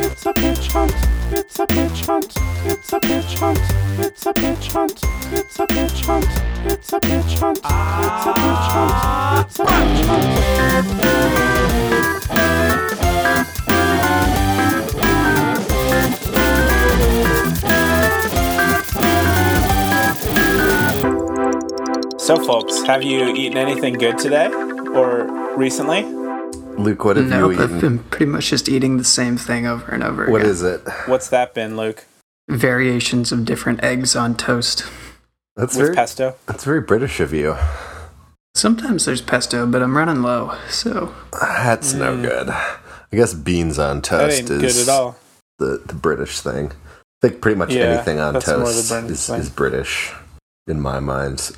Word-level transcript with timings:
It's 0.00 0.26
a 0.26 0.32
pitch 0.32 0.68
hunt. 0.68 0.94
It's 1.32 1.58
a 1.58 1.66
pitch 1.66 2.06
hunt. 2.06 2.32
It's 2.64 2.92
a 2.92 3.00
pitch 3.00 3.34
hunt. 3.34 3.58
It's 3.98 4.26
a 4.26 4.32
pitch 4.32 4.68
hunt. 4.70 5.00
It's 5.32 5.58
a 5.58 5.66
pitch 5.66 6.02
hunt. 6.02 6.28
It's 6.64 6.92
a 6.92 7.00
pitch 7.00 7.34
hunt. 7.40 7.58
It's 7.58 8.26
a 8.26 8.32
pitch 8.32 8.68
hunt. 8.70 8.92
It's 9.44 9.58
a 9.58 9.64
pitch 9.64 10.06
hunt. 10.06 11.40
So, 22.20 22.36
folks, 22.36 22.82
have 22.82 23.02
you 23.02 23.34
eaten 23.34 23.58
anything 23.58 23.94
good 23.94 24.18
today 24.18 24.46
or 24.46 25.56
recently? 25.56 26.27
Luke, 26.78 27.04
what 27.04 27.16
have 27.16 27.26
Nope, 27.26 27.54
you 27.54 27.62
I've 27.62 27.80
been 27.80 27.98
pretty 27.98 28.26
much 28.26 28.50
just 28.50 28.68
eating 28.68 28.96
the 28.98 29.04
same 29.04 29.36
thing 29.36 29.66
over 29.66 29.90
and 29.90 30.02
over 30.02 30.30
What 30.30 30.42
again. 30.42 30.50
is 30.50 30.62
it? 30.62 30.80
What's 31.06 31.28
that 31.28 31.52
been, 31.54 31.76
Luke? 31.76 32.06
Variations 32.48 33.32
of 33.32 33.44
different 33.44 33.82
eggs 33.82 34.14
on 34.16 34.36
toast. 34.36 34.84
That's 35.56 35.74
With 35.76 35.86
very 35.86 35.94
pesto? 35.96 36.36
that's 36.46 36.64
very 36.64 36.80
British 36.80 37.18
of 37.20 37.32
you. 37.32 37.56
Sometimes 38.54 39.04
there's 39.04 39.20
pesto, 39.20 39.66
but 39.66 39.82
I'm 39.82 39.96
running 39.96 40.22
low, 40.22 40.56
so 40.68 41.14
That's 41.32 41.92
no 41.94 42.16
good. 42.20 42.48
I 42.50 42.76
guess 43.12 43.34
beans 43.34 43.78
on 43.78 44.00
Mm. 44.00 44.02
That 44.02 44.08
toast 44.08 44.38
ain't 44.40 44.50
is 44.50 44.76
good 44.76 44.88
at 44.88 44.92
all. 44.98 45.16
the 45.58 45.82
the 45.84 45.94
British 45.94 46.40
thing. 46.40 46.70
I 47.22 47.28
think 47.28 47.40
pretty 47.40 47.58
much 47.58 47.72
Yeah, 47.72 47.84
anything 47.84 48.20
on 48.20 48.34
that's 48.34 48.46
more 48.46 48.58
the 48.58 48.64
toast 48.64 48.92
is, 49.10 49.28
is 49.28 49.50
British 49.50 50.12
in 50.68 50.80
my 50.80 51.00
mind. 51.00 51.50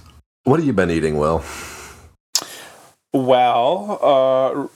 What 0.44 0.58
have 0.58 0.66
you 0.66 0.72
been 0.72 0.90
eating, 0.90 1.18
Will? 1.18 1.44
Well, 3.12 3.98
uh, 4.02 4.68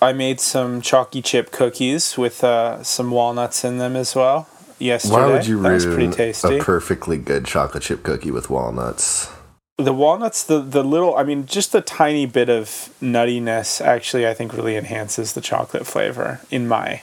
I 0.00 0.12
made 0.12 0.40
some 0.40 0.80
chalky 0.80 1.22
chip 1.22 1.50
cookies 1.50 2.16
with 2.16 2.44
uh, 2.44 2.82
some 2.84 3.10
walnuts 3.10 3.64
in 3.64 3.78
them 3.78 3.96
as 3.96 4.14
well 4.14 4.48
yesterday. 4.78 5.14
Why 5.14 5.26
would 5.26 5.46
you 5.46 5.60
that 5.62 5.72
was 5.72 5.86
pretty 5.86 6.10
tasty. 6.12 6.58
a 6.58 6.62
perfectly 6.62 7.18
good 7.18 7.44
chocolate 7.44 7.82
chip 7.82 8.02
cookie 8.02 8.30
with 8.30 8.48
walnuts? 8.50 9.28
the 9.76 9.92
walnuts, 9.92 10.42
the 10.42 10.60
the 10.60 10.82
little, 10.82 11.16
I 11.16 11.22
mean, 11.22 11.46
just 11.46 11.70
the 11.72 11.80
tiny 11.80 12.26
bit 12.26 12.48
of 12.48 12.92
nuttiness 13.00 13.80
actually, 13.80 14.26
I 14.26 14.34
think, 14.34 14.52
really 14.52 14.76
enhances 14.76 15.34
the 15.34 15.40
chocolate 15.40 15.86
flavor. 15.86 16.40
In 16.50 16.66
my 16.68 17.02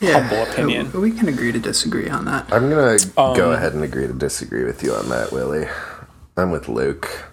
yeah. 0.00 0.20
Humble 0.20 0.42
opinion. 0.50 0.92
We 1.00 1.12
can 1.12 1.28
agree 1.28 1.52
to 1.52 1.58
disagree 1.58 2.08
on 2.08 2.24
that. 2.24 2.52
I'm 2.52 2.68
gonna 2.68 2.98
go 3.16 3.48
Um, 3.48 3.52
ahead 3.52 3.74
and 3.74 3.82
agree 3.84 4.06
to 4.06 4.12
disagree 4.12 4.64
with 4.64 4.82
you 4.82 4.92
on 4.94 5.08
that, 5.10 5.32
Willie. 5.32 5.68
I'm 6.36 6.50
with 6.50 6.68
Luke. 6.68 7.28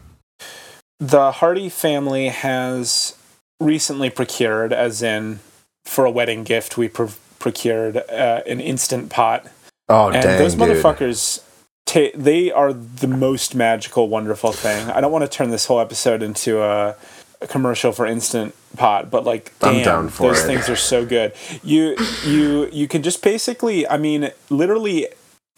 the 1.00 1.32
Hardy 1.32 1.70
family 1.70 2.28
has 2.30 3.16
recently 3.62 4.10
procured, 4.10 4.74
as 4.74 5.02
in 5.02 5.40
for 5.86 6.06
a 6.06 6.12
wedding 6.12 6.44
gift, 6.44 6.78
we 6.78 6.88
pro- 6.88 7.12
procured 7.40 7.98
uh, 7.98 8.42
an 8.46 8.60
instant 8.60 9.10
pot 9.10 9.48
Oh 9.90 10.10
and 10.10 10.22
dang, 10.24 10.38
those 10.38 10.56
dude. 10.56 10.64
motherfuckers 10.70 11.44
ta- 11.86 12.16
they 12.16 12.52
are 12.52 12.72
the 12.72 13.08
most 13.08 13.56
magical 13.56 14.08
wonderful 14.08 14.52
thing 14.52 14.90
i 14.92 15.02
don't 15.02 15.12
want 15.12 15.24
to 15.24 15.28
turn 15.38 15.50
this 15.50 15.66
whole 15.66 15.80
episode 15.82 16.22
into 16.22 16.62
a, 16.62 16.96
a 17.42 17.48
commercial 17.48 17.92
for 17.92 18.06
instant 18.06 18.54
pot 18.78 19.10
but 19.10 19.26
like 19.26 19.52
damn 19.60 20.08
those 20.10 20.44
it. 20.44 20.46
things 20.46 20.70
are 20.70 20.76
so 20.78 21.04
good 21.06 21.34
you 21.64 21.98
you 22.24 22.70
you 22.72 22.88
can 22.88 23.02
just 23.02 23.22
basically 23.24 23.88
i 23.88 23.98
mean 23.98 24.30
literally 24.52 25.08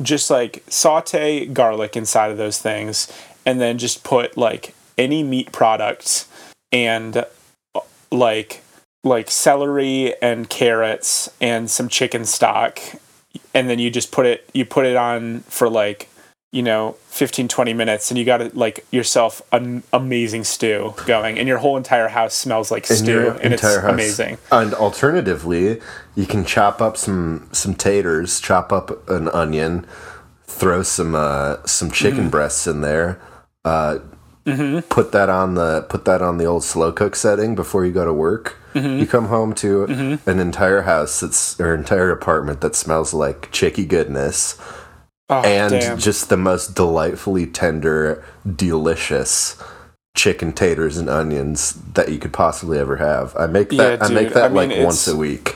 just 0.02 0.32
like 0.32 0.64
saute 0.70 1.46
garlic 1.48 1.96
inside 1.98 2.32
of 2.32 2.38
those 2.38 2.60
things 2.60 3.12
and 3.46 3.60
then 3.60 3.78
just 3.78 4.04
put 4.06 4.38
like 4.38 4.74
any 4.98 5.22
meat 5.22 5.52
product 5.52 6.26
and 6.72 7.26
like 8.14 8.62
like 9.04 9.30
celery 9.30 10.14
and 10.22 10.50
carrots 10.50 11.30
and 11.42 11.70
some 11.70 11.90
chicken 11.90 12.24
stock 12.24 12.80
and 13.54 13.70
then 13.70 13.80
you 13.80 13.90
just 13.90 14.12
put 14.12 14.26
it 14.26 14.50
you 14.54 14.64
put 14.66 14.86
it 14.86 14.96
on 14.96 15.42
for 15.42 15.70
like 15.70 16.08
you 16.54 16.62
know 16.62 16.96
15 17.10 17.48
20 17.48 17.74
minutes 17.74 18.12
and 18.12 18.18
you 18.18 18.24
got 18.24 18.56
like 18.56 18.86
yourself 18.92 19.42
an 19.52 19.82
amazing 19.92 20.44
stew 20.44 20.94
going 21.08 21.38
and 21.40 21.48
your 21.48 21.58
whole 21.58 21.76
entire 21.76 22.08
house 22.08 22.34
smells 22.36 22.70
like 22.72 22.90
In 22.90 22.96
stew 22.96 23.30
and 23.42 23.54
it's 23.54 23.64
house. 23.64 23.78
amazing 23.84 24.38
And 24.52 24.74
alternatively, 24.76 25.82
you 26.16 26.26
can 26.28 26.46
chop 26.46 26.80
up 26.82 26.96
some 26.96 27.50
some 27.52 27.74
taters, 27.74 28.40
chop 28.40 28.72
up 28.72 29.10
an 29.10 29.28
onion, 29.30 29.86
throw 30.46 30.84
some 30.84 31.16
uh, 31.16 31.58
some 31.66 31.90
chicken 31.90 32.28
Mm. 32.28 32.32
breasts 32.32 32.68
in 32.68 32.82
there. 32.82 33.20
Uh, 33.66 33.98
Mm-hmm. 34.46 34.80
Put 34.90 35.12
that 35.14 35.30
on 35.30 35.54
the 35.56 35.84
put 35.84 36.06
that 36.06 36.22
on 36.22 36.38
the 36.38 36.46
old 36.46 36.64
slow 36.64 36.92
cook 36.92 37.16
setting 37.16 37.56
before 37.56 37.86
you 37.86 37.94
go 37.94 38.04
to 38.06 38.14
work. 38.14 38.58
Mm-hmm. 38.74 39.00
You 39.00 39.08
come 39.08 39.28
home 39.28 39.54
to 39.56 39.84
an 40.26 40.40
entire 40.40 40.82
house 40.82 41.20
that's 41.20 41.60
or 41.60 41.74
entire 41.74 42.12
apartment 42.12 42.62
that 42.62 42.76
smells 42.76 43.14
like 43.14 43.52
chicky 43.52 43.86
goodness 43.86 44.60
oh, 45.30 45.42
and 45.44 45.72
damn. 45.72 45.98
just 45.98 46.30
the 46.30 46.38
most 46.38 46.76
delightfully 46.76 47.46
tender, 47.46 48.24
delicious 48.56 49.62
chicken 50.16 50.52
taters 50.54 50.98
and 50.98 51.10
onions 51.10 51.74
that 51.94 52.10
you 52.10 52.20
could 52.20 52.34
possibly 52.34 52.78
ever 52.80 52.98
have. 52.98 53.36
I 53.38 53.48
make 53.48 53.70
that 53.70 54.00
Yeah, 54.00 54.06
I 54.06 54.10
make 54.10 54.34
that 54.34 54.46
I 54.46 54.48
mean, 54.50 54.70
like 54.70 54.86
once 54.86 55.08
a 55.08 55.16
week. 55.16 55.56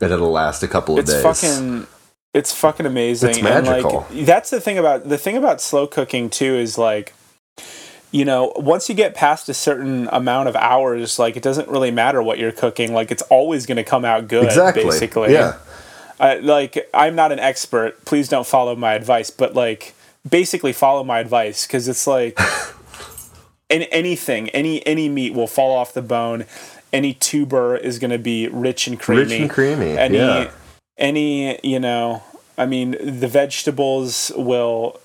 And 0.00 0.12
it'll 0.12 0.30
last 0.30 0.62
a 0.62 0.68
couple 0.68 0.94
of 0.98 1.00
it's 1.00 1.12
days. 1.12 1.22
fucking 1.22 1.86
it's 2.32 2.54
fucking 2.54 2.86
amazing 2.86 3.30
It's 3.30 3.38
and 3.38 3.44
magical. 3.66 4.06
like 4.10 4.24
that's 4.24 4.50
the 4.50 4.60
thing 4.60 4.78
about 4.78 5.08
the 5.08 5.18
thing 5.18 5.36
about 5.36 5.60
slow 5.60 5.86
cooking 5.86 6.30
too 6.30 6.54
is 6.54 6.78
like 6.78 7.12
you 8.12 8.24
know 8.24 8.52
once 8.56 8.88
you 8.88 8.94
get 8.94 9.14
past 9.14 9.48
a 9.48 9.54
certain 9.54 10.08
amount 10.12 10.48
of 10.48 10.56
hours 10.56 11.18
like 11.18 11.36
it 11.36 11.42
doesn't 11.42 11.68
really 11.68 11.90
matter 11.90 12.22
what 12.22 12.38
you're 12.38 12.52
cooking 12.52 12.92
like 12.92 13.10
it's 13.10 13.22
always 13.22 13.66
going 13.66 13.76
to 13.76 13.84
come 13.84 14.04
out 14.04 14.28
good 14.28 14.44
exactly. 14.44 14.84
basically 14.84 15.32
Yeah. 15.32 15.56
I, 16.18 16.36
like 16.38 16.88
i'm 16.92 17.14
not 17.14 17.32
an 17.32 17.38
expert 17.38 18.04
please 18.04 18.28
don't 18.28 18.46
follow 18.46 18.74
my 18.76 18.94
advice 18.94 19.30
but 19.30 19.54
like 19.54 19.94
basically 20.28 20.72
follow 20.72 21.04
my 21.04 21.20
advice 21.20 21.66
because 21.66 21.88
it's 21.88 22.06
like 22.06 22.38
in 23.68 23.82
anything 23.84 24.48
any 24.50 24.86
any 24.86 25.08
meat 25.08 25.34
will 25.34 25.46
fall 25.46 25.74
off 25.74 25.94
the 25.94 26.02
bone 26.02 26.44
any 26.92 27.14
tuber 27.14 27.76
is 27.76 27.98
going 27.98 28.10
to 28.10 28.18
be 28.18 28.48
rich 28.48 28.86
and 28.86 28.98
creamy 28.98 29.22
Rich 29.22 29.40
and 29.40 29.50
creamy. 29.50 29.96
any 29.96 30.16
yeah. 30.18 30.50
any 30.98 31.58
you 31.66 31.78
know 31.78 32.22
i 32.58 32.66
mean 32.66 32.96
the 33.00 33.28
vegetables 33.28 34.32
will 34.36 35.00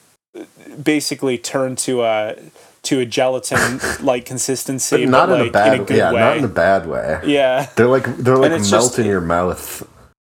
basically 0.82 1.38
turn 1.38 1.76
to 1.78 2.04
a 2.04 2.36
to 2.86 3.00
a 3.00 3.06
gelatin 3.06 3.80
like 4.06 4.26
consistency 4.26 5.06
But 5.06 5.10
not 5.10 5.30
in 5.30 5.40
like 5.40 5.50
a 5.50 5.52
bad 5.52 5.74
in 5.76 5.82
a 5.82 5.86
good 5.86 5.98
yeah, 5.98 6.12
way 6.14 6.20
not 6.20 6.38
in 6.38 6.44
a 6.44 6.48
bad 6.48 6.88
way. 6.88 7.20
yeah 7.26 7.70
They're 7.76 7.88
like 7.88 8.06
they're 8.18 8.38
like 8.38 8.52
it's 8.52 8.72
melt 8.72 8.84
just- 8.86 9.00
in 9.00 9.06
your 9.06 9.22
mouth 9.22 9.88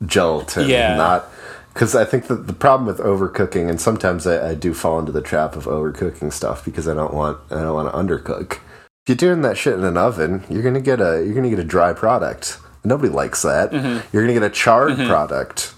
gelatin. 0.05 0.67
Yeah. 0.69 0.95
Not 0.95 1.25
because 1.73 1.95
I 1.95 2.05
think 2.05 2.27
that 2.27 2.45
the 2.47 2.53
problem 2.53 2.85
with 2.85 2.99
overcooking, 2.99 3.67
and 3.69 3.81
sometimes 3.81 4.27
I, 4.27 4.49
I 4.51 4.53
do 4.53 4.73
fall 4.75 4.99
into 4.99 5.11
the 5.11 5.21
trap 5.21 5.55
of 5.55 5.65
overcooking 5.65 6.31
stuff 6.31 6.63
because 6.63 6.87
I 6.87 6.93
don't 6.93 7.13
want 7.13 7.39
I 7.51 7.61
don't 7.61 7.73
want 7.73 7.91
to 7.91 7.97
undercook. 7.97 8.53
If 8.53 9.09
you're 9.09 9.15
doing 9.15 9.41
that 9.41 9.57
shit 9.57 9.73
in 9.73 9.83
an 9.83 9.97
oven, 9.97 10.43
you're 10.49 10.61
gonna 10.61 10.81
get 10.81 10.99
a 11.01 11.23
you're 11.25 11.33
gonna 11.33 11.49
get 11.49 11.59
a 11.59 11.63
dry 11.63 11.93
product. 11.93 12.59
Nobody 12.85 13.09
likes 13.11 13.41
that. 13.43 13.71
Mm-hmm. 13.71 14.07
You're 14.11 14.23
gonna 14.23 14.33
get 14.33 14.43
a 14.43 14.49
charred 14.49 14.97
product. 14.97 15.73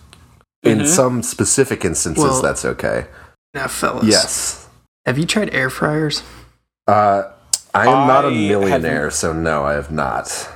In 0.63 0.87
some 0.87 1.21
specific 1.21 1.85
instances, 1.85 2.23
Well- 2.23 2.41
that's 2.41 2.65
okay. 2.65 3.05
Now, 3.53 3.67
fellas, 3.67 4.05
Yes. 4.05 4.67
have 5.05 5.17
you 5.19 5.25
tried 5.25 5.53
air 5.53 5.69
fryers? 5.69 6.23
Uh, 6.87 7.31
I 7.73 7.87
am 7.87 8.07
not 8.07 8.25
a 8.25 8.31
millionaire, 8.31 9.09
so 9.11 9.33
no, 9.33 9.65
I 9.65 9.73
have 9.73 9.91
not. 9.91 10.49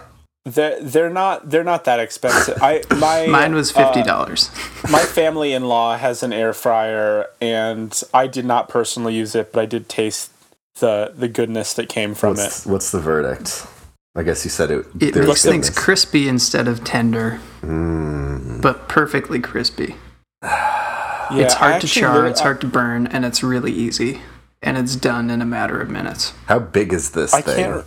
they're, 0.45 0.81
they're 0.81 1.09
not 1.09 1.49
they're 1.49 1.63
not 1.65 1.83
that 1.83 1.99
expensive 1.99 2.57
i 2.61 2.81
my 2.97 3.27
Mine 3.27 3.53
was 3.53 3.75
uh, 3.75 3.83
fifty 3.85 4.03
dollars. 4.07 4.49
my 4.89 4.99
family-in-law 5.03 5.97
has 5.97 6.23
an 6.23 6.31
air 6.33 6.53
fryer 6.53 7.27
and 7.41 8.01
i 8.13 8.25
did 8.25 8.45
not 8.45 8.69
personally 8.69 9.13
use 9.13 9.35
it 9.35 9.51
but 9.51 9.59
i 9.61 9.65
did 9.65 9.89
taste 9.89 10.31
the 10.79 11.11
the 11.15 11.27
goodness 11.27 11.73
that 11.73 11.89
came 11.89 12.15
from 12.15 12.35
What's, 12.35 12.65
it 12.65 12.69
what's 12.71 12.89
the 12.91 12.99
verdict? 13.01 13.67
I 14.15 14.23
guess 14.23 14.43
you 14.45 14.49
said 14.49 14.71
it. 14.71 14.85
it 14.99 15.13
there's 15.13 15.27
makes 15.27 15.43
things 15.43 15.69
crispy 15.69 16.27
instead 16.27 16.67
of 16.67 16.83
tender, 16.83 17.39
Mm. 17.61 18.61
but 18.61 18.87
perfectly 18.89 19.39
crispy. 19.39 19.95
yeah, 20.43 21.29
it's 21.31 21.53
hard 21.53 21.81
to 21.81 21.87
char, 21.87 22.15
really- 22.17 22.31
it's 22.31 22.39
hard 22.39 22.59
to 22.61 22.67
burn, 22.67 23.07
and 23.07 23.23
it's 23.25 23.43
really 23.43 23.71
easy. 23.71 24.21
And 24.61 24.77
it's 24.77 24.95
done 24.95 25.29
in 25.29 25.41
a 25.41 25.45
matter 25.45 25.79
of 25.79 25.89
minutes. 25.89 26.33
How 26.47 26.59
big 26.59 26.91
is 26.93 27.11
this 27.11 27.33
I 27.33 27.41
thing? 27.41 27.63
can't- 27.65 27.85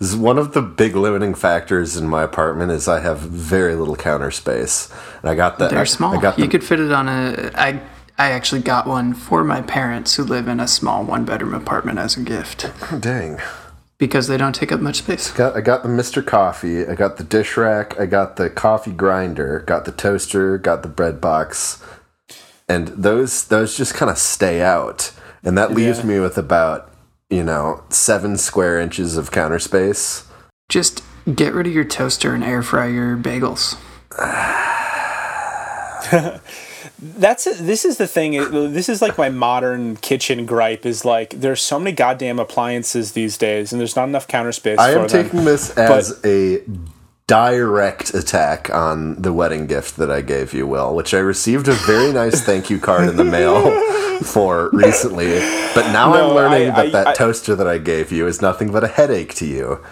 This 0.00 0.10
is 0.10 0.16
one 0.16 0.38
of 0.38 0.52
the 0.52 0.62
big 0.62 0.94
limiting 0.96 1.34
factors 1.34 1.96
in 1.96 2.08
my 2.08 2.22
apartment 2.22 2.70
is 2.72 2.86
I 2.88 3.00
have 3.00 3.18
very 3.20 3.74
little 3.74 3.96
counter 3.96 4.30
space. 4.30 4.88
And 5.22 5.30
I 5.30 5.34
got 5.34 5.58
that. 5.58 5.70
They're 5.70 5.80
I, 5.80 5.84
small. 5.84 6.16
I 6.16 6.20
got 6.20 6.38
you 6.38 6.48
could 6.48 6.62
fit 6.64 6.80
it 6.80 6.92
on 6.92 7.08
a. 7.08 7.50
I 7.54 7.80
I 8.20 8.30
actually 8.32 8.62
got 8.62 8.86
one 8.86 9.14
for 9.14 9.44
my 9.44 9.62
parents 9.62 10.16
who 10.16 10.24
live 10.24 10.48
in 10.48 10.58
a 10.60 10.66
small 10.68 11.04
one 11.04 11.24
bedroom 11.24 11.54
apartment 11.54 11.98
as 12.00 12.16
a 12.16 12.20
gift 12.20 12.66
dang. 13.00 13.38
because 13.98 14.26
they 14.26 14.36
don't 14.36 14.54
take 14.54 14.72
up 14.72 14.80
much 14.80 14.96
space. 14.98 15.30
Got, 15.32 15.56
I 15.56 15.60
got 15.60 15.82
the 15.84 15.88
Mr. 15.88 16.24
Coffee. 16.24 16.84
I 16.86 16.94
got 16.96 17.16
the 17.16 17.24
dish 17.24 17.56
rack. 17.56 17.98
I 17.98 18.06
got 18.06 18.34
the 18.36 18.50
coffee 18.50 18.90
grinder. 18.92 19.60
Got 19.66 19.84
the 19.84 19.92
toaster. 19.92 20.58
Got 20.58 20.82
the 20.82 20.88
bread 20.88 21.20
box. 21.20 21.80
And 22.68 22.88
those 22.88 23.44
those 23.44 23.76
just 23.76 23.94
kind 23.94 24.10
of 24.10 24.18
stay 24.18 24.60
out, 24.62 25.10
and 25.42 25.56
that 25.58 25.72
leaves 25.72 25.98
Yeah. 26.00 26.04
me 26.06 26.20
with 26.20 26.36
about 26.38 26.90
you 27.30 27.44
know 27.44 27.82
seven 27.90 28.36
square 28.36 28.78
inches 28.80 29.16
of 29.16 29.30
counter 29.30 29.58
space. 29.58 30.24
Just 30.68 31.02
get 31.34 31.52
rid 31.54 31.66
of 31.66 31.72
your 31.74 31.84
toaster 31.84 32.34
and 32.34 32.42
air 32.44 32.62
fry 32.62 32.86
your 32.86 33.16
bagels. 33.16 33.76
That's 37.00 37.44
this 37.60 37.84
is 37.84 37.96
the 37.98 38.06
thing. 38.08 38.32
This 38.72 38.88
is 38.88 39.00
like 39.02 39.16
my 39.18 39.28
modern 39.28 39.96
kitchen 39.96 40.46
gripe. 40.46 40.84
Is 40.86 41.04
like 41.04 41.30
there's 41.30 41.60
so 41.62 41.78
many 41.78 41.92
goddamn 41.92 42.38
appliances 42.40 43.12
these 43.12 43.36
days, 43.38 43.72
and 43.72 43.78
there's 43.80 43.94
not 43.94 44.08
enough 44.08 44.26
counter 44.26 44.52
space. 44.52 44.78
I 44.78 44.92
for 44.94 45.00
am 45.00 45.08
them. 45.08 45.24
taking 45.24 45.44
this 45.44 45.70
as 45.76 46.18
a 46.24 46.62
direct 47.28 48.12
attack 48.14 48.68
on 48.74 49.14
the 49.22 49.32
wedding 49.32 49.66
gift 49.68 49.96
that 49.98 50.10
I 50.10 50.22
gave 50.22 50.52
you, 50.52 50.66
Will, 50.66 50.92
which 50.96 51.14
I 51.14 51.18
received 51.18 51.68
a 51.68 51.72
very 51.74 52.12
nice 52.22 52.40
thank 52.42 52.68
you 52.70 52.80
card 52.80 53.08
in 53.08 53.16
the 53.16 53.24
mail 53.24 53.70
for 54.22 54.70
recently. 54.72 55.38
But 55.74 55.92
now 55.92 56.12
No, 56.12 56.30
I'm 56.30 56.34
learning 56.34 56.70
I- 56.70 56.74
that 56.74 56.86
I- 56.86 56.90
that 56.90 57.06
I- 57.08 57.14
toaster 57.14 57.54
that 57.54 57.68
I 57.68 57.78
gave 57.78 58.10
you 58.10 58.26
is 58.26 58.42
nothing 58.42 58.72
but 58.72 58.82
a 58.82 58.88
headache 58.88 59.34
to 59.34 59.46
you. 59.46 59.84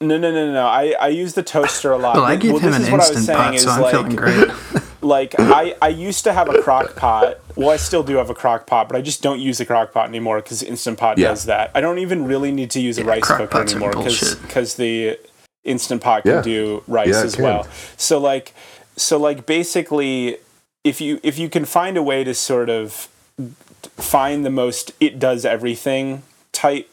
No, 0.00 0.18
no, 0.18 0.32
no, 0.32 0.46
no, 0.46 0.52
no. 0.52 0.66
I, 0.66 0.94
I 1.00 1.08
use 1.08 1.34
the 1.34 1.44
toaster 1.44 1.92
a 1.92 1.96
lot. 1.96 2.16
Well, 2.16 2.24
I 2.24 2.36
Th- 2.36 2.52
gave 2.52 2.60
him 2.60 2.72
this 2.72 2.76
an 2.76 2.82
is 2.82 2.90
what 2.90 3.00
I 3.00 3.08
was 3.08 3.16
instant 3.16 3.26
saying 3.26 3.38
pot, 3.38 3.54
is 3.54 3.62
so 3.62 3.70
I'm 3.70 3.80
like, 3.82 3.92
feeling 3.92 4.16
great. 4.16 4.48
like 5.00 5.34
I, 5.38 5.76
I 5.80 5.88
used 5.88 6.24
to 6.24 6.32
have 6.32 6.48
a 6.48 6.60
crock 6.60 6.96
pot. 6.96 7.38
Well, 7.54 7.70
I 7.70 7.76
still 7.76 8.02
do 8.02 8.16
have 8.16 8.28
a 8.28 8.34
crock 8.34 8.66
pot, 8.66 8.88
but 8.88 8.96
I 8.96 9.00
just 9.00 9.22
don't 9.22 9.38
use 9.38 9.60
a 9.60 9.64
crock 9.64 9.92
pot 9.92 10.08
anymore 10.08 10.40
because 10.42 10.60
Instant 10.62 10.98
Pot 10.98 11.18
Yeah. 11.18 11.28
does 11.28 11.44
that. 11.44 11.70
I 11.74 11.80
don't 11.80 11.98
even 12.00 12.24
really 12.26 12.50
need 12.50 12.70
to 12.72 12.80
use 12.80 12.98
a 12.98 13.02
Yeah, 13.02 13.10
rice 13.10 13.24
cooker 13.28 13.60
anymore 13.60 13.92
bullshit. 13.92 14.42
because 14.42 14.74
the 14.74 15.18
Instant 15.64 16.00
Pot 16.02 16.22
can 16.24 16.32
Yeah. 16.36 16.42
do 16.42 16.82
rice 16.86 17.08
Yeah, 17.08 17.22
as 17.22 17.38
well. 17.38 17.66
So 17.96 18.18
like 18.18 18.52
so 18.96 19.18
like 19.18 19.46
basically 19.46 20.38
if 20.84 21.00
you 21.00 21.20
if 21.22 21.38
you 21.38 21.48
can 21.48 21.64
find 21.64 21.96
a 21.96 22.02
way 22.02 22.24
to 22.24 22.34
sort 22.34 22.68
of 22.68 23.08
find 23.96 24.44
the 24.44 24.50
most 24.50 24.92
it 25.00 25.18
does 25.18 25.44
everything 25.44 26.22
type 26.52 26.88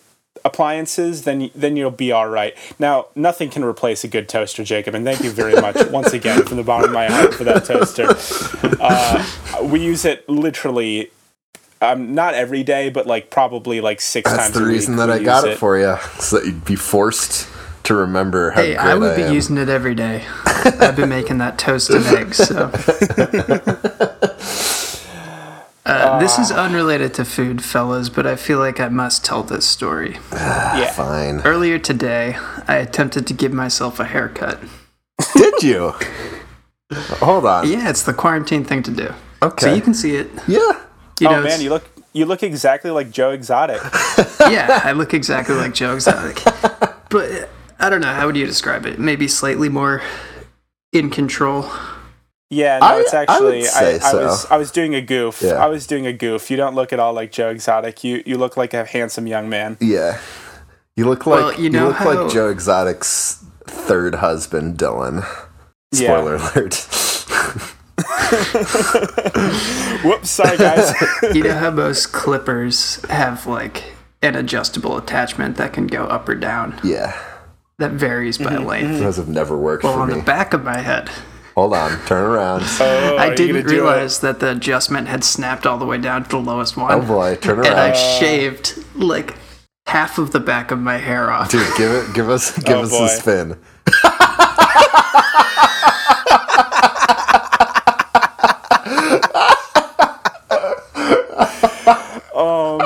appliances 0.45 1.23
then 1.23 1.49
then 1.53 1.75
you'll 1.75 1.91
be 1.91 2.11
all 2.13 2.29
right 2.29 2.55
now 2.79 3.07
nothing 3.15 3.49
can 3.49 3.63
replace 3.63 4.05
a 4.05 4.07
good 4.07 4.29
toaster 4.29 4.63
jacob 4.63 4.95
and 4.95 5.03
thank 5.03 5.21
you 5.21 5.29
very 5.29 5.53
much 5.59 5.75
once 5.91 6.13
again 6.13 6.45
from 6.45 6.55
the 6.55 6.63
bottom 6.63 6.89
of 6.89 6.93
my 6.93 7.07
heart 7.07 7.33
for 7.33 7.43
that 7.43 7.65
toaster 7.65 8.07
uh, 8.79 9.61
we 9.63 9.83
use 9.83 10.05
it 10.05 10.27
literally 10.29 11.11
um, 11.81 12.15
not 12.15 12.33
every 12.35 12.63
day 12.63 12.89
but 12.89 13.05
like 13.05 13.29
probably 13.29 13.81
like 13.81 13.99
six 13.99 14.31
That's 14.31 14.43
times 14.43 14.53
the 14.55 14.63
a 14.63 14.67
reason 14.67 14.95
that 14.95 15.09
I 15.09 15.19
got 15.21 15.43
use 15.43 15.55
it 15.55 15.57
for 15.59 15.77
you, 15.77 15.97
so 16.19 16.37
that 16.37 16.45
you'd 16.45 16.63
be 16.65 16.75
forced 16.75 17.47
to 17.89 17.95
remember 17.95 18.51
how 18.51 18.61
Hey, 18.61 18.75
great 18.75 18.85
I 18.85 18.95
would 18.95 19.15
be 19.15 19.23
am. 19.23 19.33
using 19.33 19.57
it 19.57 19.67
every 19.67 19.95
day. 19.95 20.23
I've 20.45 20.95
been 20.95 21.09
making 21.09 21.39
that 21.39 21.57
toast 21.57 21.89
and 21.89 22.05
eggs. 22.05 22.37
So. 22.37 22.71
Uh, 25.85 26.19
this 26.19 26.37
is 26.37 26.51
unrelated 26.51 27.15
to 27.15 27.25
food, 27.25 27.63
fellas, 27.63 28.09
but 28.09 28.27
I 28.27 28.35
feel 28.35 28.59
like 28.59 28.79
I 28.79 28.89
must 28.89 29.25
tell 29.25 29.41
this 29.41 29.65
story. 29.65 30.19
yeah 30.31 30.91
Fine. 30.91 31.41
Earlier 31.41 31.79
today, 31.79 32.35
I 32.67 32.75
attempted 32.75 33.25
to 33.25 33.33
give 33.33 33.51
myself 33.51 33.99
a 33.99 34.05
haircut. 34.05 34.59
Did 35.33 35.63
you? 35.63 35.95
Hold 36.93 37.47
on. 37.47 37.67
Yeah, 37.67 37.89
it's 37.89 38.03
the 38.03 38.13
quarantine 38.13 38.63
thing 38.63 38.83
to 38.83 38.91
do. 38.91 39.13
Okay. 39.41 39.65
So 39.65 39.73
you 39.73 39.81
can 39.81 39.95
see 39.95 40.15
it. 40.15 40.29
Yeah. 40.47 40.59
You 41.19 41.29
know, 41.29 41.39
oh 41.39 41.43
man 41.43 41.59
you 41.59 41.71
look 41.71 41.89
you 42.13 42.25
look 42.25 42.43
exactly 42.43 42.91
like 42.91 43.09
joe 43.09 43.31
exotic 43.31 43.81
yeah, 44.41 44.81
I 44.83 44.91
look 44.91 45.13
exactly 45.15 45.55
like 45.55 45.73
Joe 45.73 45.95
Exotic. 45.95 46.39
but 47.09 47.49
I 47.79 47.89
don't 47.89 48.01
know. 48.01 48.13
How 48.13 48.25
would 48.27 48.35
you 48.35 48.45
describe 48.45 48.85
it? 48.85 48.99
Maybe 48.99 49.27
slightly 49.27 49.69
more 49.69 50.01
in 50.91 51.09
control. 51.09 51.69
Yeah, 52.51 52.79
no, 52.79 52.87
I- 52.87 52.99
it's 53.01 53.13
I 53.13 53.19
would 53.21 53.29
actually 53.29 53.63
say 53.63 53.93
I, 53.93 53.95
I 53.95 54.11
so. 54.11 54.25
was 54.25 54.45
I 54.47 54.57
was 54.57 54.71
doing 54.71 54.95
a 54.95 55.01
goof. 55.01 55.41
Yeah. 55.41 55.53
I 55.63 55.67
was 55.67 55.85
doing 55.87 56.07
a 56.07 56.13
goof. 56.13 56.49
You 56.49 56.57
don't 56.57 56.75
look 56.75 56.91
at 56.91 56.99
all 56.99 57.13
like 57.13 57.31
Joe 57.31 57.49
Exotic. 57.49 58.03
You 58.03 58.23
you 58.25 58.37
look 58.37 58.57
like 58.57 58.73
a 58.73 58.85
handsome 58.85 59.27
young 59.27 59.49
man. 59.49 59.77
Yeah. 59.79 60.19
You 60.95 61.05
look 61.05 61.25
like 61.25 61.39
Well, 61.39 61.53
you 61.61 61.69
you, 61.69 61.85
look 61.85 61.95
how- 61.97 62.23
like 62.23 62.33
Joe 62.33 62.49
Exotic's 62.49 63.43
third 63.65 64.15
husband, 64.15 64.77
Dylan. 64.77 65.25
Yeah. 65.91 66.19
Spoiler 66.19 66.35
alert. 66.35 66.85
Whoops, 70.03 70.29
sorry 70.29 70.57
guys. 70.57 70.93
You 71.33 71.43
know 71.43 71.57
how 71.57 71.71
most 71.71 72.11
clippers 72.13 73.03
have 73.09 73.45
like 73.47 73.83
an 74.21 74.35
adjustable 74.35 74.97
attachment 74.97 75.57
that 75.57 75.73
can 75.73 75.87
go 75.87 76.05
up 76.05 76.27
or 76.27 76.35
down. 76.35 76.79
yeah. 76.83 77.17
That 77.79 77.91
varies 77.93 78.37
by 78.37 78.51
Mm-hmm, 78.55 78.65
length. 78.65 78.99
Those 78.99 79.17
have 79.17 79.27
never 79.29 79.57
worked 79.57 79.83
Well, 79.83 79.93
for 79.93 80.01
on 80.01 80.09
me. 80.09 80.13
the 80.15 80.21
back 80.21 80.53
of 80.53 80.63
my 80.63 80.77
head, 80.79 81.09
Hold 81.55 81.73
on. 81.73 81.99
Turn 82.05 82.23
around. 82.23 82.61
Oh, 82.79 83.17
I 83.17 83.33
didn't 83.33 83.55
gonna 83.55 83.63
do 83.63 83.69
it? 83.69 83.71
realize 83.81 84.19
that 84.19 84.39
the 84.39 84.51
adjustment 84.51 85.07
had 85.07 85.23
snapped 85.23 85.65
all 85.65 85.77
the 85.77 85.85
way 85.85 85.97
down 85.97 86.23
to 86.23 86.29
the 86.29 86.37
lowest 86.39 86.77
one. 86.77 86.91
oh 86.91 87.01
boy, 87.01 87.35
turn 87.35 87.59
around. 87.59 87.67
and 87.71 87.79
I 87.79 87.91
shaved 87.93 88.83
like 88.95 89.35
half 89.87 90.17
of 90.17 90.31
the 90.31 90.39
back 90.39 90.71
of 90.71 90.79
my 90.79 90.97
hair 90.97 91.31
off. 91.31 91.51
Dude, 91.51 91.65
give 91.77 91.91
it 91.91 92.13
give 92.13 92.29
us 92.29 92.57
give 92.63 92.77
Oh, 92.77 92.81
us 92.83 92.91
boy. 92.91 93.05
a 93.05 93.09
spin. 93.09 93.57
Oh 102.41 102.79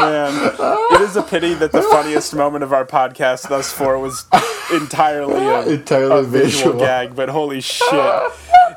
man, 1.34 1.44
it 1.44 1.48
is 1.48 1.56
a 1.56 1.60
pity 1.60 1.60
that 1.60 1.72
the 1.72 1.82
funniest 1.82 2.36
moment 2.36 2.64
of 2.64 2.74
our 2.74 2.86
podcast 2.86 3.50
thus 3.50 3.72
far 3.72 3.98
was 4.00 4.26
entirely 4.74 5.46
a, 5.46 5.62
Entirely 5.68 6.20
a 6.20 6.24
visual, 6.24 6.74
visual. 6.74 6.80
gag. 6.80 7.16
But 7.16 7.30
holy 7.30 7.62
shit, 7.62 8.32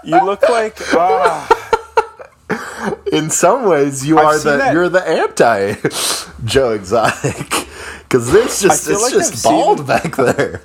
you 0.04 0.24
look 0.24 0.48
like 0.48 0.78
ah. 0.94 1.52
In 3.12 3.30
some 3.30 3.64
ways, 3.64 4.06
you 4.06 4.18
I've 4.18 4.24
are 4.26 4.38
the 4.38 4.56
that- 4.58 4.72
you're 4.72 4.88
the 4.88 5.06
anti 5.06 5.74
Joe 6.44 6.72
Exotic. 6.72 7.66
Because 8.02 8.30
this 8.30 8.62
just 8.62 8.88
it's 8.88 9.02
like 9.02 9.12
just 9.12 9.32
I've 9.32 9.38
seen- 9.38 9.52
bald 9.52 9.86
back 9.86 10.14
there. 10.16 10.60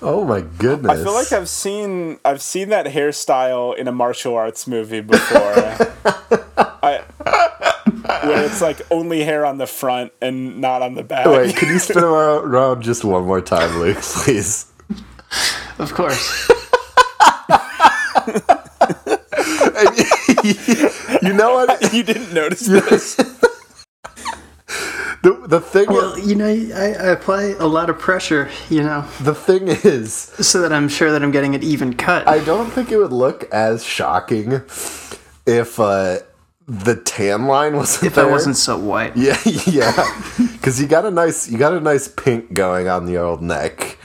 Oh 0.00 0.24
my 0.24 0.40
goodness. 0.40 1.00
I 1.00 1.04
feel 1.04 1.12
like 1.12 1.32
I've 1.32 1.48
seen 1.48 2.18
I've 2.24 2.40
seen 2.40 2.70
that 2.70 2.86
hairstyle 2.86 3.76
in 3.76 3.86
a 3.88 3.92
martial 3.92 4.34
arts 4.34 4.66
movie 4.66 5.00
before. 5.00 5.40
I, 6.82 7.02
where 8.26 8.44
it's 8.44 8.60
like 8.60 8.82
only 8.90 9.24
hair 9.24 9.46
on 9.46 9.58
the 9.58 9.66
front 9.66 10.12
and 10.20 10.60
not 10.60 10.82
on 10.82 10.94
the 10.94 11.02
back. 11.02 11.26
Wait, 11.26 11.56
can 11.56 11.68
you 11.68 11.78
spin 11.78 12.04
around, 12.04 12.44
around 12.44 12.82
just 12.82 13.04
one 13.04 13.24
more 13.24 13.40
time, 13.40 13.78
Luke, 13.78 13.96
please? 14.00 14.66
Of 15.78 15.94
course. 15.94 16.48
you 21.22 21.32
know 21.32 21.54
what? 21.54 21.82
you 21.92 22.02
didn't 22.02 22.32
notice 22.32 22.60
this. 22.60 23.16
The, 25.22 25.32
the 25.48 25.60
thing 25.60 25.88
Well, 25.88 26.18
you 26.18 26.36
know, 26.36 26.46
I, 26.46 26.92
I 26.92 27.08
apply 27.08 27.54
a 27.58 27.66
lot 27.66 27.90
of 27.90 27.98
pressure, 27.98 28.48
you 28.70 28.82
know, 28.82 29.04
the 29.20 29.34
thing 29.34 29.66
is, 29.66 30.14
so 30.14 30.60
that 30.60 30.72
I'm 30.72 30.88
sure 30.88 31.10
that 31.10 31.20
I'm 31.20 31.32
getting 31.32 31.54
it 31.54 31.64
even 31.64 31.94
cut. 31.94 32.28
I 32.28 32.44
don't 32.44 32.70
think 32.70 32.92
it 32.92 32.98
would 32.98 33.12
look 33.12 33.44
as 33.52 33.84
shocking 33.84 34.62
if 35.46 35.80
uh, 35.80 36.18
the 36.66 36.96
tan 36.96 37.46
line 37.46 37.76
wasn't 37.76 38.08
if 38.08 38.14
there. 38.14 38.26
I 38.26 38.30
wasn't 38.30 38.56
so 38.56 38.78
white. 38.78 39.12
Yeah, 39.16 39.38
yeah. 39.66 40.22
Because 40.52 40.80
you 40.80 40.86
got 40.86 41.04
a 41.04 41.10
nice, 41.10 41.48
you 41.48 41.58
got 41.58 41.72
a 41.72 41.80
nice 41.80 42.08
pink 42.08 42.52
going 42.52 42.88
on 42.88 43.06
the 43.06 43.18
old 43.18 43.42
neck. 43.42 43.98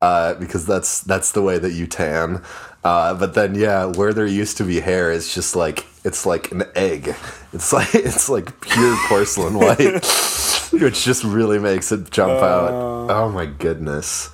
Uh, 0.00 0.34
because 0.34 0.66
that's 0.66 1.00
that's 1.00 1.32
the 1.32 1.40
way 1.40 1.56
that 1.58 1.72
you 1.72 1.86
tan. 1.86 2.42
Uh, 2.84 3.14
but 3.14 3.32
then, 3.32 3.54
yeah, 3.54 3.86
where 3.86 4.12
there 4.12 4.26
used 4.26 4.58
to 4.58 4.64
be 4.64 4.80
hair, 4.80 5.10
it's 5.10 5.34
just 5.34 5.56
like 5.56 5.86
it's 6.04 6.26
like 6.26 6.52
an 6.52 6.64
egg. 6.74 7.14
It's 7.54 7.72
like 7.72 7.94
it's 7.94 8.28
like 8.28 8.60
pure 8.60 8.96
porcelain 9.08 9.54
white, 9.54 9.78
which 10.72 11.04
just 11.04 11.24
really 11.24 11.58
makes 11.58 11.90
it 11.90 12.10
jump 12.10 12.32
out. 12.42 12.70
Oh 13.10 13.30
my 13.30 13.46
goodness. 13.46 14.30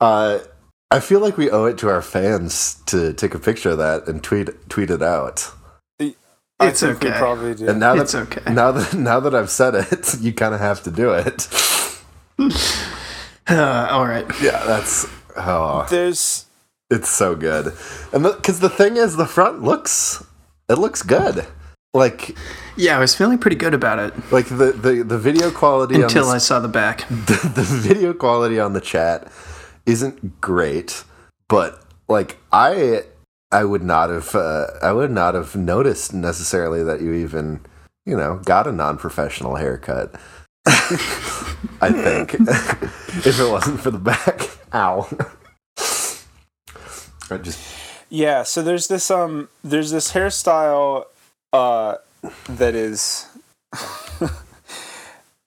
Uh, 0.00 0.38
I 0.90 1.00
feel 1.00 1.18
like 1.20 1.36
we 1.36 1.50
owe 1.50 1.64
it 1.64 1.76
to 1.78 1.88
our 1.88 2.00
fans 2.00 2.76
to 2.86 3.12
take 3.12 3.34
a 3.34 3.38
picture 3.40 3.70
of 3.70 3.78
that 3.78 4.06
and 4.06 4.22
tweet 4.22 4.48
tweet 4.68 4.90
it 4.90 5.02
out. 5.02 5.52
I 6.60 6.68
It's 6.68 6.80
think 6.80 7.02
we 7.02 7.08
okay. 7.10 7.18
probably 7.18 7.54
do. 7.54 7.68
And 7.68 7.78
now 7.78 7.94
It's 7.94 8.12
that 8.12 8.36
okay. 8.36 8.52
now 8.52 8.72
that 8.72 8.94
now 8.94 9.20
that 9.20 9.34
I've 9.34 9.50
said 9.50 9.74
it, 9.74 10.14
you 10.20 10.32
kind 10.32 10.54
of 10.54 10.60
have 10.60 10.82
to 10.84 10.90
do 10.90 11.12
it. 11.12 11.48
Uh, 13.50 13.88
all 13.90 14.06
right. 14.06 14.26
Yeah, 14.42 14.62
that's 14.66 15.06
oh, 15.34 15.86
There's 15.88 16.44
it's 16.90 17.08
so 17.08 17.34
good, 17.34 17.72
and 18.12 18.22
because 18.22 18.60
the, 18.60 18.68
thing 18.68 18.98
is, 18.98 19.16
the 19.16 19.24
front 19.24 19.62
looks 19.62 20.22
it 20.68 20.74
looks 20.74 21.02
good. 21.02 21.46
Like 21.94 22.36
Yeah, 22.76 22.98
I 22.98 23.00
was 23.00 23.14
feeling 23.14 23.38
pretty 23.38 23.56
good 23.56 23.72
about 23.72 23.98
it 23.98 24.12
like 24.30 24.48
the 24.48 24.72
the, 24.72 25.02
the 25.02 25.18
video 25.18 25.50
quality 25.50 25.94
until 25.94 26.28
on 26.28 26.34
I 26.34 26.38
saw 26.38 26.60
the 26.60 26.68
back. 26.68 27.08
the, 27.08 27.50
the 27.54 27.62
video 27.62 28.12
quality 28.12 28.60
on 28.60 28.74
the 28.74 28.82
chat 28.82 29.32
isn't 29.86 30.42
great, 30.42 31.04
but 31.48 31.82
like 32.06 32.36
I 32.52 33.04
I 33.50 33.64
would 33.64 33.82
not 33.82 34.10
have 34.10 34.34
uh, 34.34 34.66
I 34.82 34.92
would 34.92 35.10
not 35.10 35.34
have 35.34 35.56
noticed 35.56 36.12
necessarily 36.12 36.82
that 36.84 37.00
you 37.00 37.14
even 37.14 37.60
you 38.04 38.16
know 38.16 38.40
got 38.44 38.66
a 38.66 38.72
non 38.72 38.98
professional 38.98 39.56
haircut. 39.56 40.14
I 41.80 41.90
think 41.90 42.34
if 43.26 43.40
it 43.40 43.50
wasn't 43.50 43.80
for 43.80 43.90
the 43.90 43.98
back, 43.98 44.50
ow. 44.74 45.08
I 47.30 47.38
just 47.38 47.58
yeah. 48.10 48.42
So 48.42 48.62
there's 48.62 48.88
this 48.88 49.10
um 49.10 49.48
there's 49.64 49.90
this 49.90 50.12
hairstyle 50.12 51.06
uh 51.52 51.96
that 52.48 52.74
is. 52.74 53.26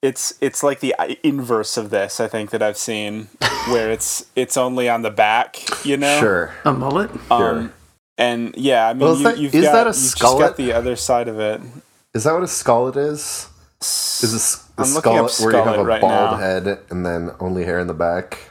It's 0.00 0.34
it's 0.40 0.64
like 0.64 0.80
the 0.80 0.96
inverse 1.22 1.76
of 1.76 1.90
this, 1.90 2.18
I 2.18 2.26
think 2.26 2.50
that 2.50 2.60
I've 2.60 2.76
seen, 2.76 3.28
where 3.68 3.88
it's 3.88 4.26
it's 4.34 4.56
only 4.56 4.88
on 4.88 5.02
the 5.02 5.12
back, 5.12 5.58
you 5.84 5.96
know. 5.96 6.18
sure. 6.18 6.52
A 6.64 6.72
mullet? 6.72 7.08
Sure. 7.28 7.72
And 8.18 8.54
yeah, 8.56 8.88
I 8.88 8.92
mean, 8.92 9.00
Well, 9.00 9.12
is 9.14 9.18
you, 9.20 9.24
that- 9.24 9.38
you've 9.38 9.54
is 9.54 9.64
got, 9.64 9.72
that 9.72 9.86
a 9.86 9.88
you've 9.88 9.94
just 9.96 10.18
skullet? 10.18 10.38
got 10.38 10.56
the 10.56 10.72
other 10.72 10.96
side 10.96 11.28
of 11.28 11.38
it. 11.40 11.60
Is 12.14 12.24
that 12.24 12.34
what 12.34 12.42
a 12.42 12.46
skullet 12.46 12.96
is? 12.96 13.48
Is 13.80 14.32
this 14.32 14.68
a 14.78 14.82
skullet 14.82 15.42
where 15.44 15.56
you 15.56 15.62
have 15.62 15.78
a 15.78 15.84
right 15.84 16.00
bald 16.00 16.32
now. 16.32 16.36
head 16.36 16.78
and 16.90 17.04
then 17.04 17.30
only 17.40 17.64
hair 17.64 17.80
in 17.80 17.86
the 17.88 17.94
back? 17.94 18.50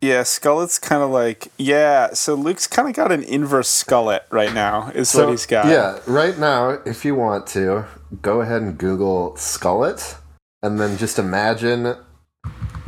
Yeah, 0.00 0.22
skullet's 0.22 0.78
kind 0.78 1.02
of 1.02 1.10
like 1.10 1.48
yeah. 1.58 2.12
So 2.12 2.34
Luke's 2.34 2.66
kind 2.66 2.88
of 2.88 2.94
got 2.94 3.12
an 3.12 3.22
inverse 3.22 3.68
skullet 3.84 4.20
right 4.30 4.52
now. 4.52 4.90
Is 4.94 5.14
what 5.14 5.28
he's 5.28 5.46
got. 5.46 5.66
Yeah, 5.66 6.00
right 6.06 6.38
now, 6.38 6.70
if 6.84 7.04
you 7.04 7.14
want 7.14 7.46
to, 7.48 7.84
go 8.20 8.40
ahead 8.40 8.62
and 8.62 8.76
Google 8.76 9.32
skullet, 9.36 10.16
and 10.62 10.78
then 10.80 10.96
just 10.98 11.18
imagine. 11.18 11.94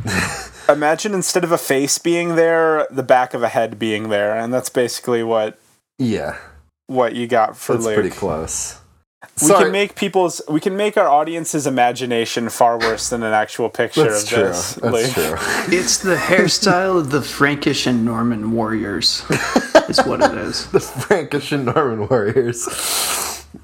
Imagine 0.71 1.13
instead 1.13 1.43
of 1.43 1.51
a 1.51 1.57
face 1.57 1.97
being 1.97 2.35
there, 2.35 2.87
the 2.91 3.03
back 3.03 3.33
of 3.33 3.43
a 3.43 3.49
head 3.49 3.79
being 3.79 4.09
there, 4.09 4.35
and 4.35 4.53
that's 4.53 4.69
basically 4.69 5.23
what 5.23 5.59
Yeah, 5.97 6.37
what 6.87 7.15
you 7.15 7.27
got 7.27 7.57
for 7.57 7.73
that's 7.73 7.85
Luke. 7.85 7.95
pretty 7.95 8.09
close. 8.09 8.75
We 9.41 9.47
Sorry, 9.47 9.63
can 9.65 9.71
make 9.73 9.95
people's 9.95 10.41
we 10.49 10.59
can 10.61 10.77
make 10.77 10.95
our 10.95 11.07
audience's 11.09 11.67
imagination 11.67 12.47
far 12.49 12.77
worse 12.79 13.09
than 13.09 13.21
an 13.23 13.33
actual 13.33 13.69
picture 13.69 14.03
that's 14.03 14.23
of 14.23 14.29
true. 14.29 14.43
this. 14.43 14.73
That's 14.75 15.17
Luke. 15.17 15.37
true. 15.37 15.37
It's 15.77 15.97
the 15.97 16.15
hairstyle 16.15 16.97
of 16.97 17.11
the 17.11 17.21
Frankish 17.21 17.85
and 17.85 18.05
Norman 18.05 18.51
warriors, 18.51 19.23
is 19.89 19.99
what 20.05 20.21
it 20.21 20.37
is. 20.37 20.67
the 20.71 20.79
Frankish 20.79 21.51
and 21.51 21.65
Norman 21.65 22.07
warriors. 22.07 22.65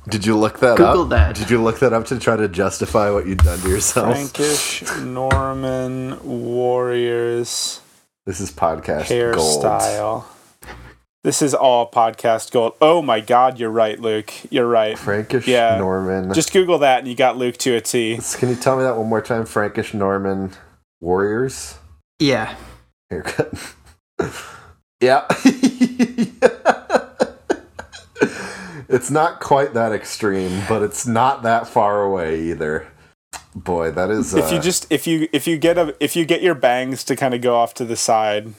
Did 0.09 0.25
you 0.25 0.37
look 0.37 0.59
that 0.59 0.77
Google 0.77 1.03
up? 1.03 1.09
that. 1.09 1.35
Did 1.35 1.49
you 1.49 1.61
look 1.61 1.79
that 1.79 1.93
up 1.93 2.05
to 2.07 2.17
try 2.19 2.35
to 2.35 2.47
justify 2.47 3.09
what 3.11 3.27
you'd 3.27 3.39
done 3.39 3.59
to 3.59 3.69
yourself? 3.69 4.13
Frankish 4.15 4.83
Norman 5.01 6.19
warriors 6.23 7.81
This 8.25 8.39
is 8.39 8.51
podcast 8.51 9.09
gold. 9.09 9.63
hairstyle. 9.63 10.23
This 11.23 11.41
is 11.41 11.53
all 11.55 11.89
podcast 11.89 12.51
gold. 12.51 12.73
Oh 12.81 13.01
my 13.01 13.19
god, 13.19 13.59
you're 13.59 13.69
right, 13.71 13.99
Luke. 13.99 14.31
You're 14.51 14.67
right. 14.67 14.97
Frankish 14.97 15.47
Yeah. 15.47 15.77
Norman. 15.77 16.33
Just 16.33 16.53
Google 16.53 16.77
that 16.79 16.99
and 16.99 17.07
you 17.07 17.15
got 17.15 17.37
Luke 17.37 17.57
to 17.57 17.75
a 17.75 17.81
T. 17.81 18.19
Can 18.37 18.49
you 18.49 18.55
tell 18.55 18.77
me 18.77 18.83
that 18.83 18.95
one 18.97 19.07
more 19.07 19.21
time? 19.21 19.45
Frankish 19.45 19.93
Norman 19.93 20.51
warriors 21.01 21.77
Yeah. 22.19 22.55
haircut. 23.09 23.51
yeah. 25.01 25.25
it's 28.95 29.11
not 29.11 29.39
quite 29.39 29.73
that 29.73 29.91
extreme, 29.91 30.63
but 30.69 30.81
it's 30.81 31.05
not 31.05 31.43
that 31.43 31.67
far 31.67 32.03
away 32.03 32.41
either. 32.41 32.87
Boy, 33.53 33.91
that 33.91 34.09
is. 34.09 34.33
Uh, 34.33 34.39
If 34.39 34.51
you 34.51 34.59
just 34.59 34.91
if 34.91 35.05
you 35.07 35.27
if 35.31 35.47
you 35.47 35.57
get 35.57 35.77
a 35.77 35.95
if 35.99 36.15
you 36.15 36.25
get 36.25 36.41
your 36.41 36.55
bangs 36.55 37.03
to 37.05 37.15
kind 37.15 37.33
of 37.33 37.41
go 37.41 37.55
off 37.55 37.73
to 37.75 37.85
the 37.85 37.95
side, 37.95 38.53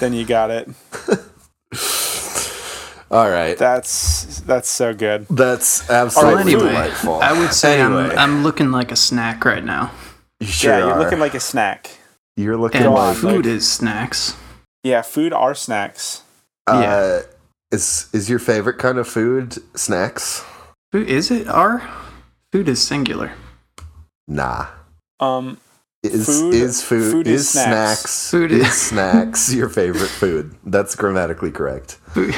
then 0.00 0.12
you 0.14 0.24
got 0.24 0.50
it. 0.50 0.68
all 3.10 3.30
right, 3.30 3.56
That's 3.56 4.40
that's 4.40 4.68
so 4.68 4.92
good. 4.94 5.26
that's 5.28 5.88
Well, 5.88 6.06
absolutely 6.06 6.54
anyway, 6.54 6.68
delightful. 6.72 7.20
I 7.22 7.38
would 7.38 7.52
say 7.52 7.80
Anyway. 7.80 8.10
I'm, 8.16 8.18
I'm 8.18 8.42
looking 8.42 8.72
like 8.72 8.90
a 8.90 8.96
snack 8.96 9.44
right 9.44 9.64
now. 9.64 9.92
You 10.40 10.46
sure 10.48 10.72
yeah, 10.72 10.78
you're 10.86 10.92
are. 10.94 10.98
looking 11.02 11.20
like 11.20 11.34
a 11.34 11.40
snack. 11.40 11.90
You're 12.36 12.56
looking 12.56 12.82
And 12.82 12.92
like. 12.92 13.16
food 13.16 13.46
is 13.46 13.70
snacks. 13.70 14.34
Yeah, 14.82 15.02
food 15.02 15.32
are 15.32 15.54
snacks. 15.54 16.22
Uh, 16.66 17.20
is 17.72 18.08
is 18.12 18.28
your 18.30 18.38
favorite 18.38 18.78
kind 18.78 18.98
of 18.98 19.08
food 19.08 19.56
snacks? 19.78 20.44
Food, 20.92 21.08
is 21.08 21.30
it 21.30 21.48
R? 21.48 21.82
Food 22.52 22.68
is 22.68 22.80
singular. 22.82 23.32
Nah. 24.28 24.66
Um, 25.20 25.58
Is 26.02 26.26
Food- 26.26 26.54
is 26.54 26.82
food, 26.82 27.10
food 27.10 27.26
is 27.26 27.40
is 27.42 27.48
snacks. 27.50 28.00
snacks 28.00 28.30
Food 28.30 28.52
is 28.52 28.66
is- 28.66 28.80
snacks 28.80 29.52
your 29.58 29.68
favorite 29.68 30.10
food? 30.10 30.54
That's 30.64 30.94
grammatically 30.94 31.50
correct. 31.50 31.92
Food, 32.12 32.34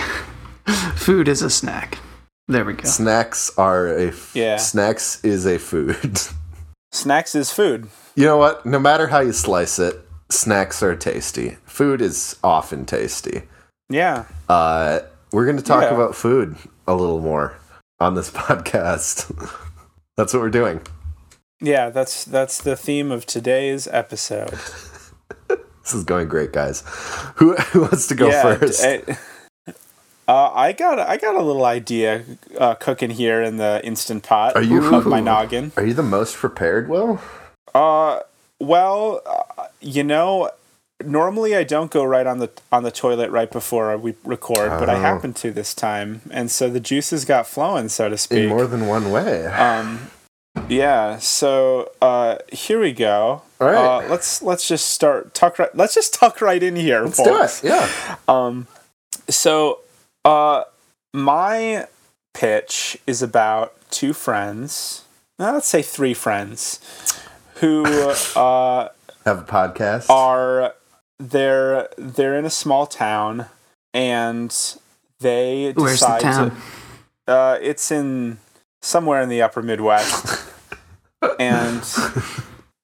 food 0.96 1.28
is 1.28 1.42
a 1.42 1.50
snack. 1.50 1.98
There 2.46 2.64
we 2.64 2.72
go. 2.74 2.84
Snacks 2.84 3.50
are 3.58 3.88
a 3.88 4.08
f- 4.08 4.32
Yeah. 4.34 4.56
snacks 4.56 5.22
is 5.24 5.44
a 5.46 5.58
food. 5.58 6.18
snacks 6.92 7.34
is 7.34 7.50
food. 7.52 7.88
you 8.14 8.24
know 8.24 8.38
what? 8.38 8.64
No 8.64 8.78
matter 8.78 9.08
how 9.08 9.20
you 9.20 9.32
slice 9.32 9.78
it, 9.78 10.00
snacks 10.30 10.82
are 10.82 10.96
tasty. 10.96 11.58
Food 11.66 12.00
is 12.00 12.36
often 12.42 12.86
tasty. 12.86 13.42
Yeah. 13.90 14.24
Uh, 14.48 15.00
we're 15.32 15.44
going 15.44 15.56
to 15.56 15.62
talk 15.62 15.82
Yeah. 15.82 15.94
about 15.94 16.14
food 16.14 16.56
a 16.86 16.94
little 16.94 17.20
more 17.20 17.56
on 18.00 18.14
this 18.14 18.30
podcast. 18.32 19.26
That's 20.16 20.32
what 20.32 20.40
we're 20.42 20.50
doing. 20.50 20.80
Yeah, 21.60 21.90
that's 21.90 22.24
that's 22.24 22.62
the 22.62 22.76
theme 22.76 23.10
of 23.10 23.26
today's 23.26 23.86
episode. 23.88 24.54
This 25.82 25.94
is 25.94 26.04
going 26.04 26.28
great, 26.28 26.52
guys. 26.52 26.82
Who 27.36 27.54
who 27.72 27.80
wants 27.80 28.08
to 28.08 28.14
go 28.14 28.28
yeah, 28.28 28.56
first? 28.56 28.82
d- 28.82 29.14
uh, 29.66 29.72
uh, 30.28 30.52
I 30.54 30.72
got 30.72 30.98
I 30.98 31.16
got 31.16 31.34
a 31.34 31.40
little 31.42 31.64
idea 31.64 32.24
uh, 32.58 32.74
cooking 32.74 33.08
here 33.08 33.40
in 33.42 33.56
the 33.56 33.80
instant 33.82 34.22
pot 34.22 34.54
Are 34.54 34.62
you- 34.62 34.84
of 34.94 35.06
my 35.06 35.20
noggin. 35.20 35.72
Are 35.78 35.86
you 35.86 35.94
the 35.94 36.02
most 36.02 36.36
prepared, 36.36 36.90
Will? 36.90 37.22
Uh, 37.74 38.20
well, 38.60 39.22
uh, 39.24 39.68
you 39.80 40.04
know, 40.04 40.50
normally 41.04 41.54
I 41.56 41.64
don't 41.64 41.90
go 41.90 42.04
right 42.04 42.26
on 42.26 42.38
the 42.38 42.50
on 42.72 42.82
the 42.82 42.90
toilet 42.90 43.30
right 43.30 43.50
before 43.50 43.96
we 43.96 44.14
record, 44.24 44.70
but 44.70 44.88
I 44.88 44.94
Oh. 44.96 45.00
happened 45.00 45.36
to 45.36 45.50
this 45.50 45.74
time, 45.74 46.22
and 46.30 46.50
so 46.50 46.68
the 46.68 46.80
juices 46.80 47.24
got 47.24 47.46
flowing, 47.46 47.88
so 47.88 48.08
to 48.08 48.18
speak, 48.18 48.44
In 48.44 48.48
more 48.48 48.66
than 48.66 48.86
one 48.86 49.10
way. 49.10 49.46
um, 49.46 50.10
yeah. 50.68 51.18
So 51.18 51.90
uh, 52.02 52.38
here 52.52 52.80
we 52.80 52.92
go. 52.92 53.42
All 53.60 53.66
right. 53.66 53.76
Uh, 54.04 54.08
let's 54.08 54.42
let's 54.42 54.66
just 54.66 54.88
start 54.90 55.34
tuck 55.34 55.58
right. 55.58 55.74
Let's 55.74 55.94
just 55.94 56.14
tuck 56.14 56.40
right 56.40 56.62
in 56.62 56.76
here. 56.76 57.02
Let's 57.02 57.22
do 57.22 57.42
it. 57.42 57.60
Yeah. 57.62 58.16
Um, 58.26 58.66
so, 59.28 59.80
uh, 60.24 60.64
my 61.14 61.86
pitch 62.34 62.98
is 63.06 63.22
about 63.22 63.74
two 63.90 64.12
friends. 64.12 65.04
uh, 65.38 65.52
Let's 65.52 65.66
say 65.68 65.82
three 65.82 66.14
friends 66.14 66.80
who 67.56 67.84
uh, 68.36 68.88
Have 69.24 69.38
a 69.40 69.42
podcast. 69.42 70.08
are 70.10 70.74
they're 71.18 71.88
they're 71.96 72.38
in 72.38 72.44
a 72.44 72.50
small 72.50 72.86
town 72.86 73.46
and 73.94 74.54
they 75.20 75.72
Where's 75.74 76.00
the 76.00 76.06
decide 76.06 76.20
town? 76.20 76.50
to. 77.26 77.32
Uh, 77.32 77.58
it's 77.60 77.90
in 77.90 78.38
somewhere 78.80 79.20
in 79.20 79.28
the 79.28 79.42
upper 79.42 79.62
Midwest, 79.62 80.48
and 81.38 81.82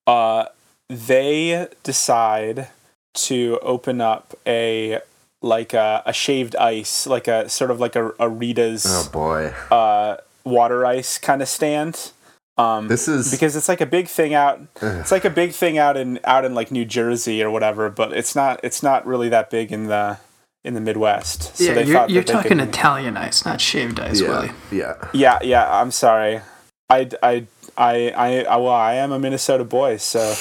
uh, 0.07 0.47
they 0.89 1.69
decide 1.83 2.69
to 3.15 3.59
open 3.63 4.01
up 4.01 4.35
a 4.47 5.01
like 5.41 5.73
a, 5.75 6.03
a 6.07 6.13
shaved 6.13 6.57
ice, 6.57 7.07
like 7.07 7.29
a 7.29 7.49
sort 7.49 7.71
of 7.71 7.79
like 7.81 7.97
a, 7.97 8.13
a 8.19 8.29
Rita's 8.29 8.85
oh 8.87 9.09
boy. 9.13 9.55
uh, 9.71 10.17
water 10.45 10.85
ice 10.85 11.19
kind 11.19 11.41
of 11.43 11.49
stand. 11.49 12.13
Um, 12.57 12.87
This 12.89 13.09
is 13.09 13.31
because 13.31 13.57
it's 13.57 13.69
like 13.69 13.81
a 13.81 13.87
big 13.87 14.07
thing 14.09 14.33
out. 14.35 14.61
It's 14.81 15.11
like 15.11 15.25
a 15.25 15.31
big 15.31 15.53
thing 15.53 15.77
out 15.79 15.97
in 15.97 16.21
out 16.25 16.45
in 16.45 16.55
like 16.55 16.71
New 16.71 16.85
Jersey 16.85 17.43
or 17.43 17.51
whatever, 17.51 17.91
but 17.91 18.13
it's 18.13 18.35
not 18.37 18.61
it's 18.63 18.83
not 18.83 19.05
really 19.07 19.29
that 19.31 19.51
big 19.51 19.73
in 19.73 19.87
the 19.89 20.19
in 20.65 20.75
the 20.75 20.81
Midwest. 20.81 21.57
So 21.57 21.65
yeah, 21.65 21.75
they 21.75 21.85
you're, 21.85 21.95
thought 21.97 22.11
you're 22.11 22.23
that 22.23 22.33
talking 22.33 22.59
could- 22.59 22.69
Italian 22.69 23.17
ice, 23.17 23.45
not 23.45 23.61
shaved 23.61 23.99
ice, 24.01 24.21
yeah, 24.21 24.29
Willie. 24.29 24.51
yeah. 24.71 24.95
Yeah, 25.13 25.39
yeah. 25.43 25.81
I'm 25.81 25.91
sorry. 25.91 26.41
I, 26.89 27.11
I, 27.23 27.47
I, 27.77 28.13
I, 28.17 28.45
I 28.45 28.57
well, 28.57 28.69
I 28.73 28.95
am 28.95 29.11
a 29.13 29.19
Minnesota 29.19 29.65
boy, 29.65 29.97
so. 29.97 30.35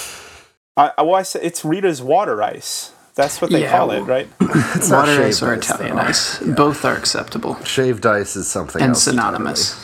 I, 0.77 0.91
I- 0.97 1.01
well, 1.01 1.15
I 1.15 1.23
say 1.23 1.39
it's 1.41 1.65
Rita's 1.65 2.01
water 2.01 2.41
ice. 2.43 2.91
That's 3.15 3.41
what 3.41 3.51
they 3.51 3.61
Yeah, 3.63 3.71
call 3.77 3.91
it, 3.91 4.01
right? 4.01 4.27
It's 4.75 4.89
Water 4.91 5.23
ice 5.23 5.41
or 5.43 5.53
Italian 5.53 5.95
though. 5.97 6.01
ice. 6.01 6.39
Both 6.39 6.83
are 6.83 6.95
acceptable 6.95 7.63
Shaved 7.63 8.05
ice 8.07 8.35
is 8.35 8.47
something 8.49 8.81
and 8.81 8.89
else 8.89 9.03
synonymous. 9.03 9.82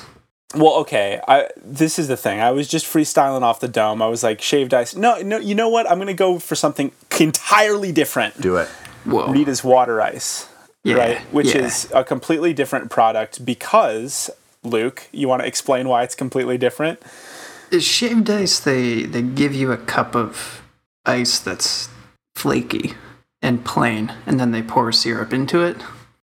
Well, 0.56 0.76
okay. 0.78 1.22
I 1.28 1.48
this 1.58 2.00
is 2.00 2.08
the 2.08 2.18
thing. 2.18 2.40
I 2.40 2.52
was 2.52 2.68
just 2.68 2.86
freestyling 2.86 3.44
off 3.44 3.60
the 3.60 3.68
dome. 3.68 4.02
I 4.02 4.08
was 4.08 4.24
like 4.24 4.42
shaved 4.42 4.74
ice. 4.74 4.96
No, 4.96 5.22
no. 5.22 5.38
You 5.38 5.54
know 5.54 5.70
what? 5.70 5.90
I'm 5.90 6.00
gonna 6.00 6.14
go 6.14 6.40
for 6.40 6.56
something 6.56 6.92
entirely 7.20 7.92
different. 7.92 8.40
Do 8.42 8.58
it. 8.58 8.68
Whoa. 9.06 9.32
Rita's 9.32 9.64
water 9.64 10.02
ice, 10.02 10.50
yeah, 10.84 10.96
right? 10.96 11.20
Which 11.32 11.54
yeah. 11.54 11.66
is 11.66 11.92
a 11.94 12.04
completely 12.04 12.54
different 12.54 12.90
product 12.90 13.46
because 13.46 14.30
Luke. 14.64 15.08
You 15.12 15.28
want 15.28 15.42
to 15.44 15.48
explain 15.48 15.88
why 15.88 16.04
it's 16.04 16.16
completely 16.16 16.58
different? 16.58 17.00
Is 17.72 17.86
shaved 17.86 18.30
ice 18.30 18.60
they 18.60 19.04
they 19.04 19.22
give 19.22 19.54
you 19.54 19.72
a 19.72 19.78
cup 19.78 20.16
of 20.16 20.64
ice 21.06 21.40
that's 21.40 21.90
flaky 22.36 22.94
and 23.42 23.64
plain 23.64 24.14
and 24.26 24.40
then 24.40 24.52
they 24.52 24.62
pour 24.62 24.92
syrup 24.92 25.34
into 25.34 25.62
it 25.62 25.78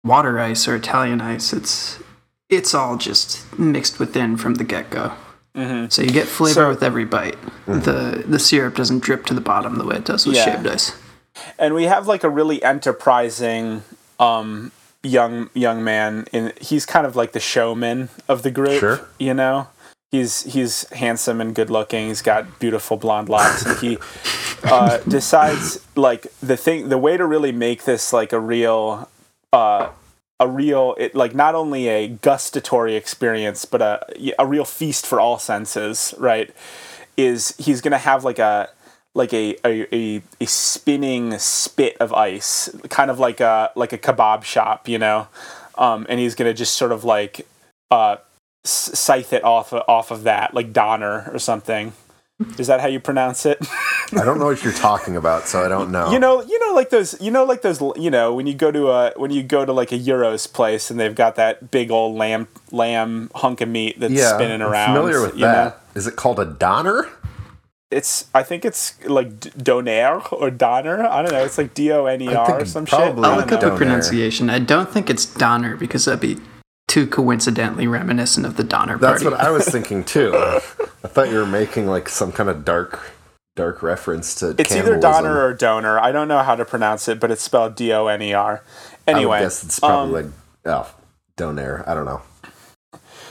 water 0.02 0.38
ice 0.38 0.68
or 0.68 0.76
italian 0.76 1.20
ice 1.20 1.52
it's 1.52 1.98
it's 2.48 2.74
all 2.74 2.96
just 2.96 3.58
mixed 3.58 3.98
within 3.98 4.36
from 4.36 4.54
the 4.54 4.64
get-go. 4.64 5.12
Mhm. 5.56 5.92
so 5.92 6.02
you 6.02 6.10
get 6.10 6.26
flavor 6.26 6.54
So- 6.54 6.68
with 6.70 6.82
every 6.82 7.04
bite. 7.04 7.38
The 7.66 8.24
the 8.26 8.40
syrup 8.40 8.74
doesn't 8.74 9.00
drip 9.04 9.24
to 9.26 9.34
the 9.34 9.40
bottom 9.40 9.78
the 9.78 9.84
way 9.84 9.96
it 9.96 10.04
does 10.04 10.26
with 10.26 10.34
Yeah. 10.36 10.44
shaved 10.46 10.66
ice 10.66 10.92
and 11.58 11.74
we 11.74 11.84
have 11.84 12.06
like 12.08 12.24
a 12.24 12.28
really 12.30 12.60
enterprising 12.62 13.82
um 14.18 14.72
young 15.04 15.48
young 15.54 15.84
man 15.84 16.26
in 16.32 16.52
he's 16.60 16.84
kind 16.86 17.06
of 17.06 17.14
like 17.14 17.32
the 17.32 17.40
showman 17.40 18.08
of 18.28 18.42
the 18.42 18.50
group 18.50 18.80
Sure. 18.80 19.00
you 19.18 19.32
know? 19.34 19.68
He's 20.10 20.42
he's 20.44 20.88
handsome 20.92 21.40
and 21.40 21.54
good 21.54 21.70
looking. 21.70 22.06
He's 22.08 22.22
got 22.22 22.58
beautiful 22.60 22.96
blonde 22.96 23.28
locks. 23.28 23.64
And 23.66 23.78
he 23.78 23.98
uh 24.64 24.98
decides 25.08 25.78
like 25.96 26.26
the 26.40 26.56
thing 26.56 26.88
the 26.88 26.98
way 26.98 27.16
to 27.16 27.24
really 27.26 27.52
make 27.52 27.84
this 27.84 28.12
like 28.12 28.32
a 28.32 28.40
real 28.40 29.08
uh 29.52 29.88
a 30.40 30.48
real 30.48 30.94
it 30.98 31.14
like 31.14 31.34
not 31.34 31.54
only 31.54 31.88
a 31.88 32.08
gustatory 32.08 32.96
experience 32.96 33.64
but 33.64 33.80
a 33.80 34.34
a 34.38 34.46
real 34.46 34.64
feast 34.64 35.06
for 35.06 35.20
all 35.20 35.38
senses 35.38 36.14
right? 36.18 36.54
Is 37.16 37.54
he's 37.58 37.80
gonna 37.80 37.98
have 37.98 38.24
like 38.24 38.38
a 38.38 38.68
like 39.16 39.32
a, 39.32 39.56
a, 39.64 39.94
a, 39.94 40.22
a 40.40 40.46
spinning 40.46 41.38
spit 41.38 41.96
of 42.00 42.12
ice 42.12 42.68
kind 42.88 43.10
of 43.10 43.20
like 43.20 43.40
a 43.40 43.70
like 43.76 43.92
a 43.92 43.98
kebab 43.98 44.42
shop 44.42 44.88
you 44.88 44.98
know? 44.98 45.28
Um, 45.76 46.06
and 46.08 46.20
he's 46.20 46.34
gonna 46.34 46.54
just 46.54 46.74
sort 46.74 46.92
of 46.92 47.04
like 47.04 47.46
uh, 47.90 48.16
scythe 48.64 49.32
it 49.32 49.44
off 49.44 49.72
of, 49.72 49.82
off 49.88 50.10
of 50.10 50.24
that 50.24 50.54
like 50.54 50.72
donner 50.72 51.30
or 51.32 51.38
something 51.38 51.92
is 52.58 52.66
that 52.66 52.80
how 52.80 52.88
you 52.88 52.98
pronounce 52.98 53.46
it 53.46 53.58
I 54.12 54.24
don't 54.24 54.38
know 54.38 54.46
what 54.46 54.62
you're 54.62 54.72
talking 54.72 55.16
about, 55.16 55.48
so 55.48 55.64
I 55.64 55.68
don't 55.68 55.90
know. 55.90 56.10
you 56.12 56.18
know 56.18 56.42
you 56.42 56.58
know 56.58 56.74
like 56.74 56.90
those 56.90 57.20
you 57.20 57.30
know 57.30 57.44
like 57.44 57.62
those 57.62 57.80
you 57.96 58.10
know 58.10 58.34
when 58.34 58.46
you 58.46 58.54
go 58.54 58.70
to 58.70 58.90
a 58.90 59.12
when 59.16 59.30
you 59.30 59.42
go 59.42 59.64
to 59.64 59.72
like 59.72 59.92
a 59.92 59.98
gyros 59.98 60.46
place 60.46 60.90
and 60.90 61.00
they've 61.00 61.14
got 61.14 61.36
that 61.36 61.70
big 61.70 61.90
old 61.90 62.16
lamb 62.16 62.48
lamb 62.70 63.30
hunk 63.36 63.60
of 63.60 63.68
meat 63.68 63.98
that's 63.98 64.12
yeah, 64.12 64.34
spinning 64.34 64.62
I'm 64.62 64.70
around 64.70 64.94
familiar 64.96 65.22
with 65.22 65.34
you 65.34 65.40
that. 65.40 65.64
know? 65.76 65.80
Is 65.94 66.06
it 66.06 66.16
called 66.16 66.38
a 66.38 66.44
doner? 66.44 67.08
it's 67.90 68.26
i 68.34 68.42
think 68.42 68.64
it's 68.64 68.98
like 69.04 69.38
doner 69.62 70.20
or 70.32 70.50
donner 70.50 71.04
i 71.06 71.22
don't 71.22 71.30
know 71.32 71.44
it's 71.44 71.58
like 71.58 71.70
I 71.70 71.74
d-o-n-e-r 71.74 72.46
think 72.46 72.60
or 72.62 72.64
some 72.64 72.86
shit 72.86 72.98
I'll 72.98 73.12
look 73.14 73.48
don't 73.48 73.52
up 73.52 73.60
the 73.60 73.76
pronunciation. 73.76 74.50
I 74.50 74.58
don't 74.58 74.90
think 74.90 75.08
it's 75.10 75.26
doner 75.26 75.76
because 75.76 76.06
that'd 76.06 76.20
be 76.20 76.38
too 76.88 77.06
coincidentally 77.06 77.86
reminiscent 77.86 78.46
of 78.46 78.56
the 78.56 78.64
Donner 78.64 78.98
That's 78.98 79.22
Party. 79.22 79.36
what 79.36 79.44
I 79.44 79.50
was 79.50 79.66
thinking 79.66 80.04
too. 80.14 80.32
I 80.34 80.58
thought 81.08 81.30
you 81.30 81.36
were 81.38 81.46
making 81.46 81.86
like 81.86 82.08
some 82.08 82.32
kind 82.32 82.48
of 82.48 82.64
dark, 82.64 83.12
dark 83.56 83.82
reference 83.82 84.34
to. 84.36 84.50
it's 84.58 84.72
either 84.72 84.98
cannibalism. 84.98 85.00
donner 85.00 85.40
or 85.44 85.54
donor 85.54 85.98
i 86.00 86.10
don't 86.10 86.26
know 86.26 86.42
how 86.42 86.56
to 86.56 86.64
pronounce 86.64 87.06
it 87.08 87.20
but 87.20 87.30
it's 87.30 87.42
spelled 87.42 87.76
D 87.76 87.92
O 87.92 88.06
N 88.06 88.20
E 88.22 88.32
R. 88.34 88.62
Anyway, 89.06 89.38
I 89.38 89.42
guess 89.42 89.62
it's 89.62 89.80
probably 89.80 90.22
um, 90.22 90.26
like 90.26 90.34
oh, 90.66 90.94
donair. 91.36 91.86
I 91.86 91.94
don't 91.94 92.06
know. 92.06 92.22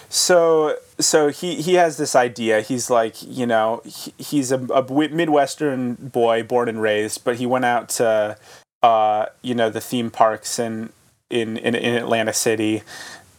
so 0.09 0.77
so 0.99 1.29
he 1.29 1.55
he 1.61 1.73
has 1.75 1.97
this 1.97 2.15
idea 2.15 2.61
he's 2.61 2.89
like 2.89 3.15
you 3.23 3.45
know 3.45 3.81
he, 3.85 4.13
he's 4.17 4.51
a, 4.51 4.59
a 4.65 5.09
midwestern 5.09 5.95
boy 5.95 6.43
born 6.43 6.69
and 6.69 6.81
raised 6.81 7.23
but 7.23 7.37
he 7.37 7.45
went 7.47 7.65
out 7.65 7.89
to 7.89 8.37
uh 8.83 9.25
you 9.41 9.55
know 9.55 9.69
the 9.71 9.81
theme 9.81 10.11
parks 10.11 10.59
in 10.59 10.91
in 11.31 11.57
in, 11.57 11.73
in 11.73 11.95
Atlantic 11.95 12.35
City 12.35 12.83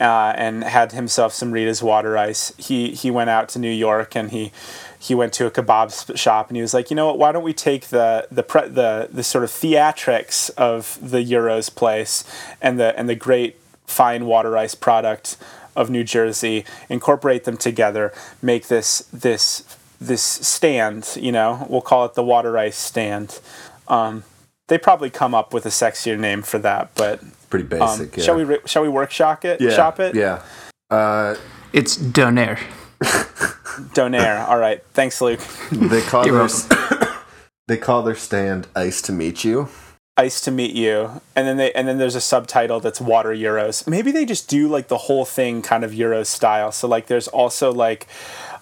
uh, 0.01 0.33
and 0.37 0.65
had 0.65 0.93
himself 0.93 1.33
some 1.33 1.53
Rita's 1.53 1.83
water 1.83 2.19
ice. 2.19 2.53
He 2.57 2.93
he 2.93 3.11
went 3.11 3.31
out 3.31 3.49
to 3.51 3.59
New 3.59 3.71
York 3.71 4.17
and 4.17 4.31
he 4.31 4.53
he 4.99 5.15
went 5.15 5.33
to 5.35 5.47
a 5.47 5.51
kebab 5.51 6.17
shop 6.17 6.49
and 6.49 6.57
he 6.57 6.63
was 6.63 6.75
like, 6.75 6.91
you 6.91 6.97
know 6.97 7.07
what? 7.07 7.19
Why 7.19 7.33
don't 7.33 7.45
we 7.45 7.53
take 7.53 7.89
the 7.89 8.27
the 8.31 8.43
pre- 8.43 8.69
the 8.69 9.09
the 9.13 9.23
sort 9.23 9.45
of 9.45 9.51
theatrics 9.51 10.51
of 10.57 10.99
the 11.03 11.23
Gyros 11.23 11.69
place 11.69 12.25
and 12.61 12.79
the 12.79 12.99
and 12.99 13.09
the 13.09 13.15
great 13.15 13.57
fine 13.87 14.27
water 14.27 14.57
ice 14.57 14.75
product 14.75 15.37
of 15.77 15.91
New 15.91 16.05
Jersey, 16.05 16.65
incorporate 16.89 17.45
them 17.45 17.57
together, 17.57 18.13
make 18.41 18.69
this 18.69 19.09
this 19.13 19.65
this 20.01 20.23
stand. 20.23 21.17
You 21.21 21.33
know, 21.33 21.67
we'll 21.69 21.83
call 21.83 22.05
it 22.05 22.15
the 22.15 22.23
water 22.23 22.57
ice 22.59 22.79
stand. 22.79 23.41
Um, 23.89 24.25
they 24.69 24.79
probably 24.79 25.11
come 25.11 25.35
up 25.35 25.53
with 25.53 25.67
a 25.67 25.71
sexier 25.71 26.19
name 26.19 26.43
for 26.43 26.59
that, 26.59 26.95
but 26.95 27.21
Pretty 27.55 27.77
um, 27.77 27.99
basic. 28.01 28.17
yeah. 28.17 28.25
shall 28.25 28.35
we 28.35 28.43
re- 28.43 28.59
shall 28.67 28.83
we 28.83 28.89
workshop 28.89 29.45
it? 29.45 29.61
Yeah. 29.61 29.71
Shop 29.71 30.01
it. 30.01 30.17
Yeah. 30.17 30.43
Uh, 30.91 31.37
it's 31.73 31.95
Donner. 31.97 32.59
Donair. 33.95 34.49
All 34.49 34.59
right. 34.59 34.83
Thanks, 34.93 35.21
Luke. 35.21 35.39
they 35.71 36.01
call 36.01 36.27
You're 36.27 36.49
their 36.49 37.17
they 37.69 37.77
call 37.77 38.03
their 38.03 38.17
stand 38.17 38.67
"Ice 38.75 39.01
to 39.03 39.13
Meet 39.13 39.45
You." 39.45 39.69
Ice 40.17 40.41
to 40.43 40.51
meet 40.51 40.75
you, 40.75 41.23
and 41.37 41.47
then 41.47 41.57
they 41.57 41.73
and 41.73 41.87
then 41.87 41.99
there's 41.99 42.15
a 42.17 42.21
subtitle 42.21 42.81
that's 42.81 43.01
Water 43.01 43.35
Gyros. 43.37 43.87
Maybe 43.87 44.11
they 44.11 44.25
just 44.25 44.49
do 44.49 44.67
like 44.69 44.89
the 44.89 44.99
whole 44.99 45.25
thing 45.25 45.63
kind 45.63 45.85
of 45.85 45.93
Gyros 45.93 46.29
style. 46.29 46.73
So 46.73 46.89
like 46.89 47.07
there's 47.07 47.29
also 47.29 47.73
like 47.73 48.09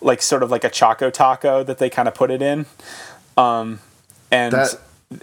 like 0.03 0.21
sort 0.21 0.43
of 0.43 0.51
like 0.51 0.65
a 0.65 0.71
Choco 0.71 1.09
Taco 1.09 1.63
that 1.63 1.79
they 1.79 1.89
kind 1.89 2.09
of 2.09 2.15
put 2.15 2.31
it 2.31 2.43
in, 2.43 2.67
um, 3.39 3.81
and 4.31 4.53
That 4.53 4.79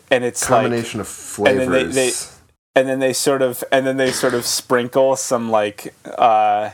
and 0.10 0.24
it's 0.24 0.50
like 0.50 0.64
combination 0.64 1.02
of 1.02 1.36
and 1.46 1.60
then 1.60 1.68
flavors. 1.68 1.96
they- 1.96 2.10
they- 2.10 2.39
and 2.76 2.88
then 2.88 3.00
they 3.00 3.14
sort 3.14 3.42
of 3.42 3.64
and 3.72 3.86
then 3.86 3.98
they 3.98 4.12
sort 4.12 4.34
of 4.34 4.46
sprinkle 4.46 5.16
some 5.16 5.50
like 5.50 5.94
uh 6.06 6.70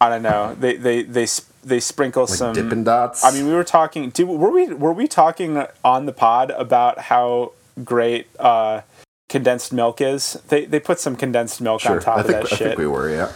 I 0.00 0.08
don't 0.08 0.22
know 0.22 0.54
they 0.54 0.76
they 0.76 1.02
they 1.02 1.26
they 1.62 1.80
sprinkle 1.80 2.24
like 2.24 2.30
some 2.30 2.54
Dippin' 2.54 2.84
Dots. 2.84 3.24
I 3.24 3.32
mean, 3.32 3.46
we 3.46 3.52
were 3.52 3.64
talking. 3.64 4.10
Did, 4.10 4.24
were 4.24 4.50
we 4.50 4.72
were 4.72 4.92
we 4.92 5.06
talking 5.06 5.64
on 5.84 6.06
the 6.06 6.12
pod 6.12 6.50
about 6.50 6.98
how 6.98 7.52
great 7.84 8.28
uh, 8.38 8.82
condensed 9.28 9.72
milk 9.72 10.00
is? 10.00 10.34
They 10.48 10.64
they 10.64 10.80
put 10.80 10.98
some 10.98 11.16
condensed 11.16 11.60
milk 11.60 11.82
sure. 11.82 11.96
on 11.96 12.00
top 12.00 12.18
I 12.18 12.20
of 12.20 12.26
think 12.26 12.42
that 12.42 12.52
I 12.52 12.56
shit. 12.56 12.66
think 12.68 12.78
we 12.78 12.86
were. 12.86 13.10
Yeah. 13.10 13.32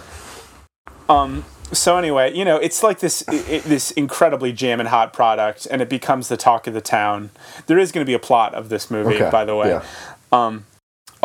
Um. 1.09 1.45
So 1.73 1.97
anyway, 1.97 2.35
you 2.35 2.45
know, 2.45 2.57
it's 2.57 2.83
like 2.83 3.01
this 3.01 3.25
i 3.29 3.35
i 3.35 3.59
this 3.59 3.91
incredibly 3.93 4.53
jamming 4.53 4.87
hot 4.87 5.13
product, 5.13 5.67
and 5.71 5.83
it 5.83 5.89
becomes 5.89 6.29
the 6.29 6.37
talk 6.37 6.67
of 6.67 6.75
the 6.75 6.81
town. 6.81 7.31
There 7.67 7.79
is 7.79 7.93
going 7.93 8.05
to 8.05 8.09
be 8.09 8.15
a 8.15 8.19
plot 8.19 8.55
of 8.55 8.69
this 8.69 8.91
movie, 8.91 9.17
Okay. 9.17 9.31
by 9.31 9.45
the 9.45 9.57
way. 9.57 9.69
Yeah. 9.69 9.85
Um. 10.33 10.65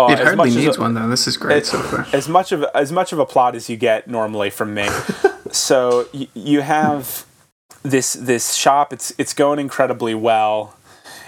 It 0.08 0.20
as 0.20 0.28
hardly 0.28 0.56
needs 0.56 0.78
a- 0.78 0.82
one 0.82 0.94
though. 0.94 1.08
This 1.10 1.28
is 1.28 1.38
great 1.38 1.66
so 1.66 1.80
far. 1.82 2.08
as 2.14 2.28
much 2.30 2.52
of 2.52 2.64
as 2.74 2.92
much 2.92 3.12
of 3.14 3.20
a 3.20 3.26
plot 3.26 3.56
as 3.56 3.70
you 3.70 3.78
get 3.78 4.08
normally 4.08 4.50
from 4.50 4.74
me. 4.74 4.88
so 5.52 6.08
y- 6.14 6.28
you 6.34 6.62
have 6.62 7.26
this 7.84 8.14
this 8.14 8.54
shop. 8.54 8.94
It's 8.94 9.14
it's 9.18 9.34
going 9.34 9.60
incredibly 9.60 10.14
well. 10.16 10.76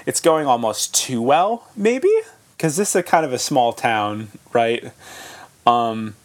It's 0.05 0.19
going 0.21 0.47
almost 0.47 0.93
too 0.95 1.21
well, 1.21 1.67
maybe, 1.75 2.11
because 2.57 2.75
this 2.75 2.89
is 2.89 2.95
a 2.95 3.03
kind 3.03 3.23
of 3.23 3.31
a 3.33 3.37
small 3.39 3.71
town, 3.71 4.29
right? 4.51 4.91
Um, 5.67 6.15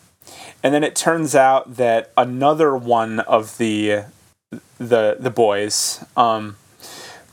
and 0.62 0.72
then 0.72 0.82
it 0.82 0.96
turns 0.96 1.34
out 1.34 1.76
that 1.76 2.10
another 2.16 2.74
one 2.76 3.20
of 3.20 3.58
the 3.58 4.04
the 4.78 5.16
the 5.20 5.30
boys, 5.30 6.02
um, 6.16 6.56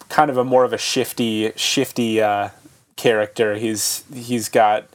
kind 0.10 0.30
of 0.30 0.38
a 0.38 0.43
more 0.43 0.65
of 0.65 0.73
a 0.73 0.78
shifty 0.78 1.52
shifty 1.56 2.21
uh, 2.21 2.49
character. 3.04 3.56
He's 3.56 4.04
he's 4.13 4.48
got 4.50 4.86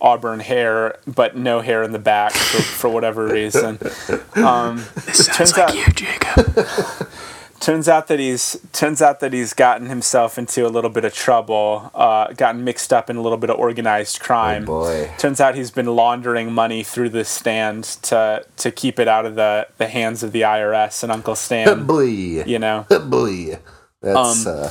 auburn 0.00 0.40
hair, 0.40 0.96
but 1.06 1.36
no 1.36 1.60
hair 1.60 1.82
in 1.82 1.92
the 1.92 1.98
back 1.98 2.32
for, 2.32 2.62
for 2.62 2.88
whatever 2.90 3.26
reason. 3.26 3.78
Um, 4.36 4.76
This 5.06 5.26
sounds 5.26 5.36
turns 5.36 5.56
like 5.58 5.68
out- 5.70 5.74
you, 5.76 5.86
Jacob. 5.92 6.66
turns 7.60 7.88
out 7.88 8.08
that 8.08 8.18
he's 8.18 8.56
turns 8.72 9.02
out 9.02 9.20
that 9.20 9.32
he's 9.34 9.52
gotten 9.52 9.88
himself 9.88 10.38
into 10.38 10.66
a 10.66 10.70
little 10.70 10.88
bit 10.88 11.04
of 11.04 11.12
trouble, 11.12 11.90
uh, 11.94 12.32
gotten 12.32 12.64
mixed 12.64 12.90
up 12.92 13.10
in 13.10 13.16
a 13.16 13.20
little 13.20 13.36
bit 13.36 13.50
of 13.50 13.58
organized 13.58 14.20
crime. 14.20 14.62
Oh 14.62 14.66
boy. 14.84 15.10
Turns 15.18 15.40
out 15.40 15.54
he's 15.54 15.70
been 15.70 15.86
laundering 15.94 16.52
money 16.52 16.82
through 16.82 17.10
the 17.10 17.24
stand 17.24 17.84
to 18.08 18.44
to 18.56 18.70
keep 18.70 18.98
it 18.98 19.08
out 19.08 19.26
of 19.26 19.34
the, 19.34 19.66
the 19.76 19.88
hands 19.88 20.22
of 20.22 20.32
the 20.32 20.40
IRS 20.42 21.02
and 21.02 21.12
Uncle 21.12 21.34
Stan. 21.34 21.86
Boy. 21.92 22.04
you 22.46 22.58
know. 22.58 22.86
Boy. 22.88 23.58
That's 24.00 24.46
Um, 24.46 24.54
uh, 24.64 24.68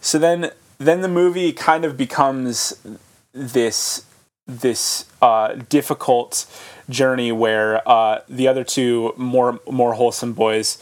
So 0.00 0.18
then 0.18 0.50
then 0.80 1.02
the 1.02 1.08
movie 1.08 1.52
kind 1.52 1.84
of 1.84 1.96
becomes 1.96 2.76
this 3.32 4.04
this 4.46 5.04
uh, 5.22 5.54
difficult 5.68 6.46
journey 6.88 7.30
where 7.30 7.86
uh, 7.88 8.20
the 8.28 8.48
other 8.48 8.64
two 8.64 9.14
more 9.16 9.60
more 9.70 9.94
wholesome 9.94 10.32
boys 10.32 10.78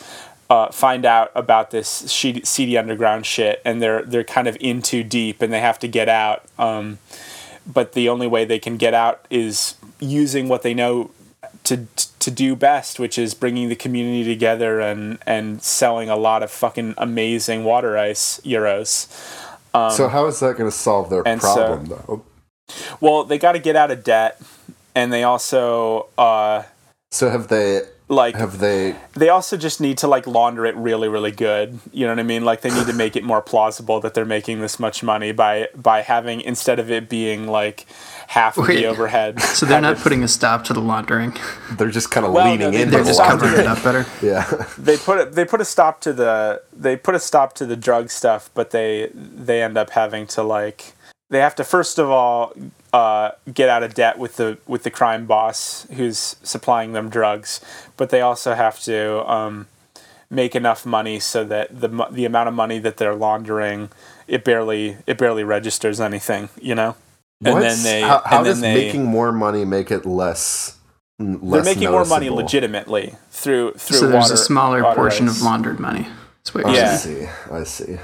uh, 0.49 0.69
find 0.71 1.05
out 1.05 1.31
about 1.35 1.71
this 1.71 1.89
seedy 1.89 2.79
underground 2.79 3.27
shit 3.27 3.61
and 3.65 3.83
they're 3.83 4.03
they're 4.03 4.25
kind 4.25 4.49
of 4.49 4.57
in 4.61 4.81
too 4.81 5.03
deep 5.03 5.43
and 5.43 5.53
they 5.53 5.61
have 5.61 5.79
to 5.79 5.89
get 5.89 6.09
out 6.09 6.45
um, 6.59 6.99
but 7.67 7.93
the 7.93 8.09
only 8.09 8.27
way 8.27 8.45
they 8.45 8.59
can 8.59 8.79
get 8.79 8.95
out 8.95 9.27
is 9.29 9.75
using 10.01 10.49
what 10.49 10.63
they 10.63 10.73
know 10.73 11.11
to 11.65 11.87
to 12.21 12.31
do 12.31 12.57
best, 12.57 12.99
which 12.99 13.19
is 13.19 13.35
bringing 13.35 13.69
the 13.69 13.77
community 13.77 14.25
together 14.25 14.81
and 14.81 15.19
and 15.27 15.63
selling 15.63 16.09
a 16.09 16.17
lot 16.17 16.43
of 16.43 16.51
fucking 16.51 16.95
amazing 16.97 17.65
water 17.65 17.99
ice 17.99 18.41
gyros. 18.45 19.07
So 19.73 20.09
how 20.09 20.27
is 20.27 20.41
that 20.41 20.57
going 20.57 20.71
to 20.71 20.77
solve 20.77 21.11
their 21.11 21.21
um, 21.21 21.27
and 21.27 21.43
so- 21.43 21.55
problem 21.55 21.87
though? 21.87 22.25
Well, 23.01 23.25
they 23.25 23.39
got 23.39 23.53
to 23.53 23.59
get 23.59 23.77
out 23.77 23.91
of 23.91 24.05
debt, 24.05 24.41
and 24.95 25.11
they 25.11 25.23
also 25.23 26.09
uh, 26.19 26.65
So 27.11 27.31
have 27.31 27.49
they 27.49 27.81
like 28.09 28.35
have 28.37 28.59
they 28.59 28.97
they 29.15 29.29
also 29.29 29.57
just 29.57 29.81
need 29.81 29.99
to 29.99 30.07
like 30.07 30.27
launder 30.27 30.65
it 30.65 30.75
really 30.77 31.09
really 31.09 31.31
good 31.31 31.79
you 31.93 32.07
know 32.07 32.13
what 32.13 32.19
i 32.19 32.23
mean 32.23 32.43
like 32.43 32.63
they 32.63 32.71
need 32.71 32.87
to 32.87 32.93
make 32.95 33.17
it 33.17 33.23
more 33.23 33.43
plausible 33.43 34.01
that 34.01 34.15
they're 34.15 34.25
making 34.25 34.61
this 34.61 34.81
much 34.81 35.03
money 35.03 35.31
by 35.31 35.69
by 35.77 36.01
having 36.01 36.41
instead 36.41 36.79
of 36.79 36.91
it 36.91 37.09
being 37.09 37.47
like 37.47 37.87
half 38.29 38.59
of 38.59 38.69
Wait. 38.69 38.77
the 38.77 38.85
overhead 38.87 39.41
So 39.59 39.65
they're 39.67 39.81
not 39.81 39.97
putting 39.97 40.23
a 40.23 40.29
stop 40.29 40.63
to 40.65 40.73
the 40.75 40.81
laundering. 40.83 41.35
they're 41.73 41.91
just 41.91 42.11
kind 42.11 42.27
of 42.27 42.33
Well, 42.33 42.45
leaning 42.53 42.73
they- 42.73 42.83
into 42.83 42.91
They're 42.93 43.03
the 43.03 43.09
just 43.09 43.19
Laundering. 43.19 43.55
covering 43.55 43.67
it 43.67 43.67
up 43.67 43.83
better. 43.83 44.07
Yeah. 44.23 44.45
they 44.79 44.97
put 44.99 45.19
it 45.19 45.33
they 45.33 45.45
put 45.45 45.61
a 45.61 45.65
stop 45.65 46.01
to 46.03 46.13
the 46.13 46.63
they 46.73 46.97
put 46.97 47.15
a 47.15 47.19
stop 47.21 47.55
to 47.55 47.67
the 47.67 47.77
drug 47.77 48.11
stuff 48.11 48.51
but 48.55 48.71
they 48.71 49.11
they 49.15 49.63
end 49.63 49.77
up 49.79 49.91
having 49.91 50.27
to 50.29 50.43
like 50.43 50.93
they 51.31 51.39
have 51.41 51.55
to 51.57 51.65
first 51.65 51.99
of 51.99 52.11
all 52.11 52.53
uh, 52.93 53.31
get 53.53 53.69
out 53.69 53.83
of 53.83 53.95
debt 53.95 54.19
with 54.19 54.37
the 54.37 54.59
with 54.67 54.83
the 54.83 54.91
crime 54.91 55.27
boss 55.27 55.87
who's 55.97 56.37
supplying 56.43 56.93
them 56.93 57.09
drugs 57.11 57.61
but 57.97 58.09
they 58.11 58.21
also 58.23 58.55
have 58.55 58.81
to 58.81 59.31
um, 59.31 59.67
make 60.31 60.55
enough 60.55 60.85
money 60.87 61.19
so 61.21 61.45
that 61.45 61.69
the 61.81 61.89
the 62.11 62.25
amount 62.27 62.49
of 62.49 62.55
money 62.55 62.79
that 62.79 62.97
they're 62.99 63.15
laundering 63.15 63.89
it 64.27 64.43
barely 64.45 64.97
it 65.07 65.17
barely 65.19 65.45
registers 65.45 66.01
anything 66.01 66.49
you 66.61 66.75
know 66.75 66.95
and 67.45 67.55
What's- 67.55 67.83
then 67.83 67.85
they 67.85 68.01
how, 68.07 68.23
how 68.25 68.39
and 68.39 68.47
then 68.47 68.53
does 68.53 68.61
they 68.61 68.75
making 68.75 69.05
more 69.05 69.33
money 69.33 69.65
make 69.65 69.91
it 69.91 70.05
less 70.07 70.77
n- 71.21 71.33
They're 71.41 71.61
less 71.61 71.65
making 71.65 71.91
more 71.91 72.05
money 72.05 72.31
legitimately 72.31 73.15
through 73.31 73.73
through. 73.73 73.97
So 73.99 74.09
there's 74.09 74.23
water- 74.25 74.35
a 74.35 74.37
smaller 74.37 74.83
portion 74.95 75.27
rights. 75.27 75.39
of 75.39 75.45
laundered 75.45 75.79
money. 75.79 76.09
That's 76.45 76.55
what 76.55 76.67
I 76.67 76.69
you're 76.71 76.79
Yeah. 76.79 76.97
saying. 76.97 77.27
see. 77.27 77.53
I 77.55 77.65
see. 77.65 77.99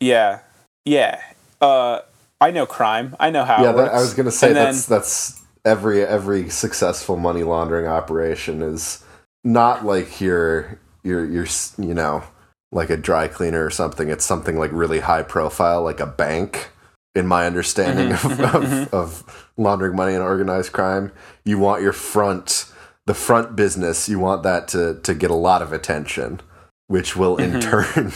Yeah, 0.00 0.38
yeah. 0.84 1.20
Uh, 1.60 2.00
I 2.40 2.50
know 2.52 2.66
crime. 2.66 3.16
I 3.18 3.30
know 3.30 3.44
how. 3.44 3.62
Yeah, 3.62 3.70
it 3.70 3.76
that. 3.76 3.94
I 3.94 4.00
was 4.00 4.14
gonna 4.14 4.30
say 4.30 4.48
And 4.48 4.56
then- 4.56 4.64
that's 4.66 4.86
that's 4.86 5.40
every 5.64 6.04
every 6.04 6.48
successful 6.48 7.16
money 7.16 7.42
laundering 7.42 7.86
operation 7.88 8.62
is 8.62 9.02
not 9.44 9.84
like 9.84 10.20
your 10.20 10.78
your 11.02 11.24
your 11.24 11.46
you 11.78 11.94
know 11.94 12.22
like 12.70 12.90
a 12.90 12.96
dry 12.96 13.26
cleaner 13.28 13.64
or 13.64 13.70
something. 13.70 14.08
It's 14.08 14.24
something 14.24 14.56
like 14.58 14.70
really 14.72 15.00
high 15.00 15.22
profile, 15.22 15.82
like 15.82 15.98
a 16.00 16.06
bank. 16.06 16.70
In 17.14 17.26
my 17.26 17.46
understanding 17.46 18.10
Mm-hmm. 18.10 18.42
of, 18.44 18.54
of, 18.54 18.94
of 18.94 19.50
laundering 19.56 19.96
money 19.96 20.14
and 20.14 20.22
organized 20.22 20.72
crime, 20.72 21.10
you 21.44 21.58
want 21.58 21.82
your 21.82 21.92
front 21.92 22.66
the 23.06 23.14
front 23.14 23.56
business. 23.56 24.08
You 24.08 24.18
want 24.18 24.42
that 24.44 24.68
to 24.68 25.00
to 25.02 25.14
get 25.14 25.30
a 25.30 25.34
lot 25.34 25.62
of 25.62 25.72
attention, 25.72 26.40
which 26.86 27.16
will 27.16 27.36
in 27.38 27.52
Mm-hmm. 27.54 27.70
turn 27.70 28.12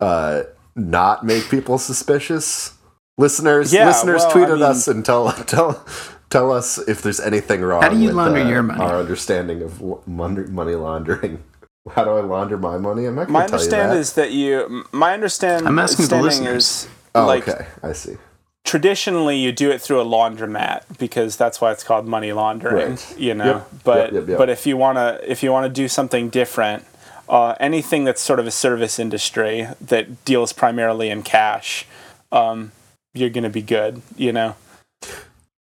uh, 0.00 0.42
not 0.74 1.24
make 1.24 1.48
people 1.50 1.78
suspicious. 1.78 2.72
Listeners, 3.18 3.72
Yeah, 3.72 3.86
listeners, 3.86 4.22
well, 4.22 4.30
tweet 4.32 4.44
I 4.48 4.52
at 4.52 4.54
mean- 4.54 4.62
us 4.62 4.88
and 4.88 5.04
tell 5.04 5.30
tell 5.44 5.84
tell 6.30 6.50
us 6.50 6.78
if 6.88 7.02
there's 7.02 7.20
anything 7.20 7.60
wrong. 7.60 7.82
How 7.82 7.90
do 7.90 7.98
you 7.98 8.06
with, 8.06 8.16
launder 8.16 8.40
uh, 8.40 8.48
your 8.48 8.62
money? 8.62 8.80
Our 8.80 8.96
understanding 8.98 9.62
of 9.62 9.80
money 10.08 10.74
laundering. 10.74 11.44
How 11.94 12.04
do 12.04 12.10
I 12.10 12.20
launder 12.22 12.56
my 12.56 12.78
money? 12.78 13.04
I'm 13.06 13.14
not 13.14 13.24
going 13.28 13.32
my 13.34 13.46
to 13.46 13.48
tell 13.50 13.58
you 13.60 13.64
understand 13.66 13.90
that. 13.92 13.98
is 13.98 14.12
that 14.14 14.32
you. 14.32 14.84
My 14.92 15.12
understand. 15.12 15.68
I'm 15.68 15.78
asking 15.78 16.06
the 16.06 16.16
understanding 16.16 16.54
listeners. 16.54 16.84
is 16.84 16.88
oh, 17.14 17.26
like 17.26 17.48
okay, 17.48 17.66
I 17.82 17.92
see. 17.92 18.16
traditionally 18.64 19.36
you 19.38 19.52
do 19.52 19.70
it 19.70 19.80
through 19.80 20.00
a 20.00 20.04
laundromat 20.04 20.82
because 20.98 21.36
that's 21.36 21.60
why 21.60 21.72
it's 21.72 21.82
called 21.84 22.06
money 22.06 22.32
laundering. 22.32 22.90
Right. 22.90 23.18
You 23.18 23.34
know, 23.34 23.44
Yep, 23.44 23.70
but 23.84 24.12
yep, 24.12 24.28
yep, 24.28 24.38
but 24.38 24.48
if 24.50 24.66
you 24.66 24.76
wanna 24.76 25.18
if 25.24 25.42
you 25.42 25.50
wanna 25.52 25.68
do 25.68 25.88
something 25.88 26.28
different, 26.30 26.84
uh, 27.28 27.54
anything 27.60 28.04
that's 28.04 28.20
sort 28.20 28.38
of 28.40 28.46
a 28.46 28.50
service 28.50 28.98
industry 28.98 29.66
that 29.80 30.24
deals 30.24 30.52
primarily 30.52 31.08
in 31.10 31.22
cash, 31.22 31.86
um, 32.32 32.72
you're 33.14 33.30
gonna 33.30 33.50
be 33.50 33.62
good. 33.62 34.02
You 34.16 34.32
know. 34.32 34.56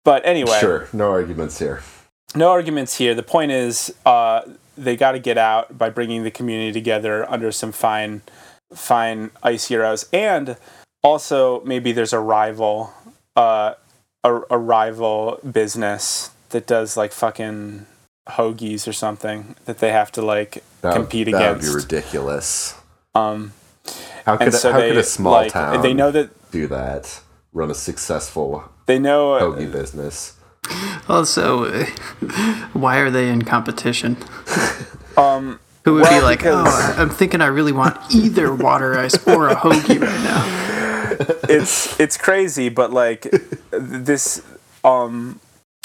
But 0.04 0.24
anyway, 0.24 0.58
Sure, 0.61 0.88
no 0.92 1.11
arguments 1.11 1.58
here. 1.58 1.82
no 2.34 2.48
arguments 2.50 2.96
here. 2.96 3.14
The 3.14 3.22
point 3.22 3.52
is, 3.52 3.94
uh, 4.06 4.40
they 4.76 4.96
got 4.96 5.12
to 5.12 5.18
get 5.18 5.37
out 5.37 5.76
by 5.76 5.90
bringing 5.90 6.22
the 6.24 6.30
community 6.30 6.72
together 6.72 7.28
under 7.30 7.52
some 7.52 7.72
fine, 7.72 8.22
fine 8.72 9.30
ice 9.42 9.68
heroes, 9.68 10.06
and 10.12 10.56
also 11.02 11.62
maybe 11.64 11.92
there's 11.92 12.12
a 12.12 12.20
rival, 12.20 12.92
uh, 13.37 13.74
a, 14.24 14.40
a 14.50 14.58
rival 14.58 15.38
business 15.50 16.30
that 16.50 16.66
does 16.66 16.96
like 16.96 17.12
fucking 17.12 17.87
hoagies 18.30 18.87
or 18.87 18.92
something 18.92 19.54
that 19.64 19.78
they 19.78 19.90
have 19.92 20.12
to 20.12 20.22
like 20.22 20.62
That, 20.82 20.94
compete 20.94 21.26
that 21.30 21.37
against. 21.37 21.66
That 21.66 21.74
would 21.74 21.88
be 21.88 21.96
ridiculous. 21.96 22.74
um, 23.14 23.52
How 24.24 24.37
could 24.37 24.52
so 24.54 24.72
how 24.72 24.78
they 24.80 24.88
could 24.90 24.98
a 24.98 25.02
small 25.04 25.32
like 25.32 25.52
town 25.52 25.80
they 25.82 25.94
know 25.94 26.11
that 26.11 26.50
do 26.50 26.66
that? 26.68 27.20
Run 27.52 27.70
a 27.70 27.74
successful 27.74 28.64
they 28.87 28.98
know 28.98 29.34
uh, 29.34 29.40
hoagie 29.42 29.70
business. 29.72 30.34
Also, 31.08 31.64
uh, 31.64 31.87
why 32.74 32.98
are 32.98 33.11
they 33.11 33.30
in 33.30 33.42
competition? 33.42 34.16
um 35.16 35.58
Who 35.84 35.94
would 35.94 36.02
Well, 36.02 36.20
be 36.20 36.24
like, 36.24 36.40
because- 36.40 36.66
oh, 36.68 36.94
I'm 36.98 37.08
thinking 37.11 37.40
I 37.40 37.46
really 37.46 37.72
want 37.72 37.96
either 38.14 38.54
water 38.54 38.98
ice 38.98 39.16
or 39.26 39.48
a 39.48 39.54
hoagie 39.56 40.00
right 40.00 40.20
now. 40.22 40.64
it's 41.49 41.99
it's 41.99 42.16
crazy, 42.16 42.68
but 42.68 42.92
like 42.92 43.27
this 43.71 44.42
um 44.85 45.40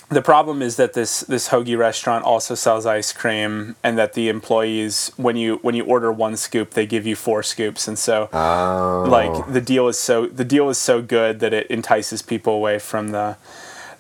the 0.10 0.22
problem 0.22 0.62
is 0.62 0.76
that 0.76 0.94
this 0.94 1.22
this 1.22 1.50
hoagie 1.50 1.78
restaurant 1.78 2.24
also 2.26 2.56
sells 2.56 2.86
ice 2.86 3.12
cream 3.12 3.76
and 3.84 3.98
that 3.98 4.14
the 4.14 4.30
employees 4.30 5.12
when 5.18 5.36
you 5.36 5.58
when 5.62 5.76
you 5.76 5.84
order 5.86 6.12
one 6.12 6.36
scoop 6.36 6.72
they 6.72 6.86
give 6.86 7.06
you 7.06 7.16
four 7.16 7.44
scoops. 7.44 7.88
And 7.88 7.98
so 7.98 8.30
Oh, 8.32 9.06
like 9.08 9.52
the 9.52 9.62
deal 9.62 9.88
is 9.88 9.98
so 9.98 10.28
the 10.28 10.46
deal 10.46 10.70
is 10.70 10.78
so 10.78 11.02
good 11.02 11.40
that 11.40 11.54
it 11.54 11.68
entices 11.68 12.22
people 12.22 12.54
away 12.54 12.80
from 12.80 13.10
the 13.10 13.38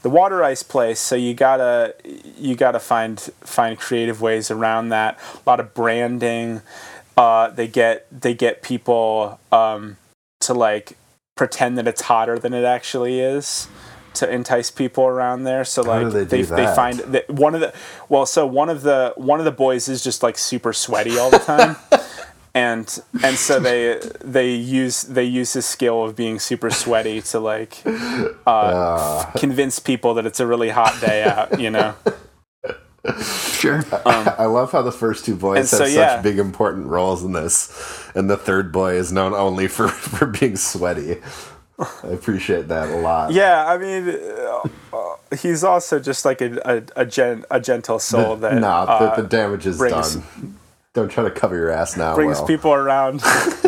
the 0.03 0.09
water 0.09 0.43
ice 0.43 0.63
place. 0.63 0.99
So 0.99 1.15
you 1.15 1.33
gotta 1.33 1.95
you 2.37 2.55
gotta 2.55 2.79
find 2.79 3.19
find 3.41 3.79
creative 3.79 4.21
ways 4.21 4.51
around 4.51 4.89
that. 4.89 5.19
A 5.35 5.49
lot 5.49 5.59
of 5.59 5.73
branding 5.73 6.61
uh, 7.17 7.49
they 7.49 7.67
get 7.67 8.07
they 8.11 8.33
get 8.33 8.61
people 8.61 9.39
um, 9.51 9.97
to 10.41 10.53
like 10.53 10.97
pretend 11.35 11.77
that 11.77 11.87
it's 11.87 12.01
hotter 12.01 12.37
than 12.37 12.53
it 12.53 12.63
actually 12.63 13.19
is 13.19 13.67
to 14.13 14.31
entice 14.31 14.69
people 14.69 15.05
around 15.05 15.43
there 15.43 15.65
so 15.65 15.81
like 15.81 16.11
they 16.11 16.23
they 16.23 16.41
that? 16.43 16.75
find 16.75 16.99
that 16.99 17.27
one 17.29 17.55
of 17.55 17.61
the 17.61 17.73
well 18.09 18.25
so 18.27 18.45
one 18.45 18.69
of 18.69 18.83
the 18.83 19.11
one 19.17 19.39
of 19.39 19.45
the 19.45 19.51
boys 19.51 19.89
is 19.89 20.03
just 20.03 20.21
like 20.21 20.37
super 20.37 20.71
sweaty 20.71 21.17
all 21.17 21.31
the 21.31 21.39
time 21.39 21.75
and 22.53 23.01
and 23.23 23.35
so 23.35 23.59
they 23.59 23.99
they 24.23 24.53
use 24.53 25.01
they 25.03 25.23
use 25.23 25.53
his 25.53 25.65
skill 25.65 26.03
of 26.03 26.15
being 26.15 26.37
super 26.37 26.69
sweaty 26.69 27.19
to 27.21 27.39
like 27.39 27.81
uh, 27.85 28.27
Ah. 28.45 29.31
convince 29.35 29.79
people 29.79 30.13
that 30.13 30.27
it's 30.27 30.39
a 30.39 30.45
really 30.45 30.69
hot 30.69 30.95
day 31.01 31.23
out 31.23 31.59
you 31.59 31.71
know 31.71 31.95
Sure. 33.21 33.83
I 34.05 34.45
love 34.45 34.71
how 34.71 34.81
the 34.81 34.91
first 34.91 35.25
two 35.25 35.35
boys 35.35 35.57
have 35.57 35.67
so, 35.67 35.77
such 35.85 35.93
yeah. 35.93 36.21
big 36.21 36.39
important 36.39 36.87
roles 36.87 37.23
in 37.23 37.33
this, 37.33 38.09
and 38.15 38.29
the 38.29 38.37
third 38.37 38.71
boy 38.71 38.93
is 38.95 39.11
known 39.11 39.33
only 39.33 39.67
for 39.67 39.87
for 39.89 40.25
being 40.25 40.55
sweaty. 40.55 41.17
I 41.79 42.07
appreciate 42.07 42.67
that 42.67 42.89
a 42.89 42.97
lot. 42.97 43.31
yeah 43.33 43.65
i 43.65 43.79
mean 43.79 44.07
uh, 44.07 44.67
uh, 44.93 45.35
he's 45.35 45.63
also 45.63 45.99
just 45.99 46.23
like 46.23 46.39
a 46.39 46.55
a, 46.63 47.01
a, 47.01 47.05
gen, 47.05 47.45
a 47.49 47.59
gentle 47.59 47.97
soul 47.97 48.35
that 48.37 48.53
nah, 48.61 48.83
uh, 48.83 49.15
the, 49.15 49.23
the 49.23 49.27
damage 49.27 49.65
is 49.65 49.79
brings- 49.79 50.15
done. 50.15 50.59
Don't 50.93 51.09
try 51.09 51.23
to 51.23 51.31
cover 51.31 51.55
your 51.55 51.71
ass 51.71 51.97
now. 51.97 52.13
brings 52.13 52.39
Will. 52.39 52.45
people 52.47 52.71
around 52.71 53.19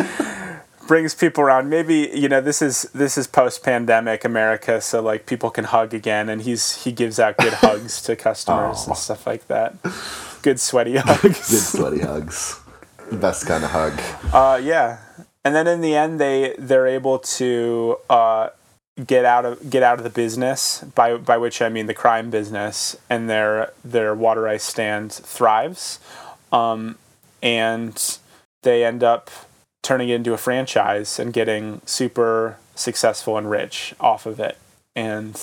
brings 0.86 1.14
people 1.14 1.42
around 1.42 1.68
maybe 1.68 2.10
you 2.14 2.28
know 2.28 2.40
this 2.40 2.62
is 2.62 2.82
this 2.94 3.18
is 3.18 3.26
post 3.26 3.62
pandemic 3.62 4.24
america 4.24 4.80
so 4.80 5.00
like 5.02 5.26
people 5.26 5.50
can 5.50 5.64
hug 5.64 5.92
again 5.94 6.28
and 6.28 6.42
he's 6.42 6.84
he 6.84 6.92
gives 6.92 7.18
out 7.18 7.36
good 7.38 7.52
hugs 7.64 8.00
to 8.02 8.14
customers 8.16 8.84
Oh. 8.84 8.88
and 8.90 8.96
stuff 8.96 9.26
like 9.26 9.46
that 9.48 9.74
good 10.42 10.60
sweaty 10.60 10.96
hugs. 10.96 11.22
Good 11.50 11.60
sweaty 11.60 12.00
hugs. 12.00 12.60
The 13.10 13.16
best 13.16 13.46
kind 13.46 13.64
of 13.64 13.70
hug. 13.70 14.00
uh 14.32 14.60
yeah 14.62 14.98
and 15.44 15.54
then 15.54 15.66
in 15.66 15.80
the 15.80 15.94
end 15.96 16.20
they 16.20 16.54
they're 16.58 16.86
able 16.86 17.18
to 17.20 17.96
uh 18.10 18.50
get 19.04 19.24
out 19.24 19.44
of 19.44 19.68
get 19.68 19.82
out 19.82 19.98
of 19.98 20.04
the 20.04 20.10
business 20.10 20.82
by 20.94 21.16
by 21.16 21.36
which 21.36 21.60
i 21.60 21.68
mean 21.68 21.86
the 21.86 21.94
crime 21.94 22.30
business 22.30 22.96
and 23.10 23.28
their 23.28 23.72
their 23.84 24.14
water 24.14 24.48
ice 24.48 24.64
stand 24.64 25.12
thrives 25.12 25.98
um 26.52 26.96
and 27.42 28.18
they 28.62 28.84
end 28.84 29.02
up 29.04 29.30
turning 29.86 30.08
it 30.08 30.16
into 30.16 30.34
a 30.34 30.36
franchise 30.36 31.20
and 31.20 31.32
getting 31.32 31.80
super 31.86 32.58
successful 32.74 33.38
and 33.38 33.48
rich 33.48 33.94
off 34.00 34.26
of 34.26 34.40
it. 34.40 34.58
And 34.96 35.40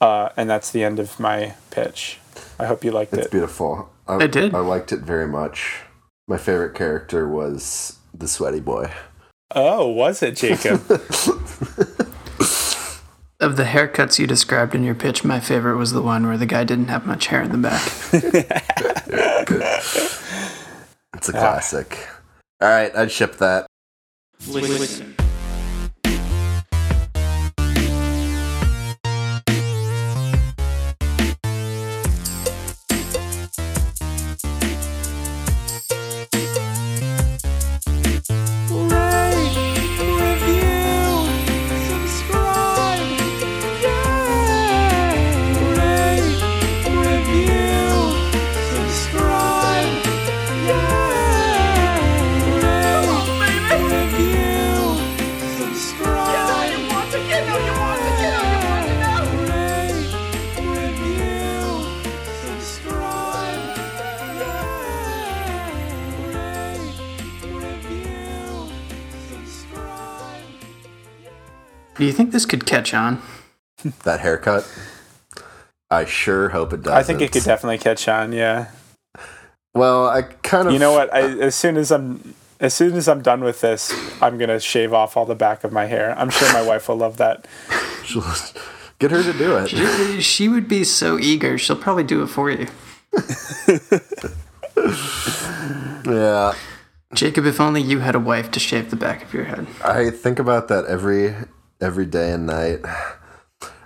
uh, 0.00 0.28
and 0.36 0.48
that's 0.48 0.70
the 0.70 0.84
end 0.84 1.00
of 1.00 1.18
my 1.18 1.54
pitch. 1.70 2.18
I 2.58 2.66
hope 2.66 2.84
you 2.84 2.92
liked 2.92 3.12
It's 3.12 3.18
it. 3.18 3.24
It's 3.24 3.32
beautiful. 3.32 3.90
I, 4.06 4.16
I 4.16 4.26
did. 4.28 4.54
I 4.54 4.60
liked 4.60 4.92
it 4.92 5.00
very 5.00 5.26
much. 5.26 5.80
My 6.28 6.38
favorite 6.38 6.74
character 6.74 7.28
was 7.28 7.98
the 8.14 8.28
sweaty 8.28 8.60
boy. 8.60 8.92
Oh, 9.54 9.88
was 9.88 10.22
it, 10.22 10.36
Jacob? 10.36 10.80
Of 13.40 13.56
the 13.56 13.64
haircuts 13.64 14.18
you 14.18 14.26
described 14.26 14.74
in 14.74 14.84
your 14.84 14.94
pitch, 14.94 15.24
my 15.24 15.40
favorite 15.40 15.78
was 15.78 15.92
the 15.92 16.02
one 16.02 16.26
where 16.26 16.36
the 16.36 16.44
guy 16.44 16.62
didn't 16.62 16.88
have 16.88 17.06
much 17.06 17.28
hair 17.28 17.40
in 17.40 17.50
the 17.50 17.56
back. 17.56 17.90
It's 21.14 21.28
a 21.28 21.32
classic. 21.32 22.06
All 22.62 22.68
right, 22.68 22.94
I'd 22.94 23.10
ship 23.10 23.38
that. 23.38 23.66
Listen. 24.46 25.14
Do 25.16 25.19
catch 72.80 72.94
on? 72.94 73.22
That 74.04 74.20
haircut. 74.20 74.70
I 75.90 76.04
sure 76.04 76.50
hope 76.50 76.74
it 76.74 76.82
does. 76.82 76.92
I 76.92 77.02
think 77.02 77.22
it 77.22 77.32
could 77.32 77.44
definitely 77.44 77.78
catch 77.78 78.06
on. 78.08 78.32
Yeah. 78.32 78.68
Well, 79.74 80.06
I 80.06 80.20
kind 80.20 80.68
of. 80.68 80.74
You 80.74 80.78
know 80.78 80.92
what? 80.92 81.12
I, 81.14 81.22
as 81.40 81.54
soon 81.54 81.78
as 81.78 81.90
I'm 81.90 82.34
as 82.60 82.74
soon 82.74 82.94
as 82.94 83.08
I'm 83.08 83.22
done 83.22 83.42
with 83.42 83.62
this, 83.62 83.90
I'm 84.20 84.36
gonna 84.36 84.60
shave 84.60 84.92
off 84.92 85.16
all 85.16 85.24
the 85.24 85.34
back 85.34 85.64
of 85.64 85.72
my 85.72 85.86
hair. 85.86 86.14
I'm 86.18 86.28
sure 86.28 86.52
my 86.52 86.60
wife 86.60 86.90
will 86.90 86.96
love 86.96 87.16
that. 87.16 87.46
Get 88.98 89.12
her 89.12 89.22
to 89.22 89.32
do 89.32 89.56
it. 89.56 89.70
She, 89.70 90.20
she 90.20 90.48
would 90.50 90.68
be 90.68 90.84
so 90.84 91.18
eager. 91.18 91.56
She'll 91.56 91.74
probably 91.74 92.04
do 92.04 92.22
it 92.22 92.26
for 92.26 92.50
you. 92.50 92.66
Yeah, 96.06 96.54
Jacob, 97.14 97.44
if 97.44 97.60
only 97.60 97.82
you 97.82 98.00
had 98.00 98.14
a 98.14 98.20
wife 98.20 98.50
to 98.52 98.60
shave 98.60 98.90
the 98.90 98.96
back 98.96 99.22
of 99.22 99.34
your 99.34 99.44
head. 99.44 99.66
I 99.84 100.10
think 100.10 100.38
about 100.38 100.68
that 100.68 100.86
every 100.86 101.34
every 101.80 102.06
day 102.06 102.32
and 102.32 102.46
night. 102.46 102.80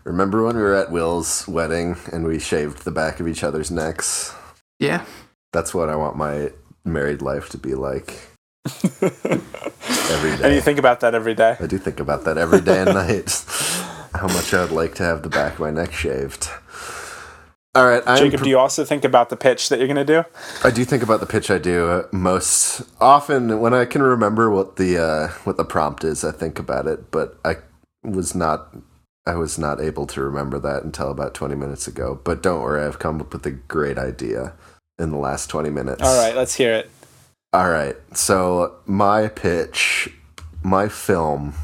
Remember 0.04 0.44
when 0.44 0.56
we 0.56 0.62
were 0.62 0.74
at 0.74 0.90
Will's 0.90 1.48
wedding 1.48 1.96
and 2.12 2.26
we 2.26 2.38
shaved 2.38 2.84
the 2.84 2.90
back 2.90 3.20
of 3.20 3.28
each 3.28 3.42
other's 3.42 3.70
necks? 3.70 4.34
Yeah. 4.78 5.04
That's 5.52 5.72
what 5.72 5.88
I 5.88 5.96
want 5.96 6.16
my 6.16 6.50
married 6.84 7.22
life 7.22 7.48
to 7.50 7.58
be 7.58 7.74
like. 7.74 8.20
every 8.92 10.32
And 10.42 10.54
you 10.54 10.60
think 10.60 10.78
about 10.78 11.00
that 11.00 11.14
every 11.14 11.34
day. 11.34 11.56
I 11.58 11.66
do 11.66 11.78
think 11.78 12.00
about 12.00 12.24
that 12.24 12.36
every 12.36 12.60
day 12.60 12.80
and 12.80 12.94
night. 12.94 13.44
How 14.14 14.28
much 14.28 14.54
I 14.54 14.62
would 14.62 14.72
like 14.72 14.94
to 14.96 15.02
have 15.02 15.22
the 15.22 15.28
back 15.28 15.54
of 15.54 15.60
my 15.60 15.70
neck 15.70 15.92
shaved. 15.92 16.48
All 17.76 17.84
right, 17.84 18.02
I'm 18.06 18.18
Jacob, 18.18 18.44
do 18.44 18.48
you 18.48 18.58
also 18.58 18.84
think 18.84 19.04
about 19.04 19.30
the 19.30 19.36
pitch 19.36 19.68
that 19.68 19.80
you're 19.80 19.88
gonna 19.88 20.04
do? 20.04 20.22
I 20.62 20.70
do 20.70 20.84
think 20.84 21.02
about 21.02 21.18
the 21.18 21.26
pitch 21.26 21.50
I 21.50 21.58
do 21.58 21.88
uh, 21.88 22.06
most 22.12 22.82
often 23.00 23.58
when 23.58 23.74
I 23.74 23.84
can 23.84 24.00
remember 24.00 24.48
what 24.48 24.76
the 24.76 24.96
uh, 24.96 25.28
what 25.42 25.56
the 25.56 25.64
prompt 25.64 26.04
is. 26.04 26.22
I 26.22 26.30
think 26.30 26.60
about 26.60 26.86
it, 26.86 27.10
but 27.10 27.36
I 27.44 27.56
was 28.04 28.34
not 28.34 28.76
I 29.26 29.36
was 29.36 29.58
not 29.58 29.80
able 29.80 30.06
to 30.08 30.20
remember 30.20 30.58
that 30.58 30.84
until 30.84 31.10
about 31.10 31.34
twenty 31.34 31.54
minutes 31.54 31.88
ago. 31.88 32.20
But 32.22 32.42
don't 32.42 32.62
worry, 32.62 32.84
I've 32.84 32.98
come 32.98 33.20
up 33.20 33.32
with 33.32 33.46
a 33.46 33.52
great 33.52 33.98
idea 33.98 34.52
in 34.98 35.10
the 35.10 35.16
last 35.16 35.48
twenty 35.48 35.70
minutes. 35.70 36.02
All 36.02 36.22
right, 36.22 36.36
let's 36.36 36.54
hear 36.54 36.74
it. 36.74 36.90
All 37.52 37.70
right. 37.70 37.96
So 38.14 38.76
my 38.84 39.28
pitch, 39.28 40.10
my 40.62 40.88
film, 40.88 41.54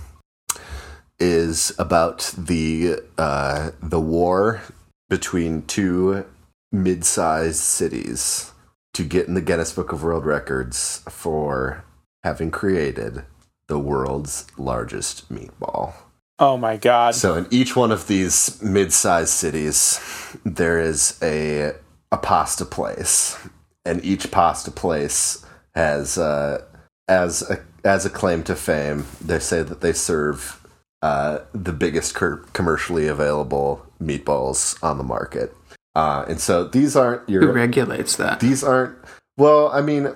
is 1.18 1.72
about 1.78 2.32
the 2.38 3.00
uh, 3.18 3.70
the 3.82 4.00
war 4.00 4.62
between 5.08 5.62
two 5.62 6.24
mid-sized 6.72 7.58
cities 7.58 8.52
to 8.94 9.02
get 9.04 9.26
in 9.26 9.34
the 9.34 9.40
Guinness 9.40 9.72
Book 9.72 9.92
of 9.92 10.04
World 10.04 10.24
Records 10.24 11.02
for 11.08 11.84
having 12.22 12.50
created 12.50 13.24
the 13.66 13.78
world's 13.78 14.46
largest 14.56 15.32
meatball. 15.32 15.94
Oh 16.40 16.56
my 16.56 16.78
god. 16.78 17.14
So 17.14 17.34
in 17.34 17.46
each 17.50 17.76
one 17.76 17.92
of 17.92 18.06
these 18.06 18.60
mid-sized 18.62 19.28
cities, 19.28 20.00
there 20.44 20.80
is 20.80 21.18
a 21.22 21.72
a 22.10 22.16
pasta 22.16 22.64
place, 22.64 23.36
and 23.84 24.02
each 24.04 24.30
pasta 24.30 24.70
place 24.70 25.44
has 25.74 26.16
uh, 26.16 26.64
as 27.08 27.42
a 27.50 27.60
as 27.84 28.06
a 28.06 28.10
claim 28.10 28.42
to 28.44 28.56
fame. 28.56 29.04
They 29.20 29.38
say 29.38 29.62
that 29.62 29.82
they 29.82 29.92
serve 29.92 30.66
uh, 31.02 31.40
the 31.52 31.72
biggest 31.74 32.14
cur- 32.14 32.44
commercially 32.54 33.06
available 33.06 33.86
meatballs 34.02 34.82
on 34.82 34.96
the 34.96 35.04
market, 35.04 35.54
uh, 35.94 36.24
and 36.26 36.40
so 36.40 36.64
these 36.64 36.96
aren't 36.96 37.28
your. 37.28 37.42
Who 37.42 37.46
your 37.48 37.54
regulates 37.54 38.16
that? 38.16 38.40
these 38.40 38.64
aren't 38.64 38.96
well 39.36 39.68
i 39.72 39.80
mean 39.80 40.12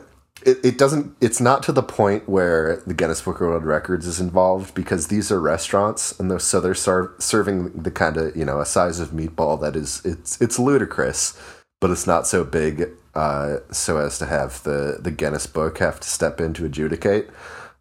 it, 0.46 0.64
it 0.64 0.78
doesn't 0.78 1.16
it's 1.20 1.40
not 1.40 1.62
to 1.64 1.72
the 1.72 1.82
point 1.82 2.28
where 2.28 2.82
the 2.86 2.94
guinness 2.94 3.22
book 3.22 3.36
of 3.36 3.42
world 3.42 3.64
records 3.64 4.06
is 4.06 4.20
involved 4.20 4.74
because 4.74 5.08
these 5.08 5.30
are 5.30 5.40
restaurants 5.40 6.18
and 6.18 6.30
they're, 6.30 6.38
so 6.38 6.60
they're 6.60 6.74
ser- 6.74 7.14
serving 7.18 7.70
the 7.70 7.90
kind 7.90 8.16
of 8.16 8.36
you 8.36 8.44
know 8.44 8.60
a 8.60 8.66
size 8.66 9.00
of 9.00 9.10
meatball 9.10 9.60
that 9.60 9.76
is 9.76 10.00
it's 10.04 10.40
it's 10.40 10.58
ludicrous 10.58 11.38
but 11.80 11.90
it's 11.90 12.06
not 12.06 12.26
so 12.26 12.44
big 12.44 12.88
uh, 13.14 13.58
so 13.70 13.98
as 13.98 14.18
to 14.18 14.26
have 14.26 14.62
the 14.62 14.98
the 15.00 15.10
guinness 15.10 15.46
book 15.46 15.78
have 15.78 16.00
to 16.00 16.08
step 16.08 16.40
in 16.40 16.54
to 16.54 16.64
adjudicate. 16.64 17.28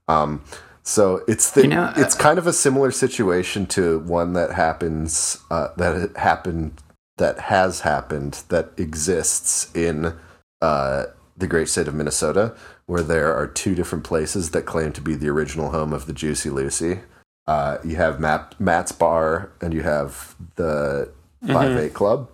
Um, 0.07 0.43
so 0.83 1.23
it's 1.27 1.51
the 1.51 1.61
You 1.61 1.67
know, 1.69 1.93
it's 1.95 2.15
uh, 2.15 2.19
kind 2.19 2.37
of 2.37 2.45
a 2.45 2.53
similar 2.53 2.91
situation 2.91 3.65
to 3.67 3.99
one 3.99 4.33
that 4.33 4.51
happens 4.51 5.39
uh, 5.49 5.69
that 5.77 6.17
happened 6.17 6.81
that 7.17 7.39
has 7.39 7.81
happened 7.81 8.43
that 8.49 8.71
exists 8.77 9.73
in 9.75 10.13
uh, 10.61 11.05
the 11.43 11.47
great 11.47 11.67
state 11.67 11.89
of 11.89 11.93
Minnesota, 11.93 12.55
where 12.85 13.03
there 13.03 13.35
are 13.35 13.45
two 13.45 13.75
different 13.75 14.05
places 14.05 14.51
that 14.51 14.61
claim 14.61 14.93
to 14.93 15.01
be 15.01 15.13
the 15.13 15.27
original 15.27 15.71
home 15.71 15.91
of 15.91 16.05
the 16.05 16.13
Juicy 16.13 16.49
Lucy. 16.49 17.01
Uh, 17.45 17.79
you 17.83 17.97
have 17.97 18.17
Matt, 18.17 18.57
Matt's 18.61 18.93
Bar 18.93 19.51
and 19.59 19.73
you 19.73 19.83
have 19.83 20.35
the 20.55 21.11
Five 21.45 21.77
Eight 21.77 21.93
Club, 21.93 22.29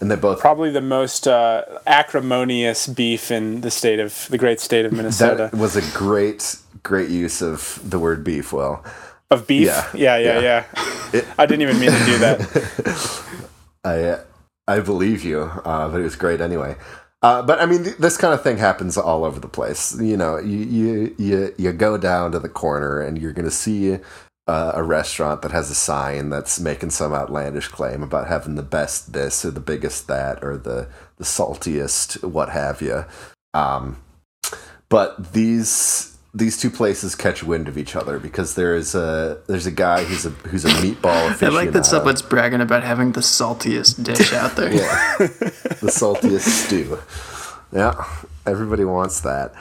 and 0.00 0.10
they 0.10 0.16
both 0.16 0.40
Probably 0.40 0.72
the 0.72 0.80
most 0.80 1.28
uh, 1.28 1.62
acrimonious 1.86 2.88
beef 2.88 3.30
in 3.30 3.60
the 3.60 3.70
state 3.70 4.00
of 4.00 4.26
the 4.28 4.38
great 4.38 4.58
state 4.58 4.84
of 4.84 4.92
Minnesota. 4.98 5.50
that 5.52 5.56
was 5.56 5.76
a 5.76 5.96
great 5.96 6.56
great 6.82 7.08
use 7.08 7.40
of 7.40 7.80
the 7.88 8.00
word 8.00 8.24
beef. 8.24 8.52
Well, 8.52 8.84
of 9.30 9.46
beef? 9.46 9.66
Yeah, 9.66 9.86
yeah, 9.94 10.18
yeah. 10.18 10.40
yeah. 10.40 10.64
yeah. 11.12 11.34
I 11.38 11.46
didn't 11.46 11.62
even 11.62 11.78
mean 11.78 11.92
to 11.92 12.04
do 12.04 12.18
that. 12.18 13.24
I 13.84 14.18
I 14.66 14.80
believe 14.80 15.22
you, 15.22 15.42
uh, 15.42 15.88
but 15.88 16.00
it 16.00 16.04
was 16.04 16.16
great 16.16 16.40
anyway. 16.40 16.74
Uh, 17.22 17.42
but 17.42 17.60
I 17.60 17.66
mean, 17.66 17.84
th- 17.84 17.96
this 17.96 18.16
kind 18.16 18.34
of 18.34 18.42
thing 18.42 18.58
happens 18.58 18.96
all 18.96 19.24
over 19.24 19.40
the 19.40 19.48
place. 19.48 19.98
You 19.98 20.16
know, 20.16 20.38
you 20.38 20.58
you 20.58 21.14
you, 21.18 21.54
you 21.56 21.72
go 21.72 21.96
down 21.96 22.32
to 22.32 22.38
the 22.38 22.48
corner 22.48 23.00
and 23.00 23.18
you're 23.18 23.32
going 23.32 23.46
to 23.46 23.50
see 23.50 23.98
uh, 24.46 24.72
a 24.74 24.82
restaurant 24.82 25.42
that 25.42 25.50
has 25.50 25.70
a 25.70 25.74
sign 25.74 26.30
that's 26.30 26.60
making 26.60 26.90
some 26.90 27.12
outlandish 27.12 27.68
claim 27.68 28.02
about 28.02 28.28
having 28.28 28.54
the 28.54 28.62
best 28.62 29.12
this 29.12 29.44
or 29.44 29.50
the 29.50 29.60
biggest 29.60 30.06
that 30.08 30.44
or 30.44 30.56
the 30.56 30.88
the 31.16 31.24
saltiest 31.24 32.22
what 32.22 32.50
have 32.50 32.80
you. 32.80 33.04
Um, 33.54 34.02
but 34.88 35.32
these 35.32 36.15
these 36.36 36.58
two 36.58 36.70
places 36.70 37.14
catch 37.14 37.42
wind 37.42 37.66
of 37.66 37.78
each 37.78 37.96
other 37.96 38.18
because 38.18 38.54
there 38.56 38.74
is 38.74 38.94
a 38.94 39.40
there's 39.46 39.64
a 39.66 39.70
guy 39.70 40.04
who's 40.04 40.26
a 40.26 40.30
who's 40.30 40.64
a 40.66 40.68
meatball 40.68 41.28
aficionado. 41.30 41.42
I 41.46 41.48
like 41.48 41.72
that 41.72 41.86
someone's 41.86 42.20
bragging 42.20 42.60
about 42.60 42.82
having 42.82 43.12
the 43.12 43.20
saltiest 43.22 44.02
dish 44.04 44.32
out 44.32 44.56
there. 44.56 44.66
Yeah. 44.76 45.16
the 45.18 45.90
saltiest 45.90 46.66
stew. 46.66 46.98
Yeah, 47.72 48.04
everybody 48.44 48.84
wants 48.84 49.20
that. 49.20 49.54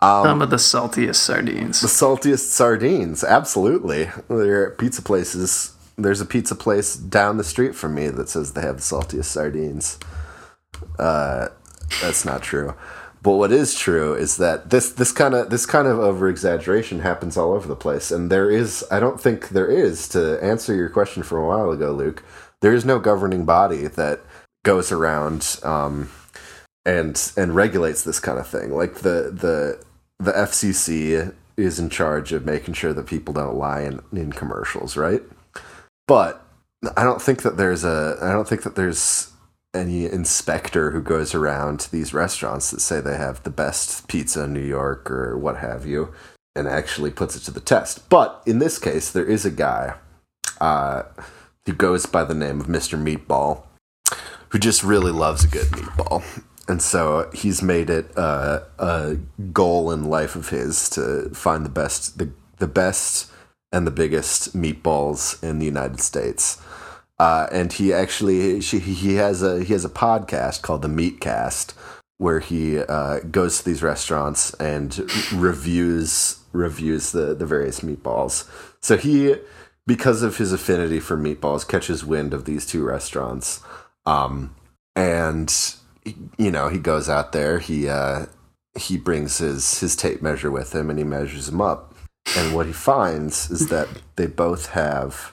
Um, 0.00 0.24
Some 0.24 0.42
of 0.42 0.50
the 0.50 0.56
saltiest 0.56 1.16
sardines. 1.16 1.80
the 1.80 1.86
saltiest 1.86 2.48
sardines, 2.50 3.22
absolutely. 3.22 4.10
There 4.28 4.62
are 4.64 4.70
pizza 4.70 5.02
places. 5.02 5.74
There's 5.98 6.20
a 6.20 6.26
pizza 6.26 6.54
place 6.54 6.96
down 6.96 7.36
the 7.36 7.44
street 7.44 7.74
from 7.74 7.94
me 7.94 8.08
that 8.08 8.28
says 8.28 8.54
they 8.54 8.62
have 8.62 8.76
the 8.76 8.82
saltiest 8.82 9.26
sardines. 9.26 9.98
Uh, 10.98 11.48
that's 12.00 12.24
not 12.24 12.42
true. 12.42 12.74
But 13.22 13.36
what 13.36 13.52
is 13.52 13.78
true 13.78 14.14
is 14.14 14.36
that 14.38 14.70
this 14.70 14.90
this 14.90 15.12
kind 15.12 15.34
of 15.34 15.48
this 15.48 15.64
kind 15.64 15.86
of 15.86 16.00
over 16.00 16.28
exaggeration 16.28 17.00
happens 17.00 17.36
all 17.36 17.52
over 17.52 17.68
the 17.68 17.76
place, 17.76 18.10
and 18.10 18.30
there 18.30 18.50
is 18.50 18.84
I 18.90 18.98
don't 18.98 19.20
think 19.20 19.50
there 19.50 19.68
is 19.68 20.08
to 20.08 20.42
answer 20.42 20.74
your 20.74 20.88
question 20.88 21.22
from 21.22 21.38
a 21.38 21.46
while 21.46 21.70
ago, 21.70 21.92
Luke. 21.92 22.24
There 22.62 22.74
is 22.74 22.84
no 22.84 22.98
governing 22.98 23.44
body 23.44 23.86
that 23.86 24.20
goes 24.64 24.90
around 24.90 25.58
um, 25.62 26.10
and 26.84 27.32
and 27.36 27.54
regulates 27.54 28.02
this 28.02 28.18
kind 28.18 28.40
of 28.40 28.46
thing. 28.48 28.72
Like 28.72 28.96
the 28.96 29.30
the 29.32 29.84
the 30.18 30.32
FCC 30.32 31.32
is 31.56 31.78
in 31.78 31.90
charge 31.90 32.32
of 32.32 32.44
making 32.44 32.74
sure 32.74 32.92
that 32.92 33.06
people 33.06 33.34
don't 33.34 33.56
lie 33.56 33.82
in, 33.82 34.00
in 34.12 34.32
commercials, 34.32 34.96
right? 34.96 35.22
But 36.08 36.44
I 36.96 37.04
don't 37.04 37.22
think 37.22 37.42
that 37.42 37.56
there's 37.56 37.84
a 37.84 38.18
I 38.20 38.32
don't 38.32 38.48
think 38.48 38.62
that 38.62 38.74
there's 38.74 39.31
any 39.74 40.04
inspector 40.04 40.90
who 40.90 41.00
goes 41.00 41.34
around 41.34 41.80
to 41.80 41.90
these 41.90 42.12
restaurants 42.12 42.70
that 42.70 42.80
say 42.80 43.00
they 43.00 43.16
have 43.16 43.42
the 43.42 43.50
best 43.50 44.06
pizza 44.08 44.44
in 44.44 44.52
New 44.52 44.60
York 44.60 45.10
or 45.10 45.36
what 45.36 45.56
have 45.58 45.86
you 45.86 46.12
and 46.54 46.68
actually 46.68 47.10
puts 47.10 47.34
it 47.34 47.40
to 47.40 47.50
the 47.50 47.60
test. 47.60 48.08
But 48.10 48.42
in 48.44 48.58
this 48.58 48.78
case, 48.78 49.10
there 49.10 49.24
is 49.24 49.46
a 49.46 49.50
guy 49.50 49.94
uh, 50.60 51.04
who 51.64 51.72
goes 51.72 52.06
by 52.06 52.24
the 52.24 52.34
name 52.34 52.60
of 52.60 52.66
Mr. 52.66 53.02
Meatball 53.02 53.64
who 54.50 54.58
just 54.58 54.82
really 54.82 55.12
loves 55.12 55.44
a 55.44 55.48
good 55.48 55.68
meatball. 55.68 56.22
And 56.68 56.82
so 56.82 57.30
he's 57.32 57.62
made 57.62 57.88
it 57.90 58.16
uh, 58.16 58.60
a 58.78 59.16
goal 59.52 59.90
in 59.90 60.04
life 60.04 60.36
of 60.36 60.50
his 60.50 60.88
to 60.90 61.30
find 61.30 61.64
the 61.64 61.70
best, 61.70 62.18
the, 62.18 62.30
the 62.58 62.68
best 62.68 63.30
and 63.72 63.86
the 63.86 63.90
biggest 63.90 64.54
meatballs 64.54 65.42
in 65.42 65.58
the 65.58 65.64
United 65.64 66.00
States. 66.00 66.60
Uh, 67.22 67.46
and 67.52 67.72
he 67.74 67.92
actually 67.92 68.60
she, 68.60 68.80
he 68.80 69.14
has 69.14 69.44
a 69.44 69.62
he 69.62 69.72
has 69.72 69.84
a 69.84 69.88
podcast 69.88 70.60
called 70.60 70.82
the 70.82 70.88
Meatcast 70.88 71.72
where 72.18 72.40
he 72.40 72.80
uh, 72.80 73.20
goes 73.30 73.58
to 73.58 73.64
these 73.64 73.80
restaurants 73.80 74.52
and 74.54 75.08
reviews 75.32 76.40
reviews 76.50 77.12
the 77.12 77.32
the 77.32 77.46
various 77.46 77.78
meatballs. 77.78 78.50
So 78.80 78.96
he 78.96 79.36
because 79.86 80.24
of 80.24 80.38
his 80.38 80.52
affinity 80.52 80.98
for 80.98 81.16
meatballs 81.16 81.66
catches 81.66 82.04
wind 82.04 82.34
of 82.34 82.44
these 82.44 82.66
two 82.66 82.82
restaurants, 82.82 83.60
um, 84.04 84.56
and 84.96 85.48
you 86.36 86.50
know 86.50 86.70
he 86.70 86.78
goes 86.80 87.08
out 87.08 87.30
there 87.30 87.60
he 87.60 87.88
uh, 87.88 88.26
he 88.76 88.96
brings 88.96 89.38
his 89.38 89.78
his 89.78 89.94
tape 89.94 90.22
measure 90.22 90.50
with 90.50 90.74
him 90.74 90.90
and 90.90 90.98
he 90.98 91.04
measures 91.04 91.46
them 91.46 91.60
up, 91.60 91.94
and 92.36 92.52
what 92.52 92.66
he 92.66 92.72
finds 92.72 93.48
is 93.48 93.68
that 93.68 93.86
they 94.16 94.26
both 94.26 94.70
have 94.70 95.32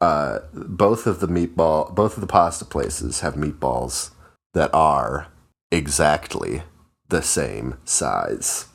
uh, 0.00 0.40
both 0.52 1.06
of 1.06 1.20
the 1.20 1.28
meatball, 1.28 1.94
both 1.94 2.16
of 2.16 2.20
the 2.20 2.26
pasta 2.26 2.64
places 2.64 3.20
have 3.20 3.34
meatballs 3.34 4.10
that 4.54 4.70
are 4.74 5.28
exactly 5.70 6.62
the 7.08 7.22
same 7.22 7.76
size. 7.84 8.66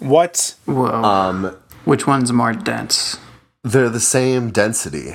What? 0.00 0.54
Whoa. 0.66 0.86
Um, 1.02 1.56
Which 1.84 2.06
one's 2.06 2.32
more 2.32 2.52
dense? 2.52 3.18
they're 3.64 3.88
the 3.90 4.00
same 4.00 4.50
density. 4.50 5.12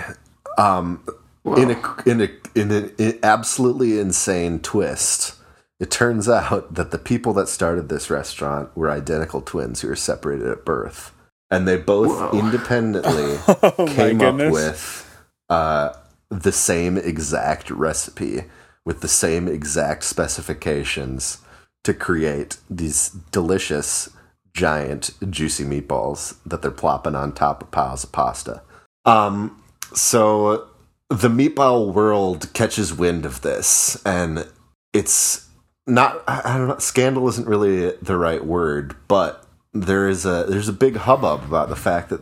Um, 0.57 1.03
in 1.45 1.71
a 1.71 1.95
in 2.05 2.21
a 2.21 2.29
in 2.55 2.71
an 2.71 2.93
in 2.97 3.19
absolutely 3.23 3.99
insane 3.99 4.59
twist, 4.59 5.35
it 5.79 5.91
turns 5.91 6.27
out 6.29 6.73
that 6.75 6.91
the 6.91 6.97
people 6.97 7.33
that 7.33 7.47
started 7.49 7.89
this 7.89 8.09
restaurant 8.09 8.75
were 8.75 8.89
identical 8.89 9.41
twins 9.41 9.81
who 9.81 9.89
were 9.89 9.95
separated 9.95 10.47
at 10.47 10.65
birth, 10.65 11.11
and 11.51 11.67
they 11.67 11.77
both 11.77 12.31
Whoa. 12.33 12.39
independently 12.39 13.37
Oh 13.47 13.85
came 13.87 14.21
up 14.21 14.37
goodness. 14.37 14.53
with 14.53 15.06
uh, 15.49 15.93
the 16.29 16.51
same 16.51 16.97
exact 16.97 17.69
recipe 17.69 18.43
with 18.85 19.01
the 19.01 19.07
same 19.07 19.47
exact 19.47 20.03
specifications 20.03 21.39
to 21.83 21.93
create 21.93 22.57
these 22.69 23.09
delicious, 23.31 24.09
giant, 24.53 25.11
juicy 25.29 25.63
meatballs 25.63 26.37
that 26.45 26.61
they're 26.61 26.71
plopping 26.71 27.15
on 27.15 27.31
top 27.31 27.61
of 27.63 27.71
piles 27.71 28.03
of 28.03 28.11
pasta. 28.11 28.61
Um, 29.05 29.61
so 29.93 30.67
the 31.09 31.29
meatball 31.29 31.93
world 31.93 32.51
catches 32.53 32.93
wind 32.93 33.25
of 33.25 33.41
this, 33.41 34.01
and 34.05 34.47
it's 34.93 35.47
not. 35.85 36.23
I 36.27 36.57
don't 36.57 36.67
know. 36.67 36.77
Scandal 36.79 37.27
isn't 37.29 37.47
really 37.47 37.91
the 38.01 38.17
right 38.17 38.45
word, 38.45 38.95
but 39.07 39.45
there 39.73 40.09
is 40.09 40.25
a 40.25 40.45
there's 40.47 40.67
a 40.67 40.73
big 40.73 40.97
hubbub 40.97 41.43
about 41.43 41.69
the 41.69 41.75
fact 41.75 42.09
that 42.09 42.21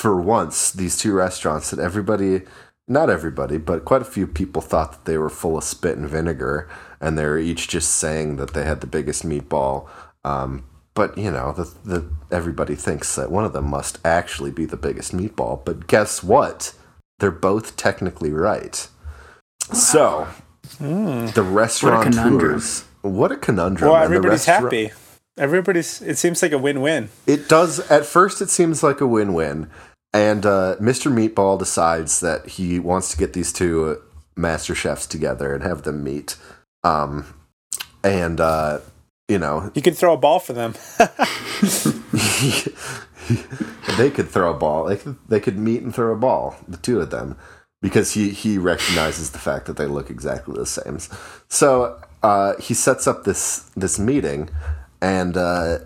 for 0.00 0.18
once 0.18 0.72
these 0.72 0.96
two 0.96 1.12
restaurants 1.12 1.70
that 1.70 1.78
everybody 1.78 2.40
not 2.88 3.10
everybody 3.10 3.58
but 3.58 3.84
quite 3.84 4.00
a 4.00 4.06
few 4.06 4.26
people 4.26 4.62
thought 4.62 4.92
that 4.92 5.04
they 5.04 5.18
were 5.18 5.28
full 5.28 5.58
of 5.58 5.62
spit 5.62 5.98
and 5.98 6.08
vinegar 6.08 6.66
and 7.02 7.18
they 7.18 7.24
were 7.24 7.38
each 7.38 7.68
just 7.68 7.92
saying 7.92 8.36
that 8.36 8.54
they 8.54 8.64
had 8.64 8.80
the 8.80 8.86
biggest 8.86 9.26
meatball 9.26 9.86
um, 10.24 10.64
but 10.94 11.18
you 11.18 11.30
know 11.30 11.52
the, 11.52 11.70
the 11.84 12.10
everybody 12.30 12.74
thinks 12.74 13.14
that 13.14 13.30
one 13.30 13.44
of 13.44 13.52
them 13.52 13.66
must 13.68 13.98
actually 14.02 14.50
be 14.50 14.64
the 14.64 14.76
biggest 14.76 15.14
meatball 15.14 15.62
but 15.66 15.86
guess 15.86 16.22
what 16.22 16.72
they're 17.18 17.30
both 17.30 17.76
technically 17.76 18.32
right 18.32 18.88
so 19.74 20.26
the 20.78 21.46
restaurant 21.46 22.14
conundrum. 22.14 22.62
what 23.02 23.30
a 23.30 23.36
conundrum 23.36 23.90
Well, 23.90 24.02
everybody's 24.02 24.46
happy. 24.46 24.92
Everybody's. 25.36 26.02
It 26.02 26.18
seems 26.18 26.42
like 26.42 26.52
a 26.52 26.58
win-win. 26.58 27.08
it 27.26 27.48
does. 27.48 27.78
At 27.90 28.04
first, 28.04 28.42
it 28.42 28.50
seems 28.50 28.82
like 28.82 29.00
a 29.00 29.06
win-win, 29.06 29.70
and 30.12 30.44
uh, 30.44 30.76
Mr. 30.80 31.12
Meatball 31.12 31.58
decides 31.58 32.20
that 32.20 32.46
he 32.46 32.78
wants 32.78 33.10
to 33.10 33.16
get 33.16 33.32
these 33.32 33.52
two 33.52 34.02
master 34.36 34.74
chefs 34.74 35.06
together 35.06 35.54
and 35.54 35.62
have 35.62 35.82
them 35.82 36.02
meet. 36.02 36.36
Um, 36.82 37.26
and 38.02 38.40
uh, 38.40 38.80
you 39.30 39.38
know, 39.38 39.70
You 39.74 39.82
could 39.82 39.96
throw 39.96 40.14
a 40.14 40.16
ball 40.16 40.40
for 40.40 40.52
them. 40.52 40.74
they 43.96 44.10
could 44.10 44.28
throw 44.28 44.50
a 44.50 44.58
ball. 44.58 44.86
They 44.86 44.96
could, 44.96 45.16
they 45.28 45.38
could 45.38 45.56
meet 45.56 45.82
and 45.82 45.94
throw 45.94 46.12
a 46.12 46.16
ball, 46.16 46.56
the 46.66 46.76
two 46.76 47.00
of 47.00 47.10
them, 47.10 47.36
because 47.80 48.14
he 48.14 48.30
he 48.30 48.58
recognizes 48.58 49.30
the 49.30 49.38
fact 49.38 49.66
that 49.66 49.76
they 49.76 49.86
look 49.86 50.10
exactly 50.10 50.56
the 50.56 50.66
same. 50.66 50.98
So 51.48 52.02
uh, 52.24 52.54
he 52.60 52.74
sets 52.74 53.06
up 53.06 53.22
this 53.22 53.70
this 53.76 54.00
meeting, 54.00 54.50
and 55.00 55.36
uh, 55.36 55.78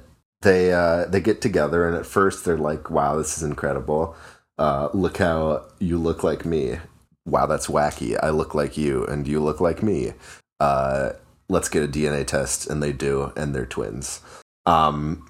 they 0.45 0.73
uh, 0.73 1.07
they 1.07 1.21
get 1.21 1.41
together. 1.41 1.89
And 1.89 1.97
at 1.97 2.07
first, 2.07 2.45
they're 2.45 2.57
like, 2.57 2.91
"Wow, 2.91 3.17
this 3.17 3.37
is 3.37 3.43
incredible! 3.43 4.15
Uh, 4.57 4.89
look 4.95 5.19
how 5.19 5.65
you 5.81 5.99
look 5.99 6.23
like 6.23 6.45
me. 6.45 6.79
Wow, 7.27 7.47
that's 7.47 7.67
wacky. 7.67 8.17
I 8.23 8.31
look 8.31 8.55
like 8.55 8.77
you, 8.77 9.05
and 9.07 9.27
you 9.27 9.41
look 9.41 9.61
like 9.61 9.83
me. 9.83 10.13
Uh, 10.61 11.15
let's 11.49 11.69
get 11.69 11.83
a 11.83 11.89
DNA 11.89 12.25
test." 12.27 12.69
And 12.69 12.83
they 12.83 12.93
do, 12.93 13.33
and 13.37 13.55
they're 13.55 13.67
twins. 13.67 14.21
Um, 14.67 15.29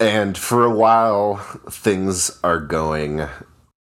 and 0.00 0.36
for 0.36 0.64
a 0.64 0.74
while 0.74 1.36
things 1.68 2.40
are 2.42 2.58
going 2.58 3.28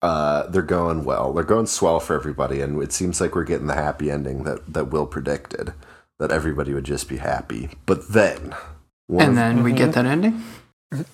uh 0.03 0.47
they're 0.49 0.63
going 0.63 1.05
well 1.05 1.33
they're 1.33 1.45
going 1.45 1.67
swell 1.67 2.01
for 2.01 2.17
everybody 2.17 2.61
and 2.61 2.83
it 2.83 2.93
seems 2.93 3.21
like 3.21 3.35
we're 3.35 3.45
getting 3.45 3.69
the 3.69 3.75
happy 3.75 4.11
ending 4.11 4.43
that 4.45 4.61
that 4.73 4.91
will 4.91 5.07
predicted 5.07 5.73
that 6.19 6.33
everybody 6.33 6.75
would 6.75 6.85
just 6.85 7.09
be 7.09 7.19
happy 7.19 7.71
but 7.87 8.09
then 8.09 8.55
And 9.19 9.31
of- 9.31 9.35
then 9.37 9.63
we 9.63 9.71
Mm-hmm. 9.73 9.79
get 9.79 9.93
that 9.95 10.07
ending? 10.07 10.43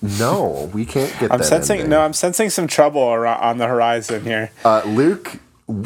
no 0.01 0.69
we 0.73 0.85
can't 0.85 1.13
get 1.19 1.31
I'm 1.31 1.37
that 1.39 1.45
sensing. 1.45 1.77
ending. 1.79 1.89
No, 1.91 2.01
I'm 2.01 2.13
sensing 2.13 2.49
some 2.49 2.67
trouble 2.67 3.01
on 3.03 3.57
the 3.57 3.67
horizon 3.67 4.23
here. 4.23 4.51
uh 4.65 4.81
luke 4.85 5.39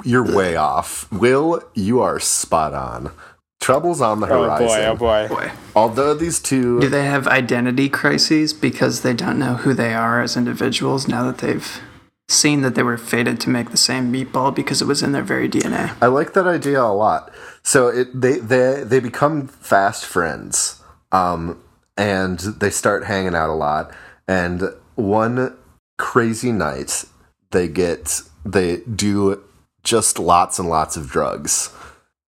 you're 0.04 0.24
way 0.36 0.56
off 0.56 1.12
will 1.12 1.62
you 1.74 2.00
are 2.02 2.20
spot 2.20 2.74
on 2.74 3.12
trouble's 3.60 4.00
on 4.02 4.20
the 4.22 4.28
horizon. 4.28 4.86
Oh 4.92 4.96
boy! 4.96 5.26
Oh 5.28 5.28
boy! 5.28 5.36
Boy. 5.36 5.52
although 5.76 6.14
these 6.14 6.40
two 6.40 6.80
Do 6.80 6.88
they 6.90 7.04
have 7.06 7.28
identity 7.28 7.90
crises 7.90 8.54
because 8.54 9.02
they 9.02 9.14
don't 9.14 9.38
know 9.38 9.56
who 9.56 9.74
they 9.74 9.94
are 9.94 10.22
as 10.22 10.38
individuals 10.38 11.08
now 11.08 11.24
that 11.26 11.40
they've 11.40 11.82
seen 12.30 12.62
that 12.62 12.76
they 12.76 12.84
were 12.84 12.98
fated 12.98 13.42
to 13.42 13.50
make 13.50 13.72
the 13.72 13.78
same 13.78 14.12
meatball 14.12 14.56
because 14.56 14.82
it 14.82 14.86
was 14.86 15.04
in 15.04 15.12
their 15.12 15.22
very 15.24 15.50
DNA? 15.50 15.96
I 16.02 16.06
like 16.08 16.32
that 16.34 16.48
idea 16.48 16.82
a 16.82 16.94
lot. 16.94 17.30
So 17.62 17.88
it 17.90 18.08
they 18.20 18.38
they 18.40 18.84
they 18.86 19.00
become 19.00 19.48
fast 19.48 20.06
friends, 20.06 20.82
um, 21.12 21.62
and 21.98 22.40
they 22.40 22.70
start 22.70 23.06
hanging 23.06 23.36
out 23.36 23.50
a 23.50 23.54
lot. 23.54 23.92
And 24.28 24.64
one 24.96 25.56
crazy 25.98 26.52
night, 26.52 27.06
they 27.52 27.68
get 27.68 28.22
they 28.46 28.78
do 28.78 29.42
just 29.84 30.20
lots 30.20 30.58
and 30.60 30.70
lots 30.70 30.96
of 30.98 31.10
drugs, 31.10 31.70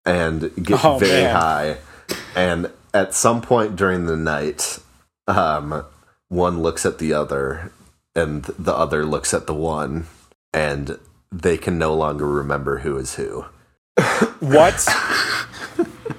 and 0.04 0.50
get 0.62 0.84
Oh, 0.84 0.98
very 0.98 1.22
man. 1.22 1.34
high. 1.36 1.76
And 2.36 2.70
at 2.92 3.14
some 3.14 3.40
point 3.40 3.76
during 3.76 4.06
the 4.06 4.16
night, 4.16 4.78
um, 5.26 5.84
one 6.28 6.60
looks 6.62 6.84
at 6.84 6.98
the 6.98 7.12
other, 7.12 7.72
and 8.14 8.44
the 8.58 8.74
other 8.74 9.04
looks 9.04 9.32
at 9.32 9.46
the 9.46 9.54
one, 9.54 10.06
and 10.52 10.98
they 11.32 11.56
can 11.56 11.78
no 11.78 11.94
longer 11.94 12.26
remember 12.28 12.78
who 12.80 12.96
is 12.96 13.14
who. 13.14 13.46
What? 14.40 14.74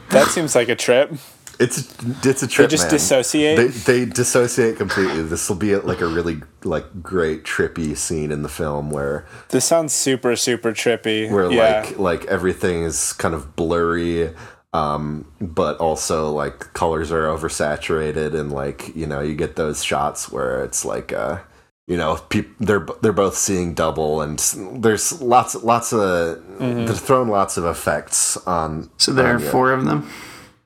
that 0.10 0.28
seems 0.30 0.56
like 0.56 0.70
a 0.70 0.76
trip. 0.76 1.12
It's 1.60 1.88
it's 2.26 2.44
a 2.44 2.48
trip. 2.48 2.70
They 2.70 2.72
just 2.72 2.86
man. 2.86 2.92
dissociate. 2.92 3.58
They 3.58 3.68
they 3.68 4.06
dissociate 4.06 4.78
completely. 4.78 5.24
This 5.24 5.48
will 5.50 5.56
be 5.56 5.76
like 5.76 6.02
a 6.02 6.08
really 6.08 6.42
like 6.64 7.02
great 7.02 7.44
trippy 7.44 7.96
scene 7.96 8.32
in 8.32 8.42
the 8.42 8.50
film 8.50 8.90
where 8.92 9.26
this 9.50 9.66
sounds 9.66 9.94
super 9.94 10.36
super 10.36 10.72
trippy. 10.74 11.30
where 11.32 11.52
yeah. 11.52 11.82
like 11.82 12.00
like 12.00 12.26
everything 12.26 12.84
is 12.84 13.14
kind 13.14 13.34
of 13.34 13.56
blurry, 13.56 14.34
um, 14.74 15.26
but 15.40 15.78
also 15.78 16.30
like 16.32 16.74
colors 16.74 17.12
are 17.12 17.28
oversaturated 17.28 18.34
and 18.38 18.52
like 18.52 18.96
you 18.96 19.06
know 19.08 19.22
you 19.22 19.36
get 19.36 19.56
those 19.56 19.84
shots 19.84 20.32
where 20.32 20.64
it's 20.64 20.84
like 20.84 21.14
uh 21.14 21.40
you 21.88 21.96
know 21.96 22.16
peop- 22.30 22.58
they're 22.60 22.86
they're 23.02 23.14
both 23.14 23.36
seeing 23.38 23.74
double 23.76 24.20
and 24.22 24.40
there's 24.82 25.22
lots 25.22 25.56
lots 25.64 25.94
of 25.94 26.42
they're 26.60 26.88
throwing 26.96 27.30
lots 27.30 27.58
of 27.58 27.66
effects 27.66 28.38
on 28.48 28.90
So 28.98 29.14
there 29.14 29.28
are 29.28 29.36
on 29.36 29.42
you. 29.42 29.48
four 29.50 29.72
of 29.72 29.86
them. 29.86 30.10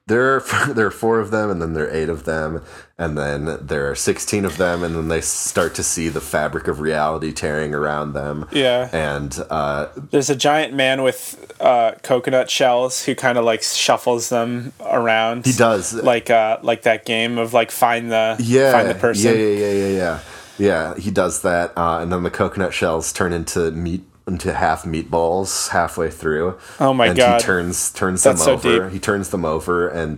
There 0.09 0.35
are 0.35 0.39
there 0.73 0.87
are 0.87 0.91
four 0.91 1.19
of 1.19 1.31
them, 1.31 1.49
and 1.49 1.61
then 1.61 1.73
there 1.73 1.85
are 1.85 1.91
eight 1.91 2.09
of 2.09 2.25
them, 2.25 2.61
and 2.97 3.17
then 3.17 3.57
there 3.65 3.89
are 3.89 3.95
sixteen 3.95 4.43
of 4.43 4.57
them, 4.57 4.83
and 4.83 4.93
then 4.95 5.07
they 5.07 5.21
start 5.21 5.73
to 5.75 5.83
see 5.83 6.09
the 6.09 6.19
fabric 6.19 6.67
of 6.67 6.81
reality 6.81 7.31
tearing 7.31 7.73
around 7.73 8.11
them. 8.13 8.45
Yeah. 8.51 8.89
and 8.91 9.39
uh, 9.49 9.87
There's 9.95 10.29
a 10.29 10.35
giant 10.35 10.73
man 10.73 11.03
with 11.03 11.55
uh, 11.61 11.93
coconut 12.03 12.49
shells 12.49 13.05
who 13.05 13.15
kind 13.15 13.37
of 13.37 13.45
like 13.45 13.63
shuffles 13.63 14.27
them 14.29 14.73
around. 14.81 15.45
he 15.45 15.53
does. 15.53 15.93
like 15.93 16.29
uh 16.29 16.59
like 16.61 16.81
that 16.81 17.05
game 17.05 17.37
of 17.37 17.53
like 17.53 17.71
find 17.71 18.11
the 18.11 18.35
yeah, 18.39 18.71
find 18.73 18.89
the 18.89 18.95
person. 18.95 19.31
Yeah, 19.33 19.37
yeah, 19.45 19.67
yeah, 19.67 19.71
yeah, 19.71 19.97
yeah. 19.97 20.19
Yeah, 20.57 20.95
he 20.97 21.09
does 21.09 21.41
that, 21.43 21.71
uh, 21.77 21.99
and 22.01 22.11
then 22.11 22.23
the 22.23 22.29
coconut 22.29 22.73
shells 22.73 23.13
turn 23.13 23.31
into 23.31 23.71
meat 23.71 24.03
into 24.29 24.53
half 24.53 24.83
meatballs 24.83 25.69
halfway 25.69 26.09
through. 26.09 26.57
Oh 26.79 26.93
my 26.93 27.07
and 27.07 27.17
God. 27.17 27.41
he 27.41 27.45
turns 27.45 27.91
turns 27.91 28.23
That's 28.23 28.45
them 28.45 28.62
so 28.62 28.69
over. 28.69 28.83
deep. 28.85 28.93
He 28.93 28.99
turns 28.99 29.29
them 29.29 29.45
over, 29.45 29.87
and 29.89 30.17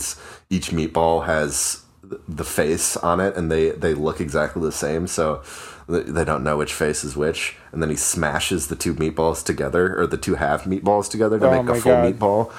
each 0.50 0.70
meatball 0.72 1.26
has 1.26 1.84
the 2.28 2.44
face 2.44 2.98
on 2.98 3.20
it, 3.20 3.36
and 3.36 3.52
they 3.52 3.72
they 3.72 3.94
look 3.94 4.20
exactly 4.22 4.62
the 4.62 4.72
same. 4.72 5.08
So 5.08 5.42
they 5.88 6.24
don't 6.24 6.44
know 6.44 6.58
which 6.58 6.74
face 6.74 7.04
is 7.04 7.16
which. 7.18 7.56
And 7.72 7.82
then 7.82 7.90
he 7.90 7.96
smashes 7.96 8.68
the 8.68 8.76
two 8.76 8.94
meatballs 8.96 9.44
together, 9.44 9.98
or 10.00 10.08
the 10.08 10.18
two 10.18 10.36
half 10.36 10.66
meatballs 10.66 11.10
together 11.10 11.40
to 11.40 11.48
Oh 11.48 11.64
make 11.64 11.76
a 11.76 11.80
full 11.80 11.94
God. 11.94 12.14
meatball. 12.20 12.52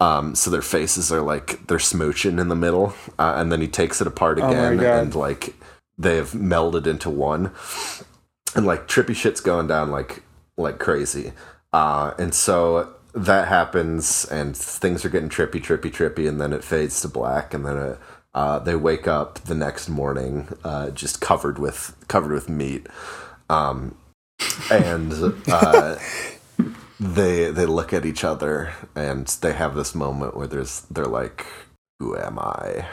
Um, 0.00 0.34
so 0.34 0.50
their 0.50 0.62
faces 0.62 1.12
are 1.12 1.20
like 1.22 1.66
they're 1.68 1.78
smooching 1.78 2.40
in 2.40 2.48
the 2.48 2.56
middle, 2.56 2.94
uh, 3.18 3.34
and 3.36 3.50
then 3.52 3.60
he 3.60 3.68
takes 3.68 4.00
it 4.00 4.06
apart 4.06 4.38
Oh 4.40 4.48
again, 4.48 4.76
God. 4.76 4.84
and 5.02 5.14
like 5.14 5.54
they've 5.96 6.30
melded 6.32 6.86
into 6.86 7.10
one, 7.10 7.52
and 8.56 8.66
like 8.66 8.88
trippy 8.88 9.14
shit's 9.14 9.40
going 9.40 9.68
down 9.68 9.90
like 9.90 10.22
like 10.56 10.78
crazy. 10.78 11.32
Uh, 11.72 12.14
and 12.18 12.34
so 12.34 12.94
that 13.14 13.48
happens, 13.48 14.24
and 14.26 14.56
things 14.56 15.04
are 15.04 15.08
getting 15.08 15.28
trippy, 15.28 15.60
trippy, 15.62 15.90
trippy, 15.92 16.28
and 16.28 16.40
then 16.40 16.52
it 16.52 16.64
fades 16.64 17.00
to 17.00 17.08
black, 17.08 17.54
and 17.54 17.64
then 17.66 17.76
it, 17.76 17.98
uh, 18.34 18.58
they 18.58 18.74
wake 18.74 19.06
up 19.06 19.38
the 19.40 19.54
next 19.54 19.88
morning 19.88 20.48
uh, 20.64 20.90
just 20.90 21.20
covered 21.20 21.58
with 21.58 21.96
covered 22.08 22.32
with 22.32 22.48
meat. 22.48 22.86
Um, 23.48 23.96
and 24.70 25.12
uh, 25.48 25.96
they 27.00 27.50
they 27.50 27.66
look 27.66 27.92
at 27.92 28.04
each 28.04 28.24
other 28.24 28.72
and 28.96 29.26
they 29.40 29.52
have 29.52 29.74
this 29.74 29.94
moment 29.94 30.36
where 30.36 30.46
there's 30.46 30.80
they're 30.90 31.04
like, 31.06 31.46
"Who 32.00 32.16
am 32.16 32.38
I?" 32.38 32.86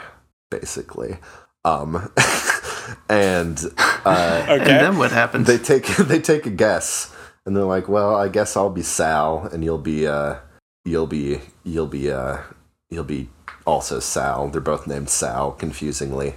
Basically, 0.50 1.18
um, 1.64 2.12
and 3.08 3.58
uh, 3.78 4.46
Okay. 4.48 4.54
And 4.54 4.64
then 4.64 4.98
what 4.98 5.12
happens? 5.12 5.46
they 5.46 5.58
take 5.58 5.86
they 5.96 6.20
take 6.20 6.46
a 6.46 6.50
guess 6.50 7.14
and 7.46 7.56
they're 7.56 7.64
like, 7.64 7.88
"Well, 7.88 8.14
I 8.14 8.28
guess 8.28 8.56
I'll 8.56 8.70
be 8.70 8.82
Sal 8.82 9.48
and 9.52 9.64
you'll 9.64 9.78
be 9.78 10.06
uh 10.06 10.36
you'll 10.84 11.06
be 11.06 11.40
you'll 11.64 11.86
be 11.86 12.10
uh 12.10 12.38
you'll 12.90 13.04
be 13.04 13.28
also 13.66 14.00
Sal." 14.00 14.48
They're 14.48 14.60
both 14.60 14.86
named 14.86 15.10
Sal 15.10 15.52
confusingly. 15.52 16.34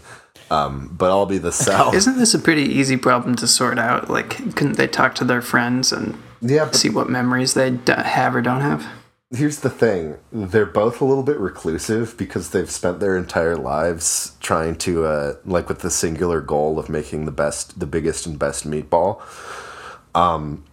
Um, 0.52 0.94
but 0.96 1.10
I'll 1.10 1.26
be 1.26 1.40
the 1.40 1.52
Sal. 1.52 1.94
Isn't 1.96 2.18
this 2.18 2.36
a 2.36 2.40
pretty 2.40 2.64
easy 2.64 2.98
problem 2.98 3.36
to 3.38 3.48
sort 3.48 3.80
out? 3.80 4.12
Like, 4.12 4.56
couldn't 4.56 4.78
they 4.78 4.88
talk 4.88 5.16
to 5.16 5.26
their 5.26 5.42
friends 5.42 5.92
and 5.92 6.22
yeah, 6.40 6.70
see 6.70 6.90
what 6.90 7.10
memories 7.10 7.56
they 7.56 7.72
d- 7.72 7.94
have 7.94 8.36
or 8.36 8.42
don't 8.42 8.62
have? 8.62 8.86
here's 9.32 9.62
the 9.62 9.70
thing 9.70 10.18
they're 10.32 10.68
both 10.68 11.02
a 11.02 11.06
little 11.06 11.24
bit 11.24 11.38
reclusive 11.40 12.16
because 12.16 12.52
they've 12.52 12.70
spent 12.70 13.00
their 13.00 13.18
entire 13.18 13.56
lives 13.58 14.36
trying 14.40 14.76
to 14.76 15.04
uh 15.06 15.34
like 15.46 15.68
with 15.68 15.80
the 15.80 15.90
singular 15.90 16.40
goal 16.42 16.78
of 16.78 16.90
making 16.90 17.26
the 17.26 17.32
best 17.32 17.80
the 17.80 17.88
biggest 17.88 18.28
and 18.28 18.38
best 18.38 18.70
meatball 18.70 19.20
um 20.14 20.64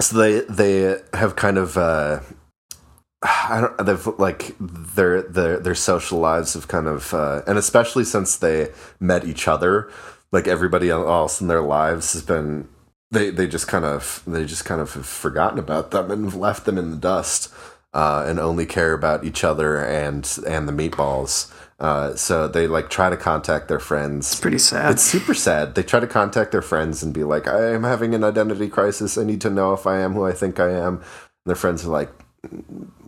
so 0.00 0.16
they 0.16 0.40
they 0.40 1.00
have 1.12 1.36
kind 1.36 1.58
of 1.58 1.76
uh 1.76 2.20
I 3.22 3.60
don't. 3.60 3.86
They've 3.86 4.06
like 4.18 4.54
their 4.60 5.22
their 5.22 5.58
their 5.58 5.74
social 5.74 6.18
lives 6.20 6.54
have 6.54 6.68
kind 6.68 6.86
of, 6.86 7.12
uh, 7.12 7.42
and 7.46 7.58
especially 7.58 8.04
since 8.04 8.36
they 8.36 8.68
met 9.00 9.24
each 9.24 9.48
other, 9.48 9.90
like 10.30 10.46
everybody 10.46 10.90
else 10.90 11.40
in 11.40 11.48
their 11.48 11.62
lives 11.62 12.12
has 12.12 12.22
been. 12.22 12.68
They 13.10 13.30
they 13.30 13.48
just 13.48 13.66
kind 13.66 13.84
of 13.84 14.22
they 14.26 14.44
just 14.44 14.64
kind 14.64 14.80
of 14.80 14.92
have 14.94 15.06
forgotten 15.06 15.58
about 15.58 15.90
them 15.90 16.10
and 16.10 16.32
left 16.32 16.64
them 16.64 16.78
in 16.78 16.90
the 16.90 16.96
dust, 16.96 17.52
uh, 17.92 18.24
and 18.26 18.38
only 18.38 18.66
care 18.66 18.92
about 18.92 19.24
each 19.24 19.42
other 19.42 19.76
and 19.84 20.38
and 20.46 20.68
the 20.68 20.72
meatballs. 20.72 21.52
Uh, 21.78 22.14
so 22.16 22.48
they 22.48 22.66
like 22.66 22.90
try 22.90 23.08
to 23.08 23.16
contact 23.16 23.68
their 23.68 23.78
friends. 23.78 24.32
It's 24.32 24.40
pretty 24.40 24.58
sad. 24.58 24.92
It's 24.92 25.02
super 25.02 25.34
sad. 25.34 25.76
They 25.76 25.84
try 25.84 26.00
to 26.00 26.08
contact 26.08 26.50
their 26.50 26.62
friends 26.62 27.02
and 27.02 27.14
be 27.14 27.22
like, 27.22 27.46
I 27.46 27.72
am 27.72 27.84
having 27.84 28.14
an 28.14 28.24
identity 28.24 28.68
crisis. 28.68 29.16
I 29.16 29.24
need 29.24 29.40
to 29.42 29.50
know 29.50 29.72
if 29.74 29.86
I 29.86 30.00
am 30.00 30.14
who 30.14 30.24
I 30.24 30.32
think 30.32 30.58
I 30.58 30.70
am. 30.70 30.96
And 30.96 31.02
their 31.46 31.56
friends 31.56 31.86
are 31.86 31.90
like, 31.90 32.10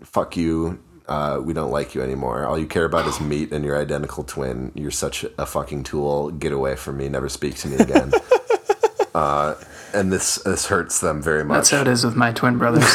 fuck 0.05 0.37
you. 0.37 0.81
Uh, 1.09 1.41
we 1.43 1.53
don't 1.53 1.73
like 1.73 1.97
you 1.97 2.03
anymore. 2.03 2.47
All 2.47 2.57
you 2.57 2.69
care 2.69 2.85
about 2.85 3.09
is 3.09 3.21
meat 3.21 3.53
and 3.53 3.65
your 3.65 3.77
identical 3.77 4.23
twin. 4.23 4.71
You're 4.77 4.93
such 4.93 5.25
a 5.37 5.47
fucking 5.47 5.83
tool. 5.83 6.31
Get 6.31 6.53
away 6.53 6.77
from 6.77 6.99
me. 6.99 7.09
Never 7.09 7.29
speak 7.29 7.57
to 7.57 7.69
me 7.69 7.79
again. 7.79 8.13
uh, 9.15 9.57
and 9.93 10.13
this 10.13 10.37
this 10.37 10.67
hurts 10.67 11.01
them 11.01 11.21
very 11.21 11.45
much 11.45 11.57
That's 11.57 11.71
how 11.71 11.81
it 11.81 11.89
is 11.89 12.05
with 12.05 12.15
my 12.15 12.31
twin 12.31 12.59
brothers. 12.59 12.85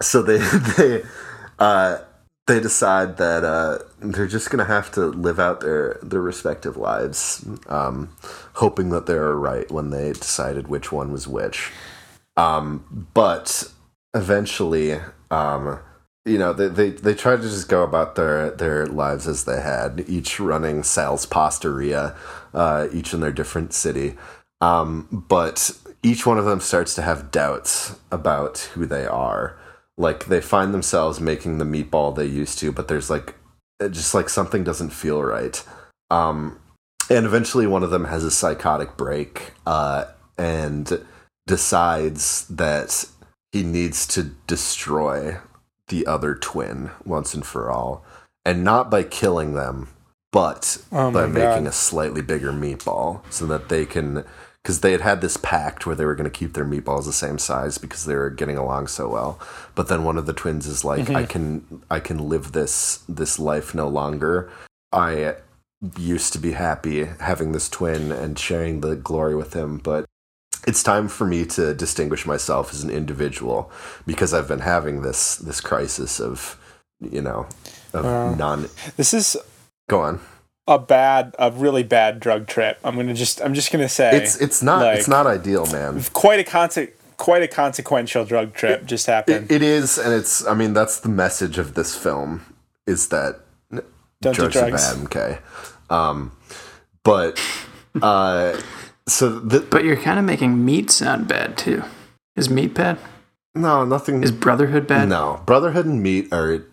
so 0.00 0.22
they 0.22 0.38
they 0.76 1.04
uh 1.60 1.98
they 2.46 2.60
decide 2.60 3.16
that 3.16 3.44
uh 3.44 3.78
they're 4.00 4.26
just 4.26 4.50
gonna 4.50 4.64
have 4.64 4.90
to 4.92 5.06
live 5.06 5.38
out 5.38 5.60
their 5.60 5.98
their 6.02 6.20
respective 6.20 6.76
lives 6.76 7.44
um 7.68 8.10
hoping 8.54 8.90
that 8.90 9.06
they're 9.06 9.34
right 9.34 9.70
when 9.70 9.90
they 9.90 10.12
decided 10.12 10.68
which 10.68 10.90
one 10.92 11.12
was 11.12 11.28
which. 11.28 11.72
Um 12.36 13.08
but 13.14 13.70
eventually 14.14 15.00
um 15.30 15.80
you 16.24 16.38
know 16.38 16.52
they, 16.52 16.68
they 16.68 16.90
they 16.90 17.14
tried 17.14 17.42
to 17.42 17.48
just 17.48 17.68
go 17.68 17.82
about 17.82 18.14
their 18.14 18.50
their 18.50 18.86
lives 18.86 19.26
as 19.26 19.44
they 19.44 19.60
had 19.60 20.04
each 20.08 20.38
running 20.40 20.82
sal's 20.82 21.26
pastaria 21.26 22.16
uh 22.54 22.88
each 22.92 23.12
in 23.12 23.20
their 23.20 23.32
different 23.32 23.72
city. 23.72 24.16
Um 24.60 25.24
but 25.28 25.72
each 26.02 26.24
one 26.24 26.38
of 26.38 26.44
them 26.44 26.60
starts 26.60 26.94
to 26.94 27.02
have 27.02 27.32
doubts 27.32 27.98
about 28.12 28.58
who 28.74 28.86
they 28.86 29.04
are 29.04 29.58
like 29.98 30.26
they 30.26 30.40
find 30.40 30.74
themselves 30.74 31.20
making 31.20 31.58
the 31.58 31.64
meatball 31.64 32.14
they 32.14 32.26
used 32.26 32.58
to 32.58 32.72
but 32.72 32.88
there's 32.88 33.10
like 33.10 33.34
it 33.80 33.90
just 33.90 34.14
like 34.14 34.28
something 34.28 34.64
doesn't 34.64 34.90
feel 34.90 35.22
right. 35.22 35.64
Um 36.10 36.58
and 37.08 37.24
eventually 37.26 37.66
one 37.66 37.82
of 37.82 37.90
them 37.90 38.06
has 38.06 38.24
a 38.24 38.30
psychotic 38.30 38.96
break 38.96 39.52
uh 39.66 40.06
and 40.38 41.04
decides 41.46 42.46
that 42.48 43.06
he 43.52 43.62
needs 43.62 44.06
to 44.08 44.22
destroy 44.46 45.38
the 45.88 46.06
other 46.06 46.34
twin 46.34 46.90
once 47.04 47.32
and 47.32 47.46
for 47.46 47.70
all. 47.70 48.04
And 48.44 48.64
not 48.64 48.90
by 48.90 49.02
killing 49.02 49.54
them 49.54 49.88
but 50.32 50.78
Oh 50.92 51.10
by 51.10 51.26
my 51.26 51.32
making 51.32 51.66
a 51.66 51.72
slightly 51.72 52.20
bigger 52.20 52.52
meatball 52.52 53.22
so 53.30 53.46
that 53.46 53.70
they 53.70 53.86
can 53.86 54.24
because 54.66 54.80
they 54.80 54.90
had 54.90 55.00
had 55.00 55.20
this 55.20 55.36
pact 55.36 55.86
where 55.86 55.94
they 55.94 56.04
were 56.04 56.16
going 56.16 56.28
to 56.28 56.38
keep 56.38 56.54
their 56.54 56.64
meatballs 56.64 57.04
the 57.04 57.12
same 57.12 57.38
size 57.38 57.78
because 57.78 58.04
they 58.04 58.16
were 58.16 58.30
getting 58.30 58.58
along 58.58 58.88
so 58.88 59.08
well. 59.08 59.38
But 59.76 59.86
then 59.86 60.02
one 60.02 60.18
of 60.18 60.26
the 60.26 60.32
twins 60.32 60.66
is 60.66 60.84
like 60.84 61.08
i 61.08 61.22
mm-hmm. 61.22 61.24
can 61.26 61.82
i 61.88 62.00
can 62.00 62.28
live 62.28 62.50
this 62.50 63.04
this 63.08 63.38
life 63.38 63.76
no 63.76 63.86
longer. 63.86 64.50
I 64.90 65.36
used 65.96 66.32
to 66.32 66.40
be 66.40 66.50
happy 66.50 67.04
having 67.20 67.52
this 67.52 67.68
twin 67.68 68.10
and 68.10 68.36
sharing 68.36 68.80
the 68.80 68.96
glory 68.96 69.36
with 69.36 69.52
him 69.52 69.76
but 69.76 70.06
it's 70.66 70.82
time 70.82 71.06
for 71.06 71.26
me 71.26 71.44
to 71.44 71.74
distinguish 71.74 72.24
myself 72.24 72.72
as 72.72 72.82
an 72.82 72.88
individual 72.88 73.70
because 74.06 74.32
i've 74.32 74.48
been 74.48 74.60
having 74.60 75.02
this 75.02 75.36
this 75.36 75.60
crisis 75.60 76.18
of 76.18 76.58
you 76.98 77.20
know 77.20 77.46
of 77.92 78.06
Wow. 78.06 78.34
non 78.34 78.70
This 78.96 79.12
is 79.12 79.36
go 79.90 80.00
on 80.00 80.18
a 80.68 80.78
bad, 80.78 81.34
a 81.38 81.50
really 81.50 81.82
bad 81.82 82.20
drug 82.20 82.46
trip. 82.46 82.78
I'm 82.84 82.96
gonna 82.96 83.14
just, 83.14 83.40
I'm 83.40 83.54
just 83.54 83.70
gonna 83.70 83.88
say 83.88 84.16
it's 84.16 84.36
it's 84.40 84.62
not 84.62 84.96
it's 84.96 85.08
not 85.08 85.26
ideal 85.26 85.66
man 85.66 86.02
quite 86.12 86.40
a 86.40 86.44
conse- 86.44 86.90
quite 87.16 87.42
a 87.42 87.48
consequential 87.48 88.24
drug 88.24 88.52
trip 88.54 88.84
just 88.86 89.06
happened. 89.06 89.50
It, 89.50 89.56
it 89.56 89.62
is, 89.62 89.98
and 89.98 90.12
it's. 90.12 90.46
I 90.46 90.54
mean, 90.54 90.72
that's 90.72 91.00
the 91.00 91.08
message 91.08 91.58
of 91.58 91.74
this 91.74 91.96
film 91.96 92.54
is 92.86 93.08
that 93.08 93.40
n- 93.72 93.82
Don't 94.20 94.34
do 94.34 94.48
drugs 94.48 94.56
are 94.56 94.70
bad. 94.70 95.04
Okay, 95.06 95.38
um, 95.90 96.36
but 97.02 97.40
uh, 98.02 98.60
so 99.06 99.38
the, 99.38 99.60
but 99.60 99.84
you're 99.84 99.96
kind 99.96 100.18
of 100.18 100.24
making 100.24 100.64
meat 100.64 100.90
sound 100.90 101.28
bad 101.28 101.56
too. 101.56 101.82
Is 102.34 102.50
meat 102.50 102.74
bad? 102.74 102.98
no, 103.54 103.84
nothing. 103.84 104.22
Is 104.22 104.32
brotherhood 104.32 104.86
bad? 104.86 105.08
no, 105.08 105.42
brotherhood 105.46 105.86
and 105.86 106.02
meat 106.02 106.32
are 106.32 106.64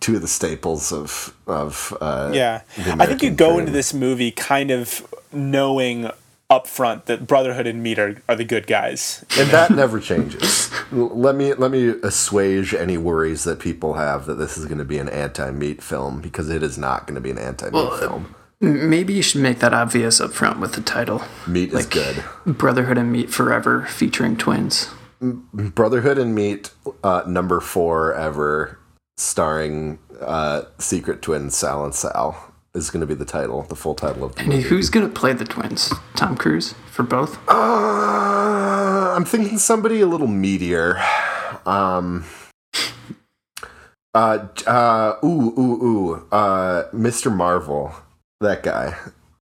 two 0.00 0.16
of 0.16 0.22
the 0.22 0.28
staples 0.28 0.92
of 0.92 1.34
of. 1.46 1.96
Uh, 2.00 2.30
Yeah, 2.34 2.62
the 2.76 2.96
I 3.00 3.06
think 3.06 3.22
you 3.22 3.30
go 3.30 3.48
dream. 3.50 3.60
into 3.60 3.72
this 3.72 3.92
movie 3.94 4.30
kind 4.30 4.70
of 4.70 5.06
knowing 5.32 6.10
up 6.50 6.66
front 6.66 7.06
that 7.06 7.26
Brotherhood 7.26 7.66
and 7.66 7.82
Meat 7.82 7.98
are, 7.98 8.20
are 8.28 8.34
the 8.36 8.44
good 8.44 8.66
guys. 8.66 9.24
and 9.38 9.48
that 9.50 9.70
never 9.70 9.98
changes. 10.00 10.70
Let 10.92 11.34
me 11.34 11.54
let 11.54 11.70
me 11.70 11.88
assuage 12.02 12.74
any 12.74 12.98
worries 12.98 13.44
that 13.44 13.58
people 13.58 13.94
have 13.94 14.26
that 14.26 14.34
this 14.34 14.58
is 14.58 14.66
going 14.66 14.78
to 14.78 14.84
be 14.84 14.98
an 14.98 15.08
anti-meat 15.08 15.82
film 15.82 16.20
because 16.20 16.50
it 16.50 16.62
is 16.62 16.76
not 16.76 17.06
going 17.06 17.14
to 17.14 17.20
be 17.22 17.30
an 17.30 17.38
anti-meat 17.38 17.72
Well, 17.72 17.92
uh, 17.94 17.98
film. 17.98 18.34
Maybe 18.60 19.12
you 19.14 19.22
should 19.22 19.40
make 19.40 19.58
that 19.60 19.72
obvious 19.74 20.20
up 20.20 20.32
front 20.32 20.60
with 20.60 20.74
the 20.74 20.82
title 20.82 21.22
Meat 21.48 21.72
is 21.72 21.86
good. 21.86 22.22
Brotherhood 22.46 22.98
and 22.98 23.10
Meat 23.10 23.30
Forever 23.30 23.86
featuring 23.86 24.36
twins. 24.36 24.88
Brotherhood 25.20 26.18
and 26.18 26.34
Meat, 26.34 26.70
uh, 27.02 27.22
number 27.26 27.60
four 27.60 28.12
ever, 28.14 28.78
starring 29.22 29.98
uh, 30.20 30.62
secret 30.78 31.22
twins 31.22 31.56
Sal 31.56 31.84
and 31.84 31.94
Sal, 31.94 32.52
is 32.74 32.90
going 32.90 33.00
to 33.00 33.06
be 33.06 33.14
the 33.14 33.24
title, 33.24 33.62
the 33.62 33.76
full 33.76 33.94
title 33.94 34.24
of 34.24 34.34
the 34.34 34.40
And 34.40 34.48
movie. 34.50 34.62
who's 34.62 34.88
going 34.90 35.06
to 35.06 35.12
play 35.12 35.32
the 35.32 35.44
twins? 35.44 35.92
Tom 36.16 36.36
Cruise 36.36 36.74
for 36.90 37.02
both? 37.02 37.38
Uh, 37.48 39.14
I'm 39.16 39.24
thinking 39.24 39.58
somebody 39.58 40.00
a 40.00 40.06
little 40.06 40.26
meatier. 40.28 40.98
Um, 41.66 42.24
uh, 44.14 44.46
uh, 44.66 45.16
ooh, 45.24 45.54
ooh, 45.58 45.84
ooh, 45.84 46.26
uh, 46.32 46.88
Mr. 46.92 47.34
Marvel, 47.34 47.92
that 48.40 48.62
guy. 48.62 48.96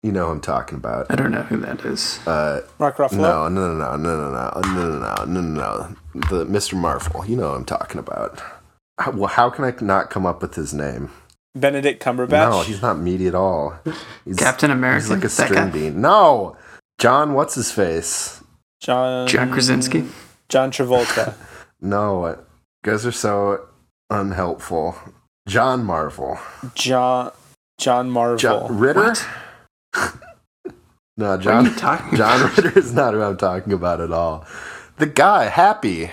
You 0.03 0.11
know 0.11 0.27
who 0.27 0.33
I'm 0.33 0.41
talking 0.41 0.77
about. 0.77 1.07
I 1.09 1.15
don't 1.15 1.31
know 1.31 1.41
who 1.41 1.57
that 1.57 1.83
is. 1.83 2.19
Uh, 2.27 2.61
Mark 2.79 2.97
Ruffalo. 2.97 3.17
no, 3.17 3.49
no, 3.49 3.73
no, 3.73 3.95
no, 3.97 3.97
no, 3.97 4.31
no, 4.31 4.61
no, 4.61 4.61
no, 4.61 4.99
no, 4.99 5.25
no, 5.25 5.41
no, 5.41 5.41
no. 5.41 5.95
The 6.29 6.45
Mr. 6.45 6.75
Marvel. 6.79 7.25
You 7.25 7.35
know 7.35 7.49
what 7.49 7.57
I'm 7.57 7.65
talking 7.65 7.99
about. 7.99 8.41
How, 8.99 9.11
well, 9.11 9.27
how 9.27 9.49
can 9.49 9.63
I 9.65 9.73
not 9.81 10.09
come 10.09 10.25
up 10.25 10.41
with 10.41 10.55
his 10.55 10.73
name? 10.73 11.11
Benedict 11.55 12.03
Cumberbatch. 12.03 12.49
No, 12.51 12.61
he's 12.61 12.81
not 12.81 12.99
meaty 12.99 13.27
at 13.27 13.35
all. 13.35 13.77
He's, 14.25 14.37
Captain 14.37 14.69
America? 14.71 15.01
He's 15.01 15.09
like 15.11 15.23
a 15.23 15.29
string 15.29 15.71
bean. 15.71 16.01
No, 16.01 16.55
John. 16.99 17.33
What's 17.33 17.55
his 17.55 17.71
face? 17.71 18.43
John 18.79 19.27
John 19.27 19.51
Krasinski? 19.51 20.05
John 20.49 20.71
Travolta. 20.71 21.33
No, 21.79 22.27
you 22.27 22.37
guys 22.83 23.05
are 23.05 23.11
so 23.11 23.67
unhelpful. 24.09 24.95
John 25.47 25.83
Marvel. 25.85 26.39
John 26.73 27.31
John 27.77 28.09
Marvel. 28.09 28.37
John 28.39 28.77
Ritter. 28.79 29.03
What? 29.03 29.27
No, 31.19 31.29
What 31.31 31.39
are 31.39 31.43
John. 31.43 31.65
you 31.65 31.75
talking 31.75 32.17
John 32.17 32.41
about? 32.41 32.57
Ritter 32.57 32.79
is 32.79 32.93
not 32.93 33.13
who 33.13 33.21
I'm 33.21 33.37
talking 33.37 33.73
about 33.73 34.01
at 34.01 34.11
all. 34.11 34.45
The 34.97 35.05
guy, 35.07 35.45
Happy. 35.45 36.09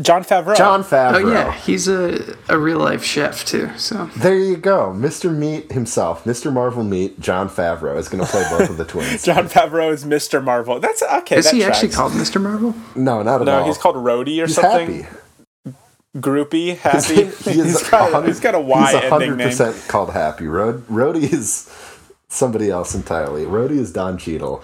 Jon 0.00 0.24
Favreau. 0.24 0.56
Jon 0.56 0.82
Favreau. 0.82 1.14
Oh 1.24 1.30
yeah, 1.32 1.52
he's 1.52 1.86
a, 1.86 2.36
a 2.48 2.58
real 2.58 2.78
life 2.78 3.04
chef 3.04 3.44
too. 3.44 3.70
So 3.78 4.06
There 4.16 4.34
you 4.36 4.56
go. 4.56 4.92
Mr. 4.92 5.32
Meat 5.32 5.70
himself, 5.70 6.24
Mr. 6.24 6.52
Marvel 6.52 6.82
Meat, 6.82 7.20
Jon 7.20 7.48
Favreau 7.48 7.96
is 7.96 8.08
going 8.08 8.24
to 8.24 8.28
play 8.28 8.42
both 8.50 8.70
of 8.70 8.76
the 8.76 8.84
twins. 8.92 9.22
Jon 9.22 9.48
Favreau 9.48 9.92
is 9.92 10.04
Mr. 10.04 10.42
Marvel. 10.42 10.80
That's 10.80 11.00
okay. 11.02 11.36
is 11.36 11.44
that 11.44 11.54
he 11.54 11.60
tracks. 11.60 11.76
actually 11.76 11.92
called 11.94 12.12
Mr. 12.12 12.42
Marvel? 12.42 12.74
No, 12.96 13.22
not 13.22 13.40
at 13.42 13.44
No, 13.46 13.52
all. 13.54 13.60
No, 13.60 13.66
he's 13.66 13.78
called 13.78 13.94
Rhodey 13.94 14.42
or 14.42 14.46
He's 14.46 14.56
something. 14.56 15.02
happy. 15.04 15.16
Groupie, 16.16 16.76
happy. 16.76 17.14
He 17.14 17.22
is 17.22 17.44
he's 17.44 17.88
got 17.88 18.00
a, 18.08 18.12
100 18.12 18.26
he's 18.28 18.40
got 18.40 18.54
a 18.56 18.60
Y 18.60 18.92
He's 18.92 19.12
ending 19.12 19.36
name. 19.36 19.48
100% 19.48 19.88
called 19.88 20.12
Happy. 20.12 20.46
Rod, 20.48 20.86
Rhodey 20.88 21.32
is 21.32 21.72
somebody 22.28 22.68
else 22.70 22.94
entirely. 22.96 23.44
Rhodey 23.44 23.78
is 23.78 23.92
Don 23.92 24.18
Cheadle, 24.18 24.62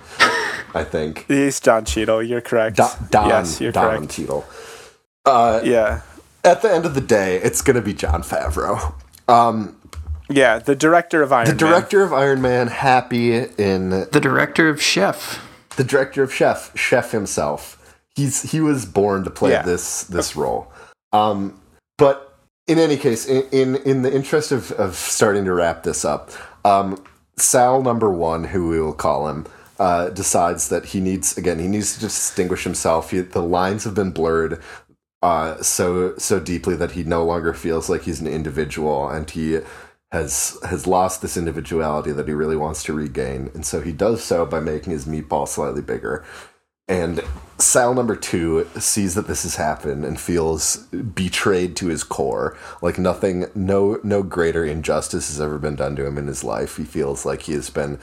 I 0.75 0.83
think. 0.85 1.27
He's 1.29 1.59
Don 1.61 1.85
Cheadle. 1.85 2.23
You're 2.23 2.41
correct. 2.41 2.77
Do, 2.79 2.87
Don, 3.11 3.29
yes, 3.29 3.61
you're 3.61 3.71
Don 3.73 3.99
correct. 3.99 4.13
Cheadle. 4.13 4.45
Uh, 5.25 5.61
Yeah, 5.65 6.01
at 6.45 6.63
the 6.63 6.71
end 6.73 6.87
of 6.87 6.95
the 6.95 7.01
day, 7.01 7.37
it's 7.37 7.63
going 7.63 7.77
to 7.77 7.83
be 7.83 7.93
Jon 7.93 8.23
Favreau. 8.23 8.95
Um, 9.29 9.77
yeah. 10.29 10.59
The 10.59 10.75
director 10.77 11.23
of 11.23 11.33
Iron 11.33 11.47
the 11.47 11.51
Man. 11.53 11.57
The 11.59 11.67
director 11.67 12.03
of 12.03 12.13
Iron 12.13 12.41
Man, 12.43 12.69
happy 12.69 13.35
in 13.37 13.91
The 13.91 14.21
director 14.21 14.69
of 14.69 14.81
Chef. 14.83 15.47
the 15.77 15.85
director 15.85 16.23
of 16.23 16.33
Chef, 16.33 16.77
Chef 16.77 17.11
himself. 17.13 17.77
He's 18.17 18.51
he 18.51 18.61
was 18.61 18.85
born 18.87 19.25
to 19.25 19.31
play 19.31 19.53
Yeah. 19.53 19.63
this 19.63 20.03
this 20.05 20.35
role. 20.37 20.71
Um, 21.13 21.61
but 21.97 22.35
in 22.67 22.79
any 22.79 22.97
case, 22.97 23.25
in, 23.27 23.45
in 23.53 23.77
in 23.77 24.03
the 24.03 24.13
interest 24.13 24.51
of 24.53 24.73
of 24.73 24.95
starting 24.97 25.45
to 25.45 25.53
wrap 25.55 25.85
this 25.85 26.05
up, 26.05 26.31
um, 26.65 27.03
Sal 27.37 27.83
number 27.83 28.11
one, 28.11 28.45
who 28.45 28.69
we 28.69 28.81
will 28.81 28.93
call 28.93 29.29
him, 29.29 29.47
uh, 29.79 30.09
decides 30.11 30.69
that 30.69 30.87
he 30.87 31.01
needs 31.01 31.39
again 31.39 31.59
he 31.61 31.69
needs 31.69 31.95
to 31.95 32.01
distinguish 32.01 32.65
himself. 32.65 33.11
He, 33.13 33.21
the 33.21 33.43
lines 33.43 33.85
have 33.85 33.95
been 33.95 34.11
blurred 34.11 34.61
uh, 35.23 35.61
so 35.63 36.17
so 36.19 36.41
deeply 36.41 36.77
that 36.77 36.93
he 36.93 37.05
no 37.05 37.25
longer 37.25 37.53
feels 37.53 37.89
like 37.89 38.03
he's 38.03 38.21
an 38.21 38.27
individual, 38.27 39.09
and 39.09 39.29
he 39.31 39.61
has 40.13 40.59
has 40.65 40.87
lost 40.87 41.23
this 41.23 41.37
individuality 41.37 42.13
that 42.13 42.29
he 42.29 42.35
really 42.35 42.57
wants 42.57 42.83
to 42.85 42.93
regain, 42.93 43.51
and 43.55 43.65
so 43.65 43.81
he 43.81 43.93
does 43.93 44.23
so 44.23 44.47
by 44.47 44.61
making 44.61 44.93
his 44.93 45.07
meatball 45.07 45.47
slightly 45.47 45.83
bigger. 45.83 46.25
And 46.89 47.23
Sal 47.57 47.95
number 47.95 48.17
two 48.17 48.67
sees 48.77 49.15
that 49.15 49.29
this 49.29 49.45
has 49.45 49.55
happened 49.55 50.05
and 50.05 50.21
feels 50.21 50.79
betrayed 50.89 51.77
to 51.77 51.87
his 51.87 52.03
core. 52.03 52.59
Like 52.83 52.99
nothing, 52.99 53.47
no, 53.55 54.01
no 54.03 54.25
greater 54.25 54.65
injustice 54.65 55.29
has 55.29 55.41
ever 55.41 55.57
been 55.57 55.77
done 55.77 55.95
to 55.95 56.05
him 56.05 56.19
in 56.19 56.27
his 56.27 56.43
life. 56.43 56.79
He 56.79 56.85
feels 56.85 57.25
like 57.25 57.43
he 57.43 57.53
has 57.53 57.71
been, 57.71 58.01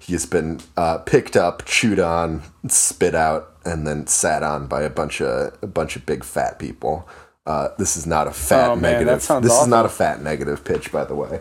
he 0.00 0.12
has 0.14 0.26
been 0.26 0.60
uh, 0.76 0.98
picked 0.98 1.36
up, 1.36 1.64
chewed 1.66 2.00
on, 2.00 2.42
spit 2.68 3.14
out, 3.14 3.54
and 3.64 3.86
then 3.86 4.06
sat 4.08 4.42
on 4.42 4.66
by 4.66 4.82
a 4.82 4.90
bunch 4.90 5.20
of 5.20 5.56
a 5.62 5.66
bunch 5.68 5.94
of 5.94 6.04
big 6.06 6.24
fat 6.24 6.58
people. 6.58 7.08
Uh, 7.46 7.68
this 7.78 7.96
is 7.96 8.06
not 8.06 8.26
a 8.26 8.32
fat 8.32 8.70
Oh, 8.70 8.74
negative. 8.74 9.26
This 9.42 9.52
is 9.60 9.66
not 9.68 9.86
a 9.86 9.88
fat 9.88 10.22
negative 10.22 10.64
pitch, 10.64 10.90
by 10.92 11.04
the 11.04 11.14
way. 11.14 11.40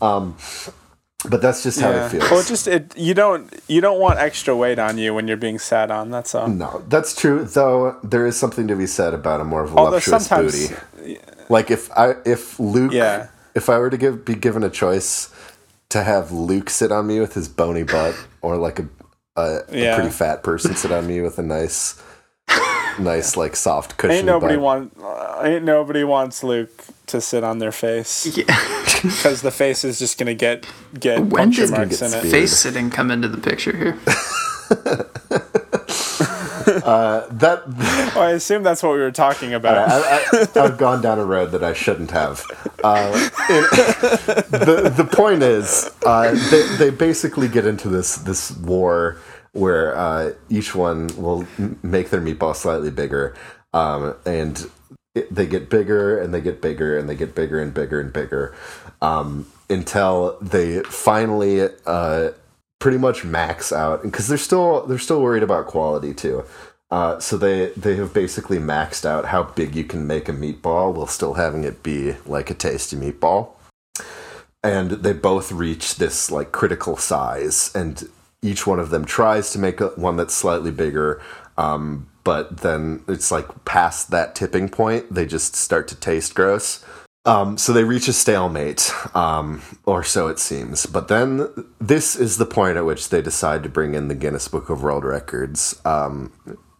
Um, 0.00 0.36
but 1.28 1.40
that's 1.40 1.62
just 1.62 1.80
how 1.80 1.90
Yeah. 1.90 2.06
it 2.06 2.10
feels. 2.10 2.30
Well, 2.30 2.42
just 2.42 2.66
it, 2.68 2.96
you 2.96 3.14
don't 3.14 3.52
you 3.68 3.80
don't 3.80 3.98
want 3.98 4.18
extra 4.18 4.54
weight 4.54 4.78
on 4.78 4.98
you 4.98 5.14
when 5.14 5.26
you're 5.28 5.36
being 5.38 5.58
sat 5.58 5.90
on. 5.90 6.10
That's 6.10 6.34
all. 6.34 6.48
No, 6.48 6.82
that's 6.88 7.14
true. 7.14 7.44
Though 7.44 7.96
there 8.02 8.26
is 8.26 8.36
something 8.36 8.68
to 8.68 8.76
be 8.76 8.86
said 8.86 9.14
about 9.14 9.40
a 9.40 9.44
more 9.44 9.66
voluptuous 9.66 10.28
booty. 10.28 10.74
Like 11.48 11.70
if 11.70 11.90
I 11.96 12.16
if 12.26 12.58
Luke, 12.60 12.92
Yeah. 12.92 13.28
if 13.54 13.68
I 13.70 13.78
were 13.78 13.90
to 13.90 13.96
give 13.96 14.24
be 14.24 14.34
given 14.34 14.62
a 14.62 14.70
choice 14.70 15.30
to 15.94 16.02
have 16.02 16.30
Luke 16.30 16.68
sit 16.70 16.92
on 16.92 17.06
me 17.06 17.18
with 17.20 17.34
his 17.34 17.48
bony 17.48 17.82
butt, 17.82 18.14
or 18.42 18.56
like 18.56 18.78
a 18.78 18.88
a, 19.36 19.62
Yeah. 19.72 19.92
a 19.92 19.94
pretty 19.96 20.10
fat 20.10 20.42
person 20.44 20.76
sit 20.76 20.92
on 20.92 21.06
me 21.08 21.20
with 21.20 21.38
a 21.38 21.42
nice, 21.42 22.00
nice 23.00 23.36
like 23.36 23.56
soft 23.56 23.96
cushion. 23.96 24.16
ain't 24.18 24.26
nobody 24.26 24.54
butt. 24.54 24.62
want 24.62 24.96
uh, 25.02 25.40
ain't 25.42 25.64
nobody 25.64 26.04
wants 26.04 26.44
Luke 26.44 26.84
to 27.06 27.20
sit 27.20 27.42
on 27.42 27.58
their 27.58 27.72
face 27.72 28.26
Yeah. 28.36 28.44
because 29.02 29.42
the 29.42 29.50
face 29.50 29.84
is 29.84 29.98
just 29.98 30.18
gonna 30.18 30.34
get 30.34 30.66
get 31.00 31.18
When 31.18 31.30
puncture 31.30 31.62
did- 31.66 31.70
marks 31.72 32.00
Get 32.00 32.12
in 32.12 32.26
it. 32.26 32.30
Face 32.30 32.56
sitting 32.56 32.90
come 32.90 33.10
into 33.10 33.26
the 33.28 33.38
picture 33.38 33.76
here. 33.76 33.96
That. 36.84 37.62
Oh, 38.16 38.20
I 38.20 38.30
assume 38.32 38.62
that's 38.62 38.82
what 38.82 38.92
we 38.92 38.98
were 38.98 39.10
talking 39.10 39.54
about. 39.60 39.78
I, 39.90 40.18
I, 40.22 40.64
I've 40.64 40.78
gone 40.78 41.00
down 41.02 41.18
a 41.18 41.24
road 41.24 41.52
that 41.52 41.64
I 41.64 41.72
shouldn't 41.72 42.10
have. 42.12 42.44
Uh, 42.82 43.30
it- 43.48 44.46
the 44.50 44.92
the 44.96 45.04
point 45.04 45.42
is, 45.42 45.90
uh, 46.06 46.32
they 46.50 46.76
they 46.76 46.90
basically 46.90 47.48
get 47.48 47.66
into 47.66 47.88
this 47.88 48.16
this 48.16 48.50
war 48.58 49.16
where 49.52 49.96
uh, 49.96 50.32
each 50.48 50.74
one 50.74 51.08
will 51.16 51.46
m- 51.58 51.78
make 51.82 52.10
their 52.10 52.20
meatball 52.20 52.54
slightly 52.56 52.90
bigger, 52.90 53.34
um, 53.72 54.14
and 54.26 54.70
it, 55.14 55.32
they 55.34 55.46
get 55.46 55.70
bigger 55.70 56.18
and 56.18 56.34
they 56.34 56.40
get 56.40 56.60
bigger 56.60 56.98
and 56.98 57.08
they 57.08 57.14
get 57.14 57.34
bigger 57.34 57.60
and 57.60 57.72
bigger 57.72 58.00
and 58.00 58.12
bigger 58.12 58.54
um, 59.00 59.46
until 59.70 60.36
they 60.40 60.80
finally 60.82 61.68
uh, 61.86 62.30
pretty 62.80 62.98
much 62.98 63.24
max 63.24 63.72
out 63.72 64.02
because 64.02 64.26
they're 64.28 64.36
still 64.36 64.84
they're 64.86 64.98
still 64.98 65.22
worried 65.22 65.42
about 65.44 65.66
quality 65.66 66.12
too. 66.12 66.44
Uh, 66.94 67.18
so 67.18 67.36
they 67.36 67.70
they 67.70 67.96
have 67.96 68.14
basically 68.14 68.58
maxed 68.58 69.04
out 69.04 69.24
how 69.24 69.42
big 69.42 69.74
you 69.74 69.82
can 69.82 70.06
make 70.06 70.28
a 70.28 70.32
meatball 70.32 70.94
while 70.94 71.08
still 71.08 71.34
having 71.34 71.64
it 71.64 71.82
be 71.82 72.14
like 72.24 72.50
a 72.50 72.54
tasty 72.54 72.96
meatball. 72.96 73.48
And 74.62 74.92
they 74.92 75.12
both 75.12 75.50
reach 75.50 75.96
this 75.96 76.30
like 76.30 76.52
critical 76.52 76.96
size, 76.96 77.72
and 77.74 78.08
each 78.42 78.64
one 78.64 78.78
of 78.78 78.90
them 78.90 79.04
tries 79.04 79.50
to 79.50 79.58
make 79.58 79.80
a, 79.80 79.88
one 79.96 80.16
that's 80.16 80.34
slightly 80.34 80.70
bigger. 80.70 81.20
Um, 81.58 82.06
but 82.22 82.58
then 82.58 83.02
it's 83.08 83.32
like 83.32 83.64
past 83.64 84.12
that 84.12 84.36
tipping 84.36 84.68
point, 84.68 85.12
they 85.12 85.26
just 85.26 85.56
start 85.56 85.88
to 85.88 85.96
taste 85.96 86.36
gross. 86.36 86.84
Um, 87.24 87.58
so 87.58 87.72
they 87.72 87.82
reach 87.82 88.06
a 88.06 88.12
stalemate, 88.12 88.92
um, 89.16 89.62
or 89.84 90.04
so 90.04 90.28
it 90.28 90.38
seems. 90.38 90.86
But 90.86 91.08
then 91.08 91.48
this 91.80 92.14
is 92.14 92.38
the 92.38 92.46
point 92.46 92.76
at 92.76 92.86
which 92.86 93.08
they 93.08 93.20
decide 93.20 93.64
to 93.64 93.68
bring 93.68 93.94
in 93.94 94.06
the 94.06 94.14
Guinness 94.14 94.46
Book 94.46 94.70
of 94.70 94.84
World 94.84 95.04
Records 95.04 95.80
um, 95.84 96.30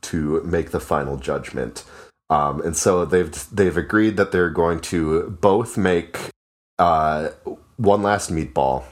to 0.05 0.42
make 0.42 0.70
the 0.70 0.80
final 0.80 1.16
judgment. 1.16 1.84
Um, 2.30 2.62
and 2.62 2.76
so 2.76 3.05
they've 3.05 3.32
they've 3.55 3.76
agreed 3.76 4.16
that 4.16 4.32
they're 4.32 4.50
going 4.50 4.80
to 4.80 5.30
both 5.40 5.76
make 5.76 6.30
uh, 6.78 7.28
one 7.76 8.02
last 8.02 8.32
meatball, 8.32 8.84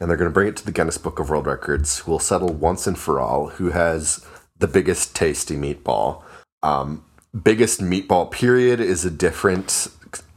and 0.00 0.10
they're 0.10 0.16
going 0.16 0.30
to 0.30 0.34
bring 0.34 0.48
it 0.48 0.56
to 0.56 0.64
the 0.64 0.72
Guinness 0.72 0.98
Book 0.98 1.18
of 1.18 1.30
World 1.30 1.46
Records, 1.46 2.00
who 2.00 2.10
will 2.10 2.18
settle 2.18 2.52
once 2.52 2.86
and 2.86 2.98
for 2.98 3.20
all 3.20 3.48
who 3.50 3.70
has 3.70 4.26
the 4.58 4.66
biggest 4.66 5.14
tasty 5.14 5.56
meatball. 5.56 6.22
Um, 6.62 7.04
biggest 7.42 7.80
meatball 7.80 8.30
period 8.30 8.80
is 8.80 9.04
a 9.04 9.10
different 9.10 9.88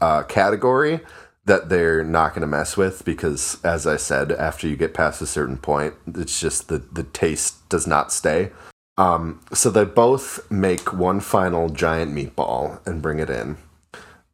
uh, 0.01 0.23
category 0.23 0.99
that 1.45 1.69
they're 1.69 2.03
not 2.03 2.29
going 2.29 2.41
to 2.41 2.47
mess 2.47 2.77
with 2.77 3.03
because, 3.03 3.57
as 3.63 3.87
I 3.87 3.97
said, 3.97 4.31
after 4.31 4.67
you 4.67 4.75
get 4.75 4.93
past 4.93 5.21
a 5.21 5.25
certain 5.25 5.57
point, 5.57 5.95
it's 6.07 6.39
just 6.39 6.67
the 6.67 6.77
the 6.77 7.03
taste 7.03 7.67
does 7.69 7.87
not 7.87 8.11
stay. 8.11 8.51
Um, 8.99 9.39
so 9.53 9.69
they 9.69 9.85
both 9.85 10.49
make 10.51 10.91
one 10.93 11.19
final 11.21 11.69
giant 11.69 12.13
meatball 12.13 12.85
and 12.85 13.01
bring 13.01 13.19
it 13.19 13.29
in. 13.29 13.57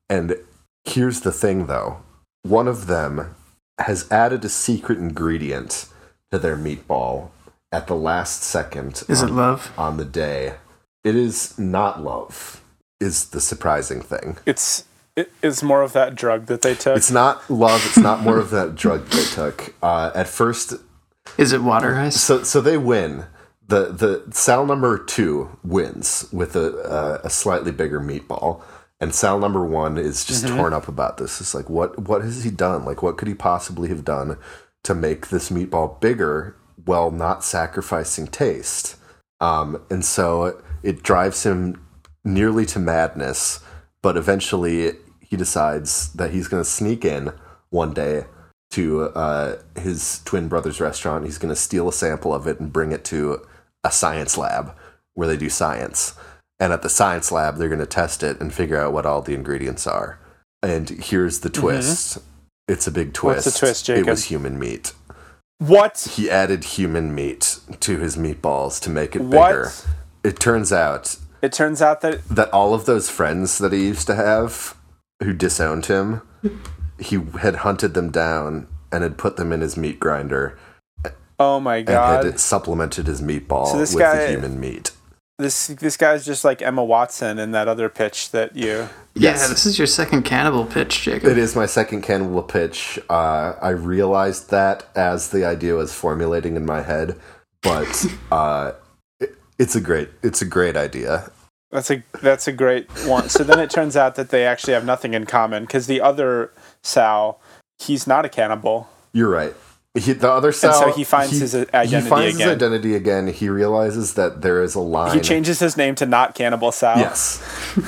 And 0.10 0.36
here's 0.84 1.22
the 1.22 1.32
thing, 1.32 1.68
though: 1.68 2.00
one 2.44 2.68
of 2.68 2.88
them 2.88 3.36
has 3.80 4.10
added 4.12 4.44
a 4.44 4.50
secret 4.50 4.98
ingredient 4.98 5.88
to 6.32 6.40
their 6.40 6.58
meatball 6.58 7.30
at 7.72 7.88
the 7.88 7.96
last 7.96 8.42
second 8.42 9.04
Is 9.08 9.22
it 9.22 9.30
love? 9.30 9.72
on 9.78 9.98
the 9.98 10.06
day. 10.06 10.56
It 11.04 11.16
is 11.16 11.60
not 11.60 12.02
love. 12.04 12.62
Is 13.00 13.30
the 13.30 13.42
surprising 13.42 14.02
thing. 14.02 14.38
It's 14.46 14.86
it's 15.44 15.62
more 15.62 15.82
of 15.84 15.94
that 15.94 16.16
drug 16.16 16.48
that 16.48 16.62
they 16.62 16.74
took. 16.74 16.98
It's 16.98 17.12
not 17.12 17.48
love. 17.50 17.86
It's 17.86 17.98
not 17.98 18.22
more 18.22 18.38
of 18.40 18.50
that 18.50 18.76
drug 18.76 19.08
they 19.10 19.24
took. 19.26 19.74
Uh, 19.84 20.12
at 20.16 20.28
first, 20.28 20.74
Is 21.38 21.54
it 21.54 21.62
water 21.62 21.96
ice? 21.96 22.20
so 22.20 22.42
so 22.44 22.62
they 22.62 22.78
win. 22.78 23.26
The 23.68 23.86
the 23.92 24.32
Sal 24.32 24.66
number 24.66 24.98
two 24.98 25.58
wins 25.64 26.28
with 26.32 26.56
a 26.56 26.78
uh, 26.84 27.22
a 27.24 27.30
slightly 27.30 27.72
bigger 27.72 28.00
meatball, 28.00 28.62
and 29.00 29.14
Sal 29.14 29.40
number 29.40 29.66
one 29.66 29.98
is 29.98 30.24
just 30.24 30.48
torn 30.48 30.74
up 30.74 30.88
about 30.88 31.18
this. 31.18 31.42
It's 31.42 31.56
like 31.56 31.70
what 31.70 32.08
what 32.08 32.22
has 32.22 32.44
he 32.44 32.52
done? 32.52 32.86
Like 32.86 33.02
what 33.02 33.18
could 33.18 33.28
he 33.28 33.34
possibly 33.34 33.90
have 33.90 34.06
done 34.06 34.38
to 34.84 34.94
make 34.94 35.30
this 35.30 35.50
meatball 35.50 36.00
bigger 36.00 36.56
while 36.84 37.10
not 37.12 37.44
sacrificing 37.44 38.28
taste? 38.28 38.98
Um, 39.42 39.82
and 39.90 40.06
so 40.06 40.62
it 40.84 41.04
drives 41.04 41.44
him 41.46 41.84
nearly 42.24 42.66
to 42.68 42.80
madness. 42.80 43.60
But 44.02 44.18
eventually, 44.18 44.94
he 45.20 45.36
decides 45.36 46.14
that 46.14 46.32
he's 46.32 46.48
going 46.48 46.64
to 46.64 46.70
sneak 46.70 47.04
in 47.04 47.32
one 47.70 47.94
day 47.94 48.26
to 48.72 49.04
uh, 49.10 49.58
his 49.80 50.22
twin 50.26 50.48
brother's 50.48 50.80
restaurant. 50.80 51.26
He's 51.26 51.38
going 51.38 51.54
to 51.54 51.60
steal 51.60 51.90
a 51.90 51.94
sample 51.94 52.34
of 52.34 52.46
it 52.46 52.60
and 52.60 52.72
bring 52.72 52.92
it 52.92 53.04
to 53.06 53.46
a 53.86 53.92
science 53.92 54.38
lab 54.38 54.76
where 55.14 55.28
they 55.30 55.38
do 55.38 55.50
science. 55.50 56.16
And 56.60 56.74
at 56.74 56.82
the 56.82 56.90
science 56.90 57.32
lab, 57.32 57.56
they're 57.58 57.70
going 57.70 57.80
to 57.80 57.86
test 57.86 58.24
it 58.24 58.42
and 58.42 58.54
figure 58.54 58.80
out 58.82 58.92
what 58.94 59.06
all 59.06 59.22
the 59.22 59.34
ingredients 59.34 59.86
are. 59.88 60.20
And 60.64 60.90
here's 60.90 61.40
the 61.42 61.50
twist. 61.50 62.18
It's 62.68 62.88
a 62.88 62.92
big 62.92 63.14
twist. 63.14 63.40
Mm-hmm. 63.40 63.48
What's 63.48 63.60
the 63.60 63.60
twist, 63.66 63.86
Jacob? 63.86 64.08
It 64.08 64.12
was 64.12 64.26
human 64.26 64.58
meat. 64.60 64.94
what? 65.60 66.08
He 66.16 66.30
added 66.30 66.64
human 66.64 67.14
meat 67.14 67.60
to 67.82 68.00
his 68.00 68.18
meatballs 68.18 68.82
to 68.82 68.90
make 68.90 69.16
it 69.16 69.22
What? 69.22 69.50
bigger. 69.50 69.72
It 70.24 70.40
turns 70.40 70.74
out 70.74 71.18
it 71.42 71.54
turns 71.54 71.82
out 71.82 72.02
that 72.02 72.28
that 72.30 72.50
all 72.52 72.74
of 72.74 72.86
those 72.86 73.10
friends 73.12 73.60
that 73.60 73.72
he 73.72 73.86
used 73.86 74.08
to 74.08 74.16
have 74.16 74.76
who 75.22 75.32
disowned 75.34 75.86
him, 75.86 76.22
he 77.00 77.20
had 77.42 77.58
hunted 77.58 77.94
them 77.94 78.10
down 78.10 78.68
and 78.92 79.04
had 79.04 79.18
put 79.20 79.36
them 79.38 79.52
in 79.52 79.62
his 79.62 79.78
meat 79.78 80.00
grinder 80.00 80.58
oh 81.40 81.60
my 81.60 81.82
god! 81.82 81.94
and 82.16 82.24
god, 82.24 82.26
had 82.26 82.40
supplemented 82.40 83.08
his 83.08 83.22
meatball 83.22 83.68
So 83.68 83.78
with 83.80 83.98
guy- 83.98 84.26
the 84.26 84.32
human 84.32 84.60
meat. 84.60 84.92
this 85.38 85.68
this 85.68 85.98
guy's 85.98 86.26
just 86.26 86.44
like 86.46 86.62
Emma 86.62 86.84
Watson 86.84 87.40
in 87.40 87.52
that 87.52 87.68
other 87.68 87.90
pitch 87.90 88.32
that 88.32 88.56
you. 88.56 88.90
Yes. 89.18 89.42
Yeah, 89.42 89.48
this 89.48 89.66
is 89.66 89.78
your 89.78 89.88
second 89.88 90.24
cannibal 90.24 90.66
pitch, 90.66 91.02
Jacob. 91.04 91.30
It 91.30 91.38
is 91.38 91.56
my 91.56 91.66
second 91.66 92.02
cannibal 92.02 92.44
pitch. 92.44 93.00
Uh, 93.10 93.54
I 93.62 93.70
realized 93.70 94.50
that 94.52 94.86
as 94.96 95.30
the 95.30 95.46
idea 95.46 95.76
was 95.76 95.94
formulating 95.94 96.58
in 96.58 96.66
my 96.66 96.82
head, 96.82 97.18
but 97.62 98.06
uh, 98.32 98.74
it, 99.22 99.36
it's 99.58 99.76
a 99.76 99.82
great 99.82 100.10
it's 100.22 100.42
a 100.42 100.46
great 100.46 100.76
idea. 100.76 101.32
That's 101.72 101.92
a 101.92 102.04
that's 102.22 102.48
a 102.48 102.52
great 102.54 102.90
one. 103.06 103.28
So 103.30 103.44
then 103.44 103.60
it 103.60 103.70
turns 103.70 103.98
out 103.98 104.16
that 104.16 104.30
they 104.30 104.46
actually 104.46 104.74
have 104.74 104.86
nothing 104.86 105.14
in 105.14 105.26
common 105.26 105.64
because 105.64 105.88
the 105.88 106.00
other 106.00 106.52
Sal, 106.84 107.42
he's 107.80 108.06
not 108.08 108.24
a 108.26 108.30
cannibal. 108.30 108.88
You're 109.12 109.30
right. 109.30 109.54
He, 109.98 110.12
the 110.12 110.30
other 110.30 110.52
Sal, 110.52 110.74
so 110.74 110.92
he 110.92 111.04
finds 111.06 111.40
his 111.40 111.56
identity 111.56 111.96
He 111.96 112.02
finds 112.02 112.36
again. 112.36 112.48
his 112.50 112.56
identity 112.56 112.96
again. 112.96 113.28
He 113.28 113.48
realizes 113.50 114.16
that 114.16 114.42
there 114.42 114.62
is 114.62 114.76
a 114.76 114.82
line. 114.82 115.16
He 115.16 115.22
changes 115.22 115.60
his 115.60 115.78
name 115.78 115.96
to 115.96 116.06
not 116.06 116.36
cannibal 116.36 116.72
Sal. 116.74 116.98
Yes, 116.98 117.42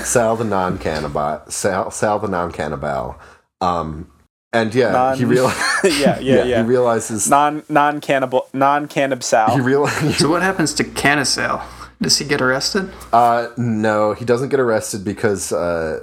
Sal 0.06 0.38
the 0.38 0.46
non 0.46 0.78
cannibal. 0.78 1.42
Sal, 1.50 1.92
Sal 1.92 2.20
the 2.20 2.30
non 2.30 2.52
cannibal. 2.54 3.18
Um, 3.60 4.10
and 4.54 4.74
yeah, 4.74 4.92
Non- 4.92 5.18
he 5.18 5.26
realizes. 5.26 5.84
yeah, 6.00 6.18
yeah, 6.20 6.44
yeah. 6.46 6.62
He 6.64 6.68
realizes. 6.68 7.30
non 7.30 7.64
non 7.68 8.00
cannibal 8.00 8.48
non 8.54 8.88
cannib 8.88 9.22
Sal. 9.22 9.54
he 9.54 9.60
realizes. 9.60 10.18
So 10.18 10.30
what 10.30 10.42
happens 10.42 10.74
to 10.76 10.86
Canisale? 10.86 11.62
Does 12.02 12.18
he 12.20 12.26
get 12.26 12.42
arrested? 12.42 12.90
Uh, 13.12 13.50
no, 13.58 14.14
he 14.14 14.24
doesn't 14.24 14.50
get 14.50 14.60
arrested 14.62 15.04
because 15.04 15.52
uh, 15.52 16.00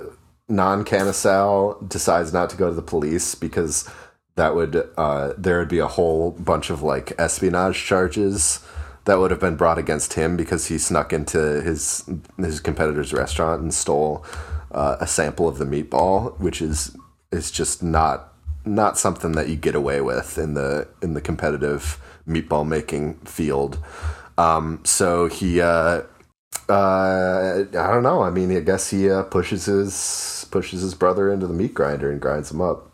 non 0.50 0.84
Canisal 0.84 1.88
decides 1.88 2.32
not 2.32 2.50
to 2.50 2.56
go 2.56 2.68
to 2.68 2.74
the 2.74 2.82
police 2.82 3.34
because 3.34 3.88
that 4.36 4.54
would 4.54 4.88
uh, 4.96 5.32
there 5.38 5.58
would 5.58 5.68
be 5.68 5.78
a 5.78 5.86
whole 5.86 6.32
bunch 6.32 6.70
of 6.70 6.82
like 6.82 7.12
espionage 7.18 7.84
charges 7.84 8.64
that 9.04 9.18
would 9.18 9.30
have 9.30 9.40
been 9.40 9.56
brought 9.56 9.78
against 9.78 10.14
him 10.14 10.36
because 10.36 10.66
he 10.66 10.78
snuck 10.78 11.12
into 11.12 11.60
his 11.62 12.08
his 12.38 12.60
competitor's 12.60 13.12
restaurant 13.12 13.62
and 13.62 13.72
stole 13.72 14.24
uh, 14.72 14.96
a 15.00 15.06
sample 15.06 15.48
of 15.48 15.58
the 15.58 15.64
meatball, 15.64 16.38
which 16.40 16.60
is 16.60 16.96
is 17.30 17.50
just 17.50 17.82
not 17.82 18.32
not 18.64 18.98
something 18.98 19.32
that 19.32 19.48
you 19.48 19.56
get 19.56 19.74
away 19.74 20.00
with 20.00 20.38
in 20.38 20.54
the 20.54 20.88
in 21.02 21.14
the 21.14 21.20
competitive 21.20 22.00
meatball 22.26 22.66
making 22.66 23.14
field. 23.24 23.78
Um, 24.36 24.80
so 24.84 25.28
he 25.28 25.60
uh, 25.60 26.02
uh, 26.68 27.64
I 27.70 27.72
don't 27.72 28.02
know. 28.02 28.22
I 28.22 28.30
mean, 28.30 28.56
I 28.56 28.60
guess 28.60 28.90
he 28.90 29.10
uh, 29.10 29.22
pushes 29.24 29.66
his 29.66 30.46
pushes 30.50 30.82
his 30.82 30.94
brother 30.94 31.30
into 31.30 31.46
the 31.46 31.54
meat 31.54 31.74
grinder 31.74 32.10
and 32.10 32.20
grinds 32.20 32.50
him 32.50 32.60
up. 32.60 32.93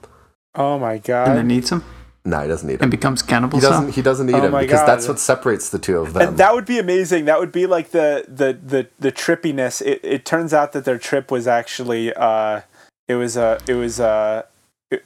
Oh 0.55 0.79
my 0.79 0.99
god! 0.99 1.29
and 1.29 1.35
god. 1.35 1.37
then 1.37 1.51
eats 1.51 1.71
him 1.71 1.85
No, 2.25 2.41
he 2.43 2.49
doesn't 2.49 2.69
eat 2.71 2.75
it. 2.75 2.83
and 2.83 2.91
becomes 2.91 3.23
cannibal 3.23 3.59
He 3.59 3.63
doesn't. 3.63 3.85
Sal? 3.87 3.93
He 3.93 4.03
doesn't 4.03 4.29
eat 4.29 4.35
Oh 4.35 4.43
him 4.47 4.53
because 4.59 4.81
God. 4.81 4.87
that's 4.87 5.09
what 5.09 5.19
separates 5.19 5.71
the 5.71 5.79
two 5.79 5.99
of 5.99 6.13
them. 6.13 6.29
And 6.29 6.39
that 6.39 6.55
would 6.55 6.67
be 6.67 6.79
amazing. 6.79 7.25
That 7.27 7.39
would 7.41 7.53
be 7.53 7.67
like 7.67 7.91
the 7.91 8.25
the 8.29 8.53
the 8.65 8.89
the 8.99 9.13
trippiness. 9.13 9.81
It 9.83 10.01
it 10.03 10.25
turns 10.25 10.53
out 10.53 10.73
that 10.73 10.85
their 10.85 10.99
trip 10.99 11.31
was 11.31 11.47
actually 11.47 12.13
uh 12.15 12.61
it 13.09 13.15
was 13.15 13.37
a 13.37 13.59
it 13.67 13.75
was 13.75 13.99
a 14.01 14.47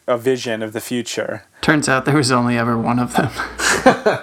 a 0.09 0.17
vision 0.17 0.63
of 0.63 0.73
the 0.73 0.81
future. 0.81 1.45
Turns 1.61 1.91
out 1.91 2.07
there 2.07 2.17
was 2.17 2.33
only 2.33 2.57
ever 2.57 2.77
one 2.79 2.99
of 2.99 3.15
them. 3.15 3.31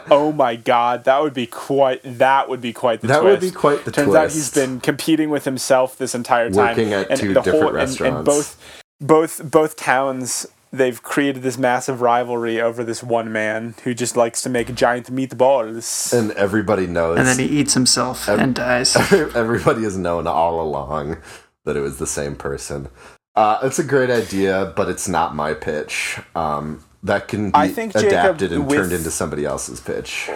Oh 0.10 0.32
my 0.32 0.56
god, 0.56 1.04
that 1.04 1.22
would 1.22 1.36
be 1.36 1.46
quite 1.46 2.02
that 2.04 2.50
would 2.50 2.62
be 2.62 2.74
quite 2.74 3.02
the 3.02 3.08
That 3.08 3.22
twist. 3.22 3.42
would 3.44 3.48
be 3.48 3.56
quite 3.56 3.86
the 3.86 3.92
Turns 3.92 4.08
twist. 4.08 4.18
out 4.20 4.32
he's 4.32 4.52
been 4.52 4.80
competing 4.80 5.30
with 5.30 5.46
himself 5.46 5.98
this 5.98 6.16
entire 6.16 6.50
time. 6.50 6.70
Working 6.76 6.94
at 6.94 7.16
two 7.16 7.34
different 7.36 7.78
and- 7.78 8.02
And, 8.02 8.26
both 8.26 8.58
both 9.00 9.52
both 9.52 9.76
towns 9.76 10.48
they've 10.72 11.02
created 11.04 11.44
this 11.44 11.58
massive 11.58 12.02
rivalry 12.02 12.62
over 12.62 12.84
this 12.84 13.04
one 13.04 13.32
man 13.32 13.76
who 13.84 13.94
just 13.94 14.16
likes 14.16 14.42
to 14.42 14.50
make 14.50 14.74
giant 14.74 15.14
meatballs. 15.14 16.14
and 16.18 16.32
everybody 16.32 16.88
knows. 16.88 17.18
and 17.20 17.28
then 17.28 17.40
he 17.40 17.46
eats 17.46 17.74
himself 17.74 18.28
and 18.28 18.56
dies. 18.56 18.96
everybody 19.12 19.84
has 19.84 19.98
known 19.98 20.28
all 20.28 20.62
along 20.62 21.18
that 21.66 21.76
it 21.76 21.82
was 21.82 22.00
the 22.00 22.08
same 22.08 22.36
person. 22.36 22.90
Uh, 23.36 23.60
it's 23.64 23.80
a 23.80 23.84
great 23.84 24.10
idea, 24.10 24.74
but 24.76 24.90
it's 24.90 25.08
not 25.08 25.36
my 25.36 25.54
pitch. 25.54 26.20
Um, 26.36 26.84
that 27.04 27.28
can 27.28 27.48
be 27.52 27.58
I 27.58 27.68
think, 27.70 27.94
Jacob, 27.94 28.10
adapted 28.10 28.52
and 28.52 28.68
with- 28.68 28.78
turned 28.78 28.92
into 28.94 29.12
somebody 29.12 29.46
else's 29.46 29.80
pitch. 29.80 30.30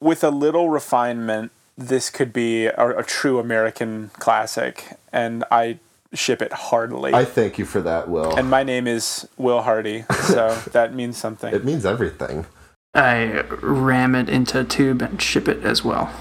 with 0.00 0.22
a 0.24 0.30
little 0.30 0.68
refinement, 0.68 1.52
this 1.78 2.10
could 2.10 2.32
be 2.32 2.66
a, 2.66 2.98
a 2.98 3.02
true 3.02 3.38
American 3.38 4.10
classic, 4.18 4.96
and 5.12 5.44
I 5.50 5.78
ship 6.14 6.42
it 6.42 6.52
heartily. 6.52 7.12
I 7.14 7.24
thank 7.24 7.58
you 7.58 7.64
for 7.64 7.80
that, 7.82 8.08
Will. 8.08 8.34
and 8.36 8.48
my 8.50 8.62
name 8.62 8.86
is 8.86 9.28
Will 9.36 9.62
Hardy, 9.62 10.04
so 10.26 10.54
that 10.72 10.94
means 10.94 11.16
something. 11.16 11.54
it 11.54 11.64
means 11.64 11.84
everything. 11.86 12.46
I 12.94 13.42
ram 13.62 14.14
it 14.14 14.28
into 14.28 14.60
a 14.60 14.64
tube 14.64 15.00
and 15.02 15.20
ship 15.20 15.48
it 15.48 15.64
as 15.64 15.82
well. 15.82 16.12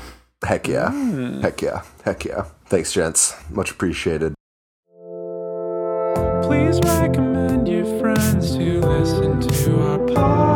Heck 0.43 0.67
yeah. 0.67 0.89
Hmm. 0.89 1.41
Heck 1.41 1.61
yeah. 1.61 1.83
Heck 2.05 2.23
yeah. 2.25 2.45
Thanks, 2.65 2.93
gents. 2.93 3.35
Much 3.49 3.71
appreciated. 3.71 4.33
Please 6.43 6.79
recommend 6.83 7.67
your 7.67 7.85
friends 7.99 8.55
to 8.55 8.79
listen 8.81 9.39
to 9.41 9.81
our 9.81 9.97
podcast. 9.99 10.50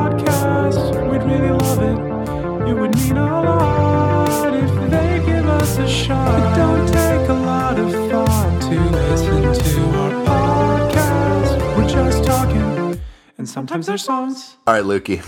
And 13.45 13.49
sometimes 13.51 13.85
there's 13.85 14.03
songs. 14.03 14.57
All 14.65 14.73
right, 14.73 14.83
Lukey. 14.83 15.23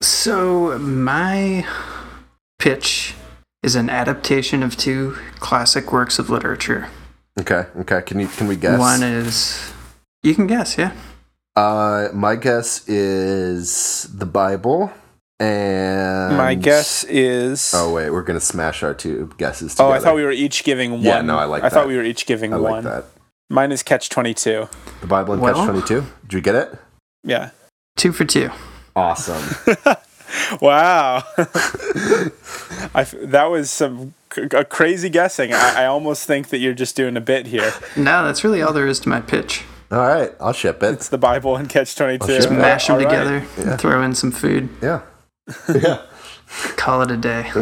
So 0.00 0.78
my 0.78 1.66
pitch 2.60 3.14
is 3.64 3.74
an 3.74 3.90
adaptation 3.90 4.62
of 4.62 4.76
two 4.76 5.16
classic 5.40 5.92
works 5.92 6.20
of 6.20 6.30
literature. 6.30 6.86
Okay. 7.40 7.66
Okay. 7.76 8.02
Can 8.02 8.20
you 8.20 8.28
can 8.28 8.46
we 8.46 8.54
guess? 8.54 8.78
One 8.78 9.02
is 9.02 9.72
you 10.22 10.36
can 10.36 10.46
guess, 10.46 10.78
yeah. 10.78 10.92
Uh, 11.56 12.08
my 12.14 12.36
guess 12.36 12.88
is 12.88 14.04
the 14.14 14.24
Bible, 14.26 14.92
and 15.40 16.36
My 16.36 16.54
guess 16.54 17.02
is. 17.04 17.72
Oh 17.74 17.92
wait, 17.92 18.10
we're 18.10 18.22
gonna 18.22 18.38
smash 18.38 18.84
our 18.84 18.94
two 18.94 19.32
guesses 19.38 19.74
Together. 19.74 19.90
Oh. 19.90 19.92
I 19.92 19.98
thought 19.98 20.14
we 20.14 20.22
were 20.22 20.30
each 20.30 20.62
giving 20.62 20.92
one. 20.92 21.02
Yeah, 21.02 21.20
no, 21.22 21.36
I 21.36 21.46
like 21.46 21.64
I 21.64 21.68
thought 21.68 21.88
we 21.88 21.96
were 21.96 22.04
each 22.04 22.26
giving 22.26 22.52
I 22.54 22.58
like 22.58 22.70
one. 22.70 22.84
that. 22.84 23.06
Mine 23.52 23.70
is 23.70 23.82
Catch 23.82 24.08
Twenty 24.08 24.32
Two. 24.34 24.68
The 25.02 25.06
Bible 25.06 25.34
and 25.34 25.42
Well- 25.42 25.54
Catch 25.54 25.64
Twenty 25.66 25.82
Two. 25.86 26.06
Did 26.22 26.32
you 26.32 26.40
get 26.40 26.54
it? 26.54 26.74
Yeah. 27.22 27.50
Two 27.96 28.12
for 28.12 28.24
two. 28.24 28.50
Awesome. 28.96 29.42
Wow. 30.62 31.24
I 31.36 33.02
f 33.02 33.14
that 33.20 33.50
was 33.50 33.70
some 33.70 34.14
c- 34.34 34.48
a 34.52 34.64
crazy 34.64 35.10
guessing. 35.10 35.52
I, 35.52 35.82
I 35.82 35.86
almost 35.86 36.26
think 36.26 36.48
that 36.48 36.58
you're 36.58 36.72
just 36.72 36.96
doing 36.96 37.18
a 37.18 37.20
bit 37.20 37.46
here. 37.48 37.70
No, 37.96 38.24
that's 38.24 38.42
really 38.42 38.62
all 38.62 38.72
there 38.72 38.86
is 38.86 38.98
to 39.00 39.10
my 39.10 39.20
pitch. 39.20 39.62
All 39.90 39.98
right, 39.98 40.32
I'll 40.40 40.54
ship 40.54 40.82
it. 40.82 40.94
It's 40.94 41.10
the 41.10 41.18
Bible 41.18 41.56
and 41.56 41.68
Catch 41.68 41.96
Twenty 41.96 42.16
Two. 42.16 42.28
Just 42.28 42.50
Mash 42.50 42.86
them 42.86 42.98
together, 42.98 43.40
throw 43.76 44.02
in 44.02 44.14
some 44.14 44.30
food, 44.32 44.70
Yeah. 44.80 45.02
Yeah. 45.74 46.00
call 46.78 47.02
it 47.02 47.10
a 47.10 47.16
day. 47.18 47.52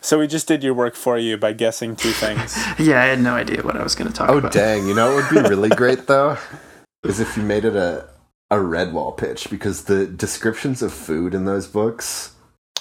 So 0.00 0.18
we 0.18 0.26
just 0.26 0.46
did 0.48 0.62
your 0.62 0.74
work 0.74 0.94
for 0.94 1.18
you 1.18 1.36
by 1.36 1.52
guessing 1.52 1.96
two 1.96 2.12
things. 2.12 2.56
Yeah, 2.78 3.00
I 3.02 3.06
had 3.06 3.20
no 3.20 3.34
idea 3.34 3.62
what 3.62 3.76
I 3.76 3.82
was 3.82 3.94
going 3.94 4.08
to 4.08 4.14
talk 4.14 4.28
Oh 4.30 4.38
about. 4.38 4.54
Oh 4.56 4.58
dang! 4.58 4.86
You 4.88 4.94
know 4.94 5.14
what 5.14 5.32
would 5.32 5.42
be 5.44 5.48
really 5.48 5.68
great 5.82 6.06
though, 6.06 6.36
is 7.04 7.20
if 7.20 7.36
you 7.36 7.42
made 7.42 7.64
it 7.64 7.76
a 7.76 8.08
a 8.50 8.56
Redwall 8.56 9.16
pitch 9.16 9.48
because 9.50 9.84
the 9.84 10.06
descriptions 10.06 10.82
of 10.82 10.92
food 10.92 11.32
in 11.34 11.44
those 11.46 11.66
books 11.66 12.32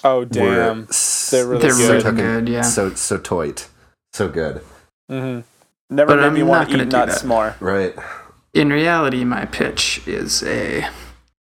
Oh 0.03 0.26
damn. 0.26 0.84
s- 0.89 1.30
They're 1.32 1.47
really 1.47 1.61
They're 1.61 1.72
good. 1.72 1.89
really 1.89 2.01
fucking- 2.01 2.17
good, 2.17 2.49
yeah. 2.49 2.61
So 2.63 2.93
so 2.95 3.17
toit, 3.17 3.67
so 4.13 4.28
good. 4.28 4.61
Mm-hmm. 5.09 5.41
Never 5.95 6.07
But 6.11 6.19
made 6.22 6.26
I'm 6.28 6.34
me 6.34 6.43
want 6.43 6.61
not 6.61 6.65
to 6.65 6.72
gonna 6.72 6.84
eat 6.84 6.89
do 6.89 6.97
nuts 6.97 7.22
that. 7.22 7.28
more. 7.28 7.55
Right. 7.59 7.95
In 8.53 8.69
reality, 8.69 9.24
my 9.24 9.45
pitch 9.45 10.01
is 10.07 10.43
a 10.43 10.88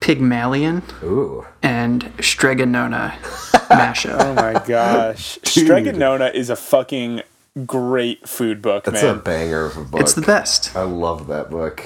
Pygmalion 0.00 0.82
Ooh. 1.02 1.46
and 1.62 2.12
Strega 2.20 2.66
Nona 2.66 3.18
Masho. 3.70 4.16
Oh 4.18 4.34
my 4.34 4.54
gosh. 4.66 5.38
Dude. 5.42 5.64
Strega 5.64 5.92
Nona 5.92 6.26
is 6.26 6.50
a 6.50 6.56
fucking 6.56 7.22
great 7.66 8.28
food 8.28 8.62
book, 8.62 8.84
That's 8.84 9.02
a 9.02 9.14
banger 9.14 9.66
of 9.66 9.76
a 9.76 9.84
book. 9.84 10.00
It's 10.00 10.14
the 10.14 10.22
best. 10.22 10.74
I 10.76 10.82
love 10.82 11.26
that 11.26 11.50
book. 11.50 11.82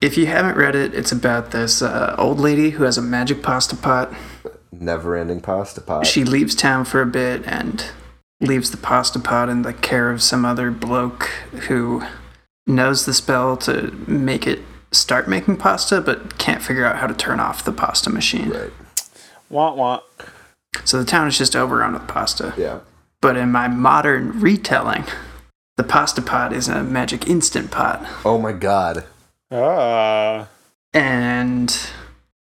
If 0.00 0.16
you 0.16 0.26
haven't 0.26 0.56
read 0.56 0.74
it, 0.74 0.94
it's 0.94 1.12
about 1.12 1.50
this 1.50 1.82
uh, 1.82 2.14
old 2.16 2.38
lady 2.38 2.70
who 2.70 2.84
has 2.84 2.96
a 2.96 3.02
magic 3.02 3.42
pasta 3.42 3.76
pot. 3.76 4.14
Never 4.72 5.16
ending 5.16 5.40
pasta 5.40 5.80
pot. 5.80 6.06
She 6.06 6.24
leaves 6.24 6.54
town 6.54 6.84
for 6.84 7.02
a 7.02 7.06
bit 7.06 7.46
and 7.46 7.84
leaves 8.40 8.70
the 8.70 8.76
pasta 8.78 9.18
pot 9.18 9.48
in 9.48 9.62
the 9.62 9.74
care 9.74 10.10
of 10.10 10.22
some 10.22 10.44
other 10.44 10.70
bloke 10.70 11.24
who 11.68 12.02
knows 12.66 13.04
the 13.04 13.12
spell 13.12 13.56
to 13.58 13.90
make 14.06 14.46
it 14.46 14.60
start 14.92 15.28
making 15.28 15.56
pasta, 15.56 16.00
but 16.00 16.38
can't 16.38 16.62
figure 16.62 16.84
out 16.84 16.96
how 16.96 17.06
to 17.06 17.14
turn 17.14 17.40
off 17.40 17.64
the 17.64 17.72
pasta 17.72 18.10
machine. 18.10 18.50
right. 18.50 18.72
Want 19.48 19.76
want. 19.76 20.02
So 20.84 20.98
the 20.98 21.04
town 21.04 21.26
is 21.26 21.36
just 21.36 21.56
overrun 21.56 21.92
with 21.92 22.06
pasta. 22.06 22.54
Yeah. 22.56 22.80
But 23.20 23.36
in 23.36 23.50
my 23.50 23.68
modern 23.68 24.40
retelling, 24.40 25.04
the 25.76 25.84
pasta 25.84 26.22
pot 26.22 26.52
is 26.52 26.68
a 26.68 26.82
magic 26.82 27.28
instant 27.28 27.70
pot. 27.70 28.06
Oh 28.24 28.38
my 28.38 28.52
god. 28.52 29.04
Ah. 29.50 30.48
And 30.92 31.90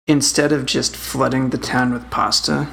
instead 0.05 0.51
of 0.51 0.65
just 0.65 0.95
flooding 0.95 1.49
the 1.49 1.57
town 1.57 1.93
with 1.93 2.09
pasta, 2.09 2.67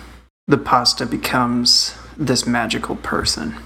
the 0.46 0.58
pasta 0.58 1.06
becomes 1.06 1.96
this 2.16 2.46
magical 2.46 2.96
person. 2.96 3.56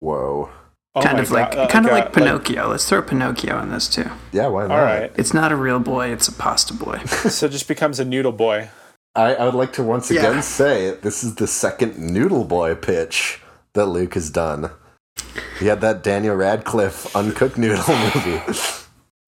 Whoa. 0.00 0.50
Oh 0.98 1.02
kind 1.02 1.18
of 1.20 1.30
like 1.30 1.52
God, 1.52 1.70
kind 1.70 1.86
of 1.86 1.92
a- 1.92 1.94
like 1.94 2.12
Pinocchio. 2.12 2.68
Let's 2.68 2.88
throw 2.88 3.02
Pinocchio 3.02 3.58
in 3.62 3.70
this 3.70 3.88
too. 3.88 4.10
Yeah, 4.32 4.48
why 4.48 4.66
not? 4.66 4.70
all 4.78 4.84
right. 4.84 5.12
It's 5.16 5.32
not 5.34 5.52
a 5.52 5.56
real 5.56 5.78
boy, 5.80 6.08
it's 6.12 6.28
a 6.28 6.32
pasta 6.32 6.74
boy. 6.74 6.98
So 7.06 7.46
it 7.46 7.52
just 7.52 7.68
becomes 7.68 7.98
a 8.00 8.04
noodle 8.04 8.32
boy. 8.32 8.68
I, 9.14 9.34
I 9.34 9.44
would 9.46 9.54
like 9.54 9.72
to 9.74 9.82
once 9.82 10.10
Yeah. 10.10 10.20
again 10.20 10.42
say 10.42 10.92
this 11.02 11.24
is 11.24 11.34
the 11.36 11.46
second 11.48 11.98
Noodle 11.98 12.44
Boy 12.44 12.74
pitch 12.76 13.40
that 13.74 13.86
Luke 13.86 14.14
has 14.14 14.30
done. 14.30 14.70
He 15.58 15.66
had 15.66 15.80
that 15.80 16.04
Daniel 16.04 16.36
Radcliffe 16.36 17.16
uncooked 17.16 17.58
noodle 17.58 17.82
movie. 17.88 18.40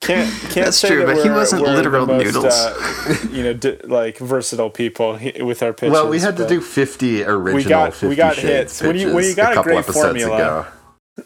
Can't 0.01 0.31
can't 0.43 0.55
That's 0.55 0.77
say 0.79 0.89
true, 0.89 0.99
that 1.01 1.07
but 1.07 1.17
he 1.17 1.29
we're- 1.29 1.35
wasn't 1.35 1.63
we're 1.63 1.71
the 1.71 1.75
literal 1.77 2.07
most, 2.07 2.25
noodles. 2.25 2.55
uh, 2.55 3.17
you 3.33 3.43
know, 3.43 3.53
d- 3.53 3.79
like 3.85 4.17
versatile 4.19 4.71
people 4.71 5.17
he- 5.17 5.43
with 5.43 5.63
our 5.63 5.73
pitches. 5.73 5.93
well, 5.93 6.09
we 6.09 6.21
had 6.21 6.37
to 6.39 6.47
do 6.47 6.61
50 6.61 7.25
original 7.25 7.55
We 7.55 7.65
got- 7.65 7.93
50 7.93 8.07
we 8.09 8.15
got 8.17 8.35
Shades 8.37 8.79
hits. 8.79 8.83
When 8.83 8.97
you- 8.97 9.13
when 9.15 9.25
you 9.25 9.35
got 9.35 9.53
a 9.53 9.55
couple 9.57 9.73
great 9.73 9.79
episodes 9.81 10.05
formula. 10.23 10.37
ago. 10.37 10.67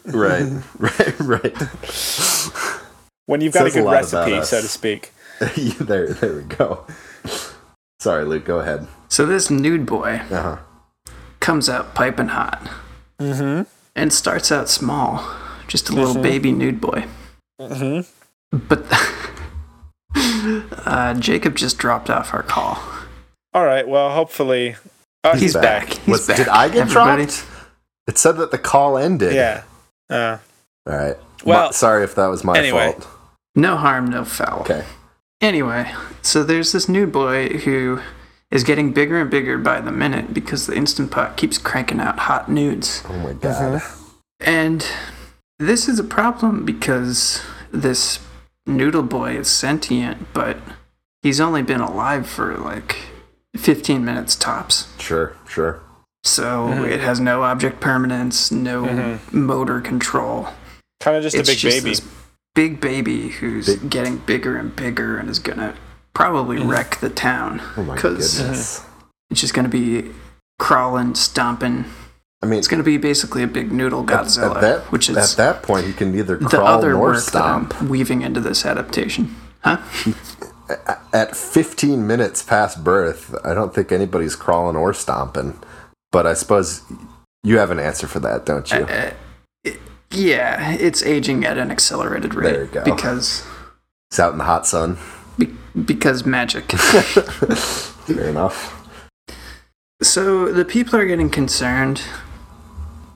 Right, 0.05 0.51
right, 0.79 1.19
right. 1.19 1.57
when 3.25 3.41
you've 3.41 3.53
got 3.53 3.67
a 3.67 3.69
says 3.71 3.75
a 3.75 3.79
good 3.79 3.85
lot 3.85 3.91
recipe, 3.93 4.43
so 4.43 4.61
to 4.61 4.67
speak. 4.67 5.11
Yeah, 5.57 5.73
there, 5.81 6.07
there 6.13 6.33
we 6.35 6.43
go. 6.43 6.85
Sorry, 7.99 8.23
Luke. 8.23 8.45
Go 8.45 8.59
ahead. 8.59 8.87
So 9.09 9.25
this 9.25 9.49
nude 9.49 9.85
boy 9.85 10.21
Uh 10.31 10.41
huh. 10.41 10.57
comes 11.41 11.67
out 11.69 11.93
piping 11.93 12.29
hot. 12.29 12.61
Mm-hmm. 13.19 13.63
and 13.95 14.11
starts 14.13 14.51
out 14.51 14.67
small, 14.69 15.25
just 15.67 15.89
a 15.89 15.93
little 15.93 16.21
baby 16.21 16.51
nude 16.51 16.79
boy. 16.81 17.05
Mm-hmm. 17.61 18.57
But 18.57 18.85
uh, 20.85 21.13
Jacob 21.15 21.55
just 21.55 21.77
dropped 21.77 22.09
off 22.09 22.33
our 22.33 22.43
call. 22.43 22.77
All 23.53 23.65
right. 23.65 23.87
Well, 23.87 24.11
hopefully, 24.11 24.75
oh, 25.23 25.31
he's, 25.33 25.41
He's 25.41 25.53
back. 25.53 25.87
back. 25.89 25.97
He's 25.99 26.07
Was- 26.07 26.27
back. 26.27 26.37
Did 26.37 26.47
I 26.49 26.67
get 26.69 26.77
Everybody. 26.83 27.25
dropped? 27.25 27.45
It 28.07 28.17
said 28.17 28.37
that 28.37 28.51
the 28.51 28.57
call 28.57 28.97
ended. 28.97 29.33
Yeah. 29.33 29.63
Uh, 30.09 30.37
All 30.87 30.95
right. 30.95 31.15
Well, 31.45 31.65
My- 31.67 31.71
sorry 31.71 32.03
if 32.03 32.15
that 32.15 32.27
was 32.27 32.43
my 32.43 32.57
anyway. 32.57 32.91
fault. 32.93 33.07
No 33.55 33.77
harm, 33.77 34.07
no 34.07 34.25
foul. 34.25 34.61
Okay. 34.61 34.83
Anyway, 35.41 35.93
so 36.21 36.43
there's 36.43 36.71
this 36.71 36.89
nude 36.89 37.11
boy 37.11 37.49
who 37.59 38.01
is 38.51 38.63
getting 38.63 38.91
bigger 38.93 39.19
and 39.21 39.29
bigger 39.29 39.57
by 39.57 39.79
the 39.81 39.91
minute 39.91 40.33
because 40.33 40.65
the 40.67 40.75
Instant 40.75 41.11
Pot 41.11 41.37
keeps 41.37 41.57
cranking 41.57 41.99
out 41.99 42.19
hot 42.19 42.49
nudes. 42.49 43.03
Oh 43.09 43.17
my 43.19 43.33
god. 43.33 43.81
And 44.39 44.85
this 45.59 45.87
is 45.87 45.99
a 45.99 46.03
problem 46.03 46.65
because 46.65 47.41
this 47.71 48.19
noodle 48.65 49.03
boy 49.03 49.37
is 49.37 49.47
sentient, 49.49 50.33
but 50.33 50.57
he's 51.21 51.39
only 51.39 51.61
been 51.61 51.81
alive 51.81 52.27
for 52.27 52.55
like 52.57 52.97
15 53.55 54.03
minutes 54.03 54.35
tops. 54.35 54.87
Sure, 54.99 55.35
sure. 55.47 55.81
So 56.29 56.67
Mhm. 56.69 56.89
it 56.91 57.01
has 57.01 57.19
no 57.19 57.43
object 57.43 57.79
permanence, 57.79 58.51
no 58.51 58.83
Mhm. 58.83 59.19
motor 59.31 59.79
control. 59.79 60.49
kind 61.01 61.17
of 61.17 61.23
just 61.23 61.35
it's 61.35 61.47
a 61.49 61.51
big 61.51 61.59
just 61.59 61.77
baby. 61.83 61.89
this 61.91 62.01
big 62.55 62.79
baby 62.81 63.27
who's 63.29 63.65
Big- 63.67 63.89
getting 63.91 64.15
bigger 64.25 64.55
and 64.57 64.75
bigger 64.75 65.17
and 65.17 65.29
is 65.29 65.37
gonna 65.39 65.73
probably 66.15 66.57
Mhm. 66.57 66.69
wreck 66.69 66.97
the 66.99 67.09
town 67.09 67.61
Oh 67.77 67.83
my 67.83 67.93
because 67.95 68.37
goodness. 68.39 68.81
it's 69.29 69.41
just 69.41 69.53
gonna 69.53 69.67
be 69.69 70.11
crawling, 70.57 71.13
stomping. 71.13 71.85
I 72.41 72.47
mean, 72.47 72.57
It's 72.57 72.67
gonna 72.69 72.81
be 72.81 72.97
basically 72.97 73.43
a 73.43 73.47
big 73.47 73.71
noodle 73.71 73.99
at, 74.01 74.07
Godzilla, 74.07 74.55
at 74.55 74.61
that 74.61 74.91
which 74.91 75.09
is 75.09 75.17
at 75.17 75.37
that 75.37 75.61
point, 75.61 75.85
he 75.85 75.93
can 75.93 76.11
neither 76.11 76.37
the 76.37 76.45
crawl 76.47 76.65
other 76.65 76.91
nor 76.93 77.01
work 77.01 77.19
stomp. 77.19 77.73
that 77.73 77.81
I'm 77.81 77.89
weaving 77.89 78.21
into 78.21 78.39
this 78.39 78.65
adaptation. 78.65 79.35
Huh? 79.63 79.77
At 81.13 81.35
15 81.35 82.07
minutes 82.07 82.41
past 82.41 82.83
birth, 82.83 83.35
I 83.43 83.53
don't 83.53 83.75
think 83.75 83.91
anybody's 83.91 84.35
crawling 84.35 84.75
or 84.75 84.93
stomping. 84.93 85.59
But 86.15 86.25
I 86.25 86.33
suppose 86.33 86.81
you 87.43 87.57
have 87.57 87.71
an 87.71 87.79
answer 87.79 88.07
for 88.07 88.21
that, 88.21 88.45
don't 88.45 88.71
you? 88.71 88.85
Uh, 88.85 89.11
it- 89.65 89.81
yeah, 90.11 90.71
it's 90.71 91.03
aging 91.03 91.43
at 91.43 91.57
an 91.57 91.71
accelerated 91.71 92.33
rate 92.33 92.53
There 92.53 92.61
you 92.63 92.67
go. 92.71 92.83
because 92.85 93.45
it's 94.09 94.17
out 94.17 94.31
in 94.31 94.37
the 94.37 94.45
hot 94.45 94.65
sun. 94.65 94.97
be, 95.37 95.47
because 95.83 96.25
magic. 96.25 96.71
Fair 96.71 98.29
enough. 98.29 98.87
So 100.01 100.53
the 100.53 100.63
people 100.63 100.97
are 100.97 101.05
getting 101.05 101.29
concerned. 101.29 102.01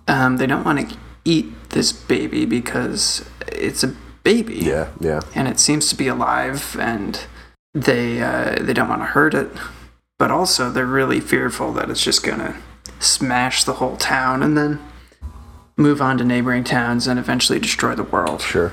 Um, 0.09 0.35
they 0.35 0.45
don't 0.45 0.65
want 0.65 0.89
to 0.89 0.97
eat 1.23 1.69
this 1.69 1.93
baby 1.93 2.43
because 2.45 3.23
it's 3.47 3.81
a 3.81 3.95
baby, 4.23 4.55
Yeah, 4.55 4.89
yeah. 4.99 5.21
and 5.33 5.47
it 5.47 5.57
seems 5.57 5.87
to 5.87 5.95
be 5.95 6.09
alive, 6.09 6.75
and 6.77 7.17
they 7.73 8.21
uh, 8.21 8.57
they 8.59 8.73
don't 8.73 8.89
want 8.89 9.03
to 9.03 9.05
hurt 9.05 9.33
it. 9.33 9.49
But 10.17 10.31
also, 10.31 10.69
they're 10.69 10.85
really 10.85 11.21
fearful 11.21 11.71
that 11.75 11.89
it's 11.89 12.03
just 12.03 12.23
gonna 12.25 12.57
smash 12.99 13.63
the 13.63 13.73
whole 13.73 13.97
town 13.97 14.43
and 14.43 14.57
then 14.57 14.79
move 15.77 16.01
on 16.01 16.17
to 16.17 16.23
neighboring 16.23 16.63
towns 16.63 17.07
and 17.07 17.17
eventually 17.19 17.59
destroy 17.59 17.95
the 17.95 18.03
world. 18.03 18.41
Sure. 18.41 18.71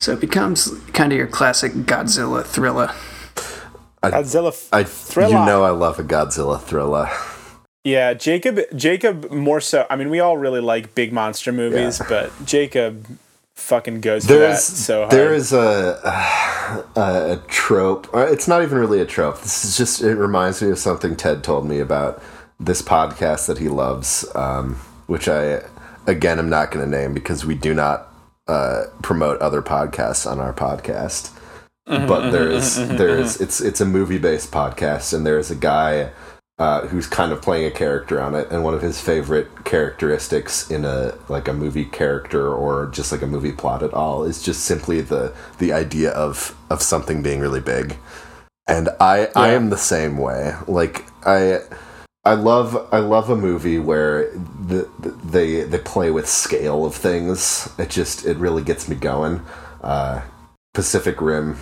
So 0.00 0.12
it 0.12 0.20
becomes 0.20 0.68
kind 0.92 1.12
of 1.12 1.18
your 1.18 1.26
classic 1.26 1.72
Godzilla 1.72 2.44
thriller. 2.44 2.92
Godzilla. 4.02 4.48
f- 4.48 4.68
I, 4.72 4.84
Thriller. 4.84 5.28
you 5.40 5.46
know 5.46 5.64
I 5.64 5.70
love 5.70 5.98
a 5.98 6.04
Godzilla 6.04 6.60
thriller. 6.60 7.08
Yeah, 7.84 8.14
Jacob. 8.14 8.60
Jacob 8.76 9.30
more 9.30 9.60
so. 9.60 9.86
I 9.90 9.96
mean, 9.96 10.10
we 10.10 10.20
all 10.20 10.36
really 10.36 10.60
like 10.60 10.94
big 10.94 11.12
monster 11.12 11.52
movies, 11.52 12.00
but 12.08 12.30
Jacob 12.44 13.06
fucking 13.56 14.00
goes 14.00 14.26
for 14.26 14.32
that 14.32 14.38
There's 14.38 14.62
so 14.64 15.00
hard. 15.00 15.10
there 15.12 15.32
is 15.34 15.52
a, 15.52 16.00
a 16.96 17.32
a 17.34 17.42
trope. 17.48 18.08
It's 18.14 18.48
not 18.48 18.62
even 18.62 18.78
really 18.78 19.00
a 19.00 19.06
trope. 19.06 19.40
This 19.40 19.64
is 19.64 19.76
just 19.76 20.02
it 20.02 20.16
reminds 20.16 20.60
me 20.62 20.70
of 20.70 20.78
something 20.78 21.14
Ted 21.16 21.42
told 21.44 21.66
me 21.66 21.78
about 21.80 22.22
this 22.58 22.82
podcast 22.82 23.46
that 23.46 23.58
he 23.58 23.68
loves, 23.68 24.24
um, 24.34 24.76
which 25.06 25.28
I 25.28 25.62
again 26.06 26.38
am 26.38 26.48
not 26.48 26.70
going 26.70 26.84
to 26.84 26.90
name 26.90 27.14
because 27.14 27.44
we 27.44 27.54
do 27.54 27.74
not 27.74 28.12
uh, 28.46 28.84
promote 29.02 29.40
other 29.40 29.62
podcasts 29.62 30.30
on 30.30 30.38
our 30.38 30.52
podcast. 30.52 31.36
But 31.86 32.30
there's 32.30 32.76
there's 32.76 33.40
it's 33.40 33.60
it's 33.60 33.80
a 33.80 33.84
movie 33.84 34.18
based 34.18 34.50
podcast, 34.50 35.12
and 35.12 35.26
there's 35.26 35.50
a 35.50 35.54
guy 35.54 36.10
uh, 36.58 36.86
who's 36.86 37.06
kind 37.06 37.32
of 37.32 37.42
playing 37.42 37.66
a 37.66 37.70
character 37.70 38.20
on 38.20 38.34
it, 38.34 38.48
and 38.50 38.62
one 38.62 38.74
of 38.74 38.80
his 38.80 39.00
favorite 39.00 39.64
characteristics 39.64 40.70
in 40.70 40.84
a 40.84 41.14
like 41.28 41.48
a 41.48 41.52
movie 41.52 41.84
character 41.84 42.52
or 42.52 42.86
just 42.86 43.12
like 43.12 43.22
a 43.22 43.26
movie 43.26 43.52
plot 43.52 43.82
at 43.82 43.92
all 43.92 44.24
is 44.24 44.42
just 44.42 44.64
simply 44.64 45.00
the 45.00 45.34
the 45.58 45.72
idea 45.72 46.10
of 46.12 46.56
of 46.70 46.80
something 46.80 47.22
being 47.22 47.40
really 47.40 47.60
big. 47.60 47.98
And 48.66 48.88
I 49.00 49.28
I 49.36 49.50
am 49.50 49.70
the 49.70 49.76
same 49.76 50.16
way. 50.16 50.54
Like 50.66 51.04
I 51.26 51.60
I 52.26 52.34
love 52.34 52.88
I 52.90 52.98
love 53.00 53.28
a 53.28 53.36
movie 53.36 53.78
where 53.78 54.30
the, 54.32 54.88
the 54.98 55.10
they 55.10 55.62
they 55.62 55.78
play 55.78 56.10
with 56.10 56.28
scale 56.28 56.86
of 56.86 56.94
things. 56.94 57.70
It 57.78 57.90
just 57.90 58.24
it 58.24 58.38
really 58.38 58.62
gets 58.62 58.88
me 58.88 58.96
going. 58.96 59.42
Uh, 59.82 60.22
Pacific 60.72 61.20
Rim 61.20 61.58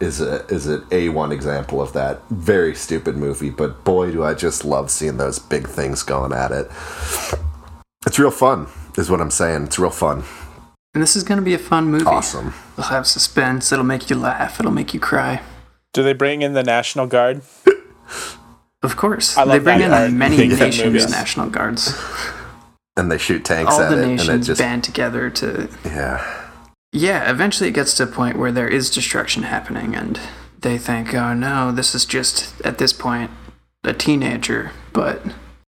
is 0.00 0.20
a 0.20 0.44
is 0.46 0.66
an 0.66 0.86
A 0.90 1.08
one 1.08 1.32
example 1.32 1.80
of 1.80 1.94
that. 1.94 2.22
Very 2.28 2.74
stupid 2.74 3.16
movie, 3.16 3.50
but 3.50 3.84
boy, 3.84 4.12
do 4.12 4.22
I 4.22 4.34
just 4.34 4.64
love 4.64 4.90
seeing 4.90 5.16
those 5.16 5.38
big 5.38 5.66
things 5.66 6.02
going 6.02 6.32
at 6.32 6.52
it. 6.52 6.70
It's 8.06 8.18
real 8.18 8.30
fun, 8.30 8.68
is 8.96 9.10
what 9.10 9.20
I'm 9.20 9.30
saying. 9.30 9.64
It's 9.64 9.78
real 9.78 9.90
fun. 9.90 10.24
And 10.94 11.02
this 11.02 11.16
is 11.16 11.24
going 11.24 11.38
to 11.38 11.44
be 11.44 11.54
a 11.54 11.58
fun 11.58 11.90
movie. 11.90 12.06
Awesome. 12.06 12.54
It'll 12.72 12.90
have 12.90 13.06
suspense. 13.06 13.72
It'll 13.72 13.84
make 13.84 14.08
you 14.08 14.16
laugh. 14.16 14.60
It'll 14.60 14.72
make 14.72 14.94
you 14.94 15.00
cry. 15.00 15.42
Do 15.92 16.02
they 16.02 16.12
bring 16.12 16.42
in 16.42 16.52
the 16.52 16.62
National 16.62 17.06
Guard? 17.06 17.42
Of 18.82 18.96
course, 18.96 19.36
I 19.36 19.44
they 19.44 19.58
bring 19.58 19.78
that 19.80 19.86
in 19.86 19.92
art. 19.92 20.12
many 20.12 20.36
Big 20.36 20.50
nations' 20.58 20.84
movies. 20.84 21.10
national 21.10 21.50
guards. 21.50 21.94
And 22.98 23.12
they 23.12 23.18
shoot 23.18 23.44
tanks 23.44 23.74
All 23.74 23.82
at 23.82 23.90
the 23.90 23.98
it, 23.98 24.02
and 24.04 24.12
it 24.12 24.16
nations 24.16 24.46
just 24.46 24.58
band 24.58 24.82
together 24.82 25.28
to. 25.28 25.68
yeah. 25.84 26.48
Yeah, 26.94 27.30
eventually 27.30 27.68
it 27.68 27.74
gets 27.74 27.92
to 27.98 28.04
a 28.04 28.06
point 28.06 28.38
where 28.38 28.50
there 28.50 28.68
is 28.68 28.88
destruction 28.88 29.42
happening, 29.42 29.94
and 29.94 30.18
they 30.58 30.78
think, 30.78 31.12
"Oh 31.12 31.34
no, 31.34 31.72
this 31.72 31.94
is 31.94 32.06
just 32.06 32.58
at 32.62 32.78
this 32.78 32.94
point 32.94 33.30
a 33.84 33.92
teenager." 33.92 34.70
But 34.94 35.20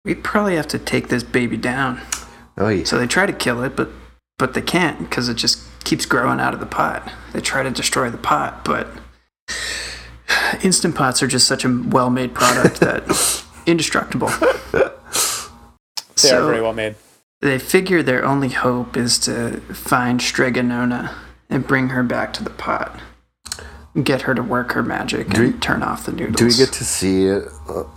we 0.05 0.14
probably 0.14 0.55
have 0.55 0.68
to 0.68 0.78
take 0.78 1.09
this 1.09 1.24
baby 1.24 1.57
down. 1.57 2.01
Oh 2.57 2.68
yeah. 2.68 2.84
So 2.84 2.96
they 2.99 3.09
try 3.09 3.26
to 3.26 3.32
kill 3.32 3.64
it, 3.64 3.74
but 3.74 3.88
but 4.38 4.55
they 4.55 4.62
can't 4.62 5.01
because 5.01 5.28
it 5.28 5.34
just 5.34 5.59
keeps 5.82 6.07
growing 6.07 6.38
out 6.38 6.55
of 6.55 6.61
the 6.61 6.66
pot. 6.66 7.11
They 7.32 7.40
try 7.40 7.64
to 7.64 7.70
destroy 7.72 8.11
the 8.11 8.16
pot, 8.18 8.64
but 8.64 8.86
instant 10.62 10.94
pots 10.94 11.22
are 11.22 11.26
just 11.26 11.46
such 11.46 11.64
a 11.64 11.84
well-made 11.88 12.34
product 12.34 12.80
that 12.80 13.44
indestructible. 13.66 14.28
They 16.22 16.30
are 16.32 16.44
very 16.46 16.61
well 16.61 16.72
made. 16.72 16.96
they 17.40 17.59
figure 17.59 18.03
their 18.03 18.24
only 18.24 18.49
hope 18.49 18.96
is 18.96 19.18
to 19.20 19.61
find 19.72 20.20
Strega 20.20 20.62
Nona 20.62 21.14
and 21.49 21.66
bring 21.66 21.90
her 21.90 22.03
back 22.03 22.32
to 22.34 22.44
the 22.44 22.51
pot. 22.51 22.99
Get 24.03 24.22
her 24.22 24.34
to 24.34 24.42
work 24.42 24.72
her 24.72 24.82
magic 24.82 25.28
Do 25.30 25.42
and 25.44 25.55
we- 25.55 25.59
turn 25.61 25.82
off 25.82 26.07
the 26.07 26.12
noodles. 26.12 26.36
Do 26.36 26.46
we 26.46 26.55
get 26.55 26.72
to 26.74 26.84
see 26.84 27.30
uh, 27.32 27.42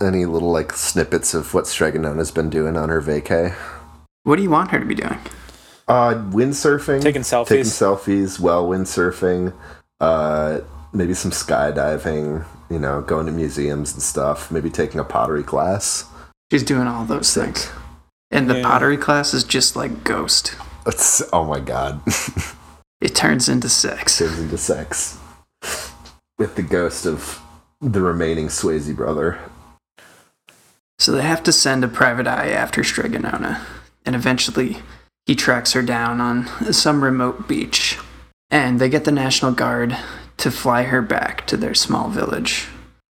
any 0.00 0.24
little 0.26 0.50
like 0.50 0.72
snippets 0.72 1.34
of 1.34 1.52
what 1.54 1.66
Strega 1.66 1.98
Nona 1.98 2.16
has 2.16 2.30
been 2.30 2.50
doing 2.50 2.76
on 2.76 2.88
her 2.88 3.00
vacay? 3.02 3.54
What 4.24 4.36
do 4.36 4.42
you 4.42 4.50
want 4.50 4.70
her 4.70 4.78
to 4.78 4.84
be 4.86 4.94
doing? 4.94 5.18
Uh, 5.88 6.14
windsurfing, 6.30 7.02
Taking 7.02 7.22
selfies. 7.22 7.48
taking 7.48 7.64
selfies, 7.64 8.38
well, 8.40 8.68
windsurfing, 8.68 9.52
uh, 10.00 10.60
maybe 10.92 11.14
some 11.14 11.30
skydiving. 11.30 12.44
You 12.70 12.78
know, 12.78 13.02
going 13.02 13.26
to 13.26 13.32
museums 13.32 13.92
and 13.92 14.02
stuff. 14.02 14.50
Maybe 14.50 14.70
taking 14.70 14.98
a 15.00 15.04
pottery 15.04 15.42
class. 15.42 16.06
She's 16.50 16.62
doing 16.62 16.86
all 16.86 17.04
those 17.04 17.28
Sick. 17.28 17.44
things. 17.44 17.70
And 18.30 18.48
the 18.48 18.58
Yeah. 18.58 18.62
pottery 18.62 18.96
class 18.96 19.34
is 19.34 19.44
just 19.44 19.76
like 19.76 20.04
Ghost. 20.04 20.54
It's, 20.86 21.22
oh 21.32 21.44
my 21.44 21.60
god, 21.60 22.00
It 23.00 23.14
turns 23.14 23.48
into 23.48 23.68
sex. 23.68 24.20
It 24.20 24.26
turns 24.28 24.38
into 24.40 24.56
sex 24.58 25.18
with 26.38 26.54
the 26.56 26.62
ghost 26.62 27.04
of 27.06 27.40
the 27.80 28.00
remaining 28.00 28.46
Swayze 28.48 28.94
brother. 28.94 29.38
So 30.98 31.12
they 31.12 31.22
have 31.22 31.42
to 31.44 31.52
send 31.52 31.84
a 31.84 31.88
private 31.88 32.26
eye 32.26 32.50
after 32.50 32.82
Strega 32.84 33.18
Nona, 33.18 33.64
and 34.06 34.14
eventually 34.14 34.78
he 35.26 35.34
tracks 35.34 35.72
her 35.72 35.82
down 35.82 36.20
on 36.20 36.46
some 36.72 37.02
remote 37.04 37.46
beach. 37.48 37.98
And 38.50 38.80
they 38.80 38.88
get 38.88 39.04
the 39.04 39.12
National 39.12 39.52
Guard 39.52 39.96
to 40.42 40.50
fly 40.50 40.82
her 40.82 41.00
back 41.00 41.46
to 41.46 41.56
their 41.56 41.72
small 41.74 42.08
village. 42.08 42.66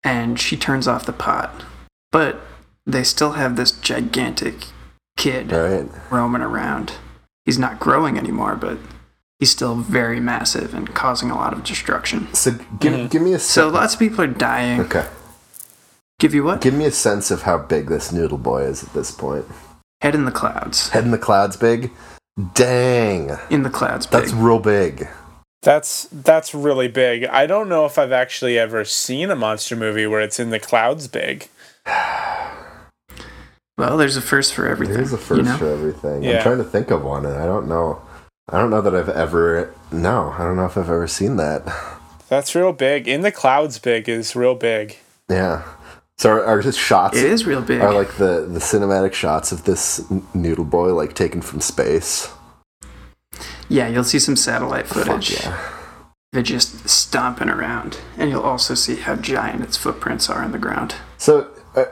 And 0.04 0.38
she 0.38 0.56
turns 0.56 0.86
off 0.86 1.04
the 1.06 1.12
pot. 1.12 1.64
But 2.12 2.40
they 2.86 3.02
still 3.02 3.32
have 3.32 3.56
this 3.56 3.72
gigantic 3.72 4.66
kid 5.16 5.52
All 5.52 5.60
right. 5.68 5.88
roaming 6.08 6.42
around. 6.42 6.92
He's 7.44 7.58
not 7.58 7.80
growing 7.80 8.16
anymore, 8.16 8.54
but 8.54 8.78
he's 9.40 9.50
still 9.50 9.74
very 9.74 10.20
massive 10.20 10.72
and 10.72 10.94
causing 10.94 11.30
a 11.30 11.34
lot 11.34 11.52
of 11.52 11.64
destruction. 11.64 12.32
So 12.32 12.52
give, 12.78 12.92
Mhm. 12.92 13.10
give 13.10 13.22
me 13.22 13.32
a 13.34 13.40
So 13.40 13.68
lots 13.68 13.94
of 13.94 13.98
people 13.98 14.22
are 14.22 14.28
dying. 14.28 14.80
okay. 14.82 15.06
Give 16.20 16.32
you 16.32 16.44
what? 16.44 16.60
Give 16.60 16.74
me 16.74 16.84
a 16.84 16.92
sense 16.92 17.32
of 17.32 17.42
how 17.42 17.58
big 17.58 17.88
this 17.88 18.12
noodle 18.12 18.38
boy 18.38 18.62
is 18.62 18.84
at 18.84 18.92
this 18.94 19.10
point. 19.10 19.44
Head 20.00 20.14
in 20.14 20.24
the 20.26 20.30
clouds. 20.30 20.90
Head 20.90 21.04
in 21.04 21.10
the 21.10 21.18
clouds, 21.18 21.56
big. 21.56 21.90
Dang, 22.54 23.36
In 23.50 23.62
the 23.64 23.70
clouds, 23.70 24.06
big. 24.06 24.20
that's 24.20 24.32
real 24.32 24.58
big. 24.60 25.08
That's 25.62 26.08
that's 26.12 26.54
really 26.54 26.88
big. 26.88 27.24
I 27.24 27.46
don't 27.46 27.68
know 27.68 27.86
if 27.86 27.98
I've 27.98 28.12
actually 28.12 28.58
ever 28.58 28.84
seen 28.84 29.30
a 29.30 29.36
monster 29.36 29.74
movie 29.74 30.06
where 30.06 30.20
it's 30.20 30.38
in 30.38 30.50
the 30.50 30.60
clouds 30.60 31.08
big. 31.08 31.48
Well, 33.78 33.98
there's 33.98 34.16
a 34.16 34.22
first 34.22 34.54
for 34.54 34.66
everything. 34.66 34.96
There's 34.96 35.12
a 35.12 35.18
first 35.18 35.38
you 35.38 35.44
know? 35.44 35.56
for 35.58 35.70
everything. 35.70 36.22
Yeah. 36.22 36.38
I'm 36.38 36.42
trying 36.42 36.58
to 36.58 36.64
think 36.64 36.90
of 36.90 37.04
one, 37.04 37.26
and 37.26 37.36
I 37.36 37.44
don't 37.44 37.68
know. 37.68 38.00
I 38.48 38.58
don't 38.58 38.70
know 38.70 38.80
that 38.80 38.94
I've 38.94 39.08
ever. 39.08 39.74
No, 39.92 40.34
I 40.38 40.44
don't 40.44 40.56
know 40.56 40.64
if 40.64 40.78
I've 40.78 40.88
ever 40.88 41.06
seen 41.06 41.36
that. 41.36 41.62
That's 42.28 42.54
real 42.54 42.72
big. 42.72 43.06
In 43.06 43.20
the 43.20 43.30
clouds 43.30 43.78
big 43.78 44.08
is 44.08 44.34
real 44.34 44.54
big. 44.54 44.96
Yeah. 45.28 45.62
So 46.18 46.30
are, 46.30 46.44
are 46.44 46.60
his 46.62 46.76
shots 46.76 47.18
It 47.18 47.24
is 47.24 47.44
real 47.44 47.60
big. 47.60 47.82
are 47.82 47.92
like 47.92 48.16
the 48.16 48.46
the 48.50 48.58
cinematic 48.58 49.12
shots 49.12 49.52
of 49.52 49.64
this 49.64 50.02
noodle 50.34 50.64
boy 50.64 50.94
like 50.94 51.14
taken 51.14 51.42
from 51.42 51.60
space? 51.60 52.32
Yeah, 53.68 53.88
you'll 53.88 54.04
see 54.04 54.18
some 54.18 54.36
satellite 54.36 54.86
Fuck 54.86 55.06
footage. 55.06 55.42
yeah. 55.42 55.72
They're 56.32 56.42
just 56.42 56.88
stomping 56.88 57.48
around, 57.48 57.98
and 58.18 58.28
you'll 58.30 58.42
also 58.42 58.74
see 58.74 58.96
how 58.96 59.16
giant 59.16 59.62
its 59.62 59.76
footprints 59.76 60.28
are 60.28 60.42
in 60.42 60.52
the 60.52 60.58
ground. 60.58 60.94
So, 61.16 61.50
uh, 61.74 61.86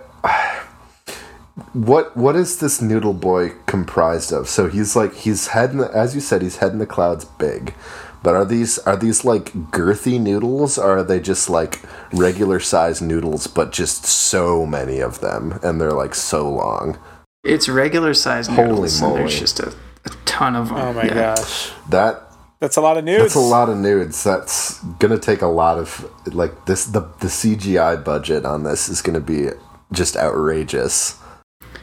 what 1.72 2.16
what 2.16 2.36
is 2.36 2.58
this 2.58 2.82
noodle 2.82 3.14
boy 3.14 3.52
comprised 3.66 4.32
of? 4.32 4.48
So 4.48 4.68
he's 4.68 4.96
like 4.96 5.14
he's 5.14 5.48
head 5.48 5.70
in 5.70 5.78
the, 5.78 5.90
as 5.96 6.14
you 6.14 6.20
said 6.20 6.42
he's 6.42 6.56
head 6.56 6.72
in 6.72 6.78
the 6.78 6.86
clouds 6.86 7.24
big, 7.24 7.74
but 8.22 8.34
are 8.34 8.44
these 8.44 8.78
are 8.80 8.96
these 8.96 9.24
like 9.24 9.52
girthy 9.70 10.20
noodles 10.20 10.78
or 10.78 10.98
are 10.98 11.04
they 11.04 11.20
just 11.20 11.48
like 11.48 11.80
regular 12.12 12.58
size 12.60 13.00
noodles 13.00 13.46
but 13.46 13.72
just 13.72 14.04
so 14.04 14.66
many 14.66 15.00
of 15.00 15.20
them 15.20 15.58
and 15.62 15.80
they're 15.80 15.92
like 15.92 16.14
so 16.14 16.50
long? 16.50 16.98
It's 17.44 17.68
regular 17.68 18.14
sized 18.14 18.50
Holy 18.50 18.68
noodles, 18.68 19.00
and 19.00 19.16
there's 19.16 19.38
just 19.38 19.60
a, 19.60 19.74
a 20.06 20.10
ton 20.24 20.56
of 20.56 20.68
them. 20.68 20.76
Oh 20.78 20.92
my 20.92 21.04
Yeah. 21.04 21.34
gosh. 21.36 21.72
That 21.90 22.22
That's 22.60 22.76
a 22.76 22.80
lot 22.80 22.96
of 22.96 23.04
nudes. 23.04 23.22
that's 23.22 23.34
a 23.34 23.40
lot 23.40 23.68
of 23.68 23.76
nudes. 23.76 24.22
That's 24.24 24.78
gonna 24.98 25.18
take 25.18 25.42
a 25.42 25.46
lot 25.46 25.78
of 25.78 26.08
like 26.34 26.66
this. 26.66 26.84
The 26.86 27.00
the 27.20 27.28
CGI 27.28 27.96
budget 28.02 28.44
on 28.44 28.62
this 28.64 28.88
is 28.88 29.02
gonna 29.02 29.20
be 29.20 29.48
just 29.92 30.16
outrageous. 30.16 31.16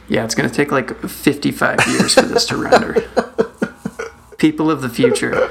Yeah, 0.08 0.24
it's 0.24 0.34
going 0.34 0.48
to 0.48 0.54
take 0.54 0.70
like 0.72 0.98
55 1.08 1.86
years 1.86 2.12
for 2.14 2.22
this 2.22 2.44
to 2.46 2.56
render. 2.56 3.00
People 4.36 4.70
of 4.70 4.82
the 4.82 4.88
future, 4.90 5.48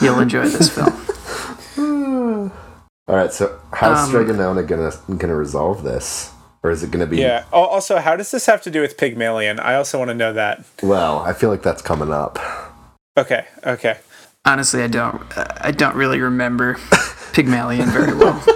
you'll 0.00 0.20
enjoy 0.20 0.46
this 0.48 0.68
film. 0.70 0.92
All 3.08 3.16
right, 3.16 3.32
so 3.32 3.58
how's 3.72 4.00
Um, 4.04 4.08
Strega 4.10 4.34
Nona 4.34 4.62
gonna 4.62 4.92
gonna 5.16 5.34
resolve 5.34 5.82
this, 5.82 6.30
or 6.62 6.70
is 6.70 6.82
it 6.82 6.90
gonna 6.90 7.06
be? 7.06 7.18
Yeah. 7.18 7.44
Also, 7.52 7.98
how 7.98 8.16
does 8.16 8.30
this 8.30 8.46
have 8.46 8.62
to 8.62 8.70
do 8.70 8.80
with 8.80 8.96
Pygmalion? 8.96 9.58
I 9.60 9.74
also 9.76 9.98
want 9.98 10.08
to 10.10 10.14
know 10.14 10.32
that. 10.32 10.64
Well, 10.82 11.18
I 11.20 11.32
feel 11.32 11.50
like 11.50 11.62
that's 11.62 11.82
coming 11.82 12.12
up. 12.12 12.38
Okay. 13.16 13.46
Okay. 13.66 13.98
Honestly, 14.44 14.82
I 14.82 14.86
don't. 14.88 15.22
I 15.36 15.70
don't 15.72 15.94
really 15.96 16.20
remember 16.20 16.74
Pygmalion 17.32 17.88
very 17.90 18.14
well. 18.14 18.42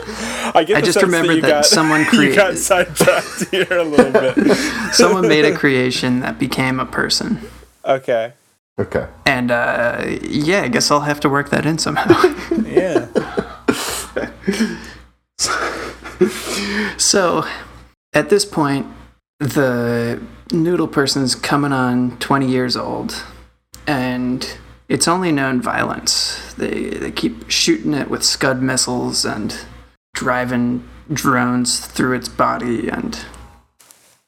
I 0.54 0.64
get 0.66 0.76
I 0.76 0.80
just 0.80 0.94
sense 1.00 1.04
remember 1.04 1.32
you 1.32 1.40
that 1.42 1.48
got, 1.48 1.66
someone 1.66 2.00
you 2.04 2.06
created- 2.06 2.36
got 2.36 2.56
sidetracked 2.58 3.50
here 3.50 3.66
a 3.70 3.84
little 3.84 4.12
bit. 4.12 4.56
Someone 4.92 5.26
made 5.28 5.44
a 5.44 5.54
creation 5.56 6.20
that 6.20 6.38
became 6.38 6.78
a 6.80 6.86
person, 6.86 7.40
Okay. 7.84 8.32
Okay. 8.78 9.06
and 9.26 9.50
uh, 9.50 10.02
yeah, 10.22 10.62
I 10.62 10.68
guess 10.68 10.90
I'll 10.90 11.00
have 11.00 11.20
to 11.20 11.28
work 11.28 11.50
that 11.50 11.66
in 11.66 11.78
somehow. 11.78 12.14
Yeah. 12.66 13.06
So, 16.98 17.44
at 18.12 18.28
this 18.28 18.44
point, 18.44 18.86
the 19.38 20.22
noodle 20.52 20.88
person's 20.88 21.34
coming 21.34 21.72
on 21.72 22.18
20 22.18 22.48
years 22.48 22.76
old, 22.76 23.24
and 23.86 24.56
it's 24.88 25.08
only 25.08 25.32
known 25.32 25.60
violence. 25.60 26.52
They, 26.54 26.90
they 26.90 27.10
keep 27.10 27.50
shooting 27.50 27.94
it 27.94 28.10
with 28.10 28.22
Scud 28.22 28.62
missiles 28.62 29.24
and 29.24 29.58
driving 30.14 30.88
drones 31.12 31.80
through 31.80 32.14
its 32.14 32.28
body, 32.28 32.88
and 32.88 33.18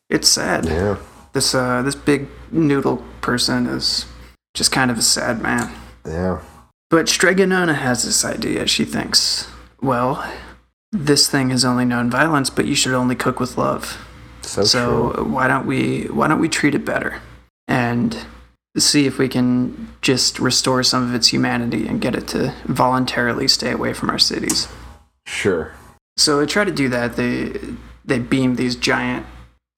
it's 0.08 0.28
sad. 0.28 0.66
Yeah. 0.66 0.96
This, 1.32 1.54
uh, 1.54 1.82
this 1.82 1.94
big 1.94 2.28
noodle 2.50 3.04
person 3.20 3.66
is 3.66 4.06
just 4.54 4.72
kind 4.72 4.90
of 4.90 4.98
a 4.98 5.02
sad 5.02 5.42
man. 5.42 5.72
Yeah. 6.06 6.40
But 6.90 7.08
Strega 7.08 7.46
Nona 7.46 7.74
has 7.74 8.04
this 8.04 8.24
idea. 8.24 8.66
She 8.66 8.84
thinks, 8.84 9.48
well, 9.80 10.24
this 10.94 11.28
thing 11.28 11.50
has 11.50 11.64
only 11.64 11.84
known 11.84 12.08
violence, 12.08 12.48
but 12.48 12.66
you 12.66 12.76
should 12.76 12.94
only 12.94 13.16
cook 13.16 13.40
with 13.40 13.58
love. 13.58 14.06
So, 14.42 14.62
so 14.62 15.12
true. 15.12 15.24
why 15.24 15.48
don't 15.48 15.66
we 15.66 16.04
why 16.04 16.28
don't 16.28 16.38
we 16.38 16.48
treat 16.48 16.74
it 16.74 16.84
better 16.84 17.20
and 17.66 18.16
see 18.76 19.06
if 19.06 19.18
we 19.18 19.28
can 19.28 19.92
just 20.02 20.38
restore 20.38 20.82
some 20.82 21.02
of 21.02 21.14
its 21.14 21.28
humanity 21.28 21.86
and 21.86 22.00
get 22.00 22.14
it 22.14 22.28
to 22.28 22.54
voluntarily 22.66 23.48
stay 23.48 23.72
away 23.72 23.92
from 23.92 24.10
our 24.10 24.18
cities. 24.18 24.68
Sure. 25.26 25.72
So 26.16 26.38
they 26.38 26.46
try 26.46 26.64
to 26.64 26.70
do 26.70 26.88
that. 26.90 27.16
They 27.16 27.58
they 28.04 28.20
beam 28.20 28.54
these 28.54 28.76
giant 28.76 29.26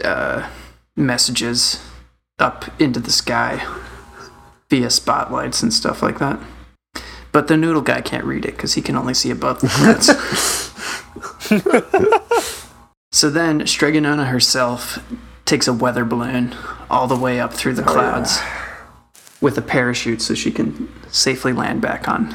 uh, 0.04 0.50
messages 0.96 1.80
up 2.38 2.68
into 2.80 3.00
the 3.00 3.12
sky 3.12 3.64
via 4.68 4.90
spotlights 4.90 5.62
and 5.62 5.72
stuff 5.72 6.02
like 6.02 6.18
that. 6.18 6.38
But 7.32 7.48
the 7.48 7.56
noodle 7.56 7.82
guy 7.82 8.02
can't 8.02 8.24
read 8.24 8.44
it 8.44 8.56
because 8.56 8.74
he 8.74 8.82
can 8.82 8.96
only 8.96 9.14
see 9.14 9.30
above 9.30 9.60
the 9.60 9.68
clouds. 9.68 10.65
so 13.12 13.30
then 13.30 13.66
Strega 13.66 14.00
Nona 14.00 14.26
herself 14.26 14.98
takes 15.44 15.68
a 15.68 15.72
weather 15.72 16.04
balloon 16.04 16.54
all 16.90 17.06
the 17.06 17.16
way 17.16 17.40
up 17.40 17.52
through 17.52 17.74
the 17.74 17.82
clouds 17.82 18.40
with 19.40 19.56
a 19.58 19.62
parachute 19.62 20.22
so 20.22 20.34
she 20.34 20.50
can 20.50 20.88
safely 21.08 21.52
land 21.52 21.80
back 21.80 22.08
on 22.08 22.34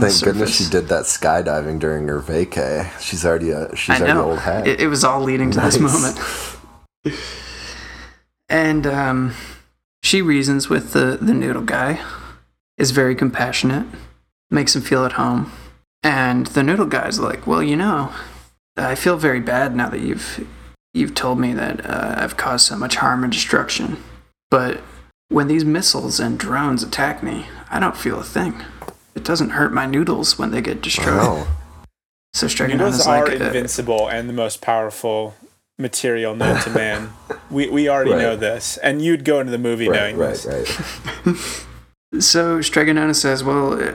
Thank 0.00 0.22
goodness 0.22 0.56
she 0.56 0.70
did 0.70 0.88
that 0.88 1.04
skydiving 1.04 1.78
during 1.78 2.08
her 2.08 2.20
vacay. 2.20 2.90
She's 2.98 3.26
already 3.26 3.50
a 3.50 3.76
she's 3.76 4.00
already 4.00 4.18
old 4.18 4.38
hat. 4.38 4.66
It, 4.66 4.80
it 4.80 4.86
was 4.86 5.04
all 5.04 5.20
leading 5.20 5.50
to 5.50 5.60
this 5.60 5.78
moment. 5.78 6.18
And 8.48 8.86
um, 8.86 9.34
she 10.02 10.22
reasons 10.22 10.68
with 10.68 10.92
the, 10.92 11.18
the 11.20 11.34
noodle 11.34 11.62
guy, 11.62 12.04
is 12.76 12.90
very 12.90 13.14
compassionate, 13.14 13.86
makes 14.50 14.74
him 14.74 14.82
feel 14.82 15.04
at 15.04 15.12
home. 15.12 15.50
And 16.02 16.46
the 16.48 16.62
noodle 16.62 16.86
guy's 16.86 17.18
like, 17.20 17.46
Well, 17.46 17.62
you 17.62 17.76
know, 17.76 18.12
I 18.76 18.94
feel 18.94 19.16
very 19.16 19.40
bad 19.40 19.74
now 19.76 19.88
that 19.90 20.00
you've 20.00 20.46
you've 20.94 21.14
told 21.14 21.38
me 21.38 21.52
that 21.54 21.84
uh, 21.86 22.14
I've 22.18 22.36
caused 22.36 22.66
so 22.66 22.76
much 22.76 22.96
harm 22.96 23.22
and 23.24 23.32
destruction. 23.32 24.02
But 24.50 24.80
when 25.28 25.48
these 25.48 25.64
missiles 25.64 26.20
and 26.20 26.38
drones 26.38 26.82
attack 26.82 27.22
me, 27.22 27.46
I 27.70 27.80
don't 27.80 27.96
feel 27.96 28.18
a 28.20 28.24
thing. 28.24 28.62
It 29.14 29.24
doesn't 29.24 29.50
hurt 29.50 29.72
my 29.72 29.86
noodles 29.86 30.38
when 30.38 30.50
they 30.50 30.60
get 30.60 30.82
destroyed. 30.82 31.16
Wow. 31.16 31.46
So 32.34 32.48
Striking 32.48 32.78
Noodles 32.78 33.00
is 33.00 33.06
are 33.06 33.26
like, 33.28 33.38
uh, 33.42 33.44
invincible 33.44 34.08
and 34.08 34.26
the 34.26 34.32
most 34.32 34.62
powerful 34.62 35.34
material 35.78 36.34
known 36.34 36.58
to 36.62 36.70
man. 36.70 37.12
We 37.50 37.68
we 37.68 37.90
already 37.90 38.12
Right. 38.12 38.22
know 38.22 38.36
this, 38.36 38.78
and 38.78 39.02
you'd 39.04 39.22
go 39.26 39.38
into 39.40 39.52
the 39.52 39.58
movie 39.58 39.86
Right, 39.86 40.14
knowing 40.14 40.16
right, 40.16 40.34
this. 40.34 40.46
right. 41.26 41.36
So 42.22 42.62
Strega 42.62 42.94
Nona 42.94 43.12
says, 43.12 43.44
"Well, 43.44 43.74
uh, 43.82 43.92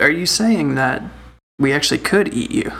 are 0.00 0.10
you 0.10 0.26
saying 0.26 0.74
that 0.74 1.02
we 1.58 1.72
actually 1.72 1.98
could 1.98 2.32
eat 2.34 2.50
you, 2.50 2.72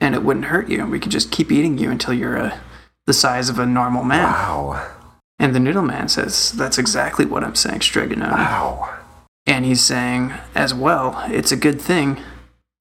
and 0.00 0.14
it 0.14 0.22
wouldn't 0.22 0.46
hurt 0.46 0.68
you, 0.68 0.80
and 0.80 0.90
we 0.90 1.00
could 1.00 1.12
just 1.12 1.30
keep 1.30 1.52
eating 1.52 1.78
you 1.78 1.90
until 1.90 2.14
you're 2.14 2.38
uh, 2.38 2.58
the 3.06 3.12
size 3.12 3.48
of 3.48 3.58
a 3.58 3.66
normal 3.66 4.04
man?" 4.04 4.24
Wow. 4.24 4.98
And 5.42 5.56
the 5.56 5.60
Noodle 5.60 5.82
Man 5.82 6.08
says, 6.08 6.52
That's 6.52 6.78
exactly 6.78 7.24
what 7.24 7.42
I'm 7.42 7.56
saying, 7.56 7.80
Strega 7.80 8.14
Nona. 8.14 8.32
Wow. 8.32 8.98
And 9.44 9.64
he's 9.64 9.80
saying, 9.80 10.32
as 10.54 10.72
well, 10.72 11.20
it's 11.26 11.50
a 11.50 11.56
good 11.56 11.80
thing 11.80 12.22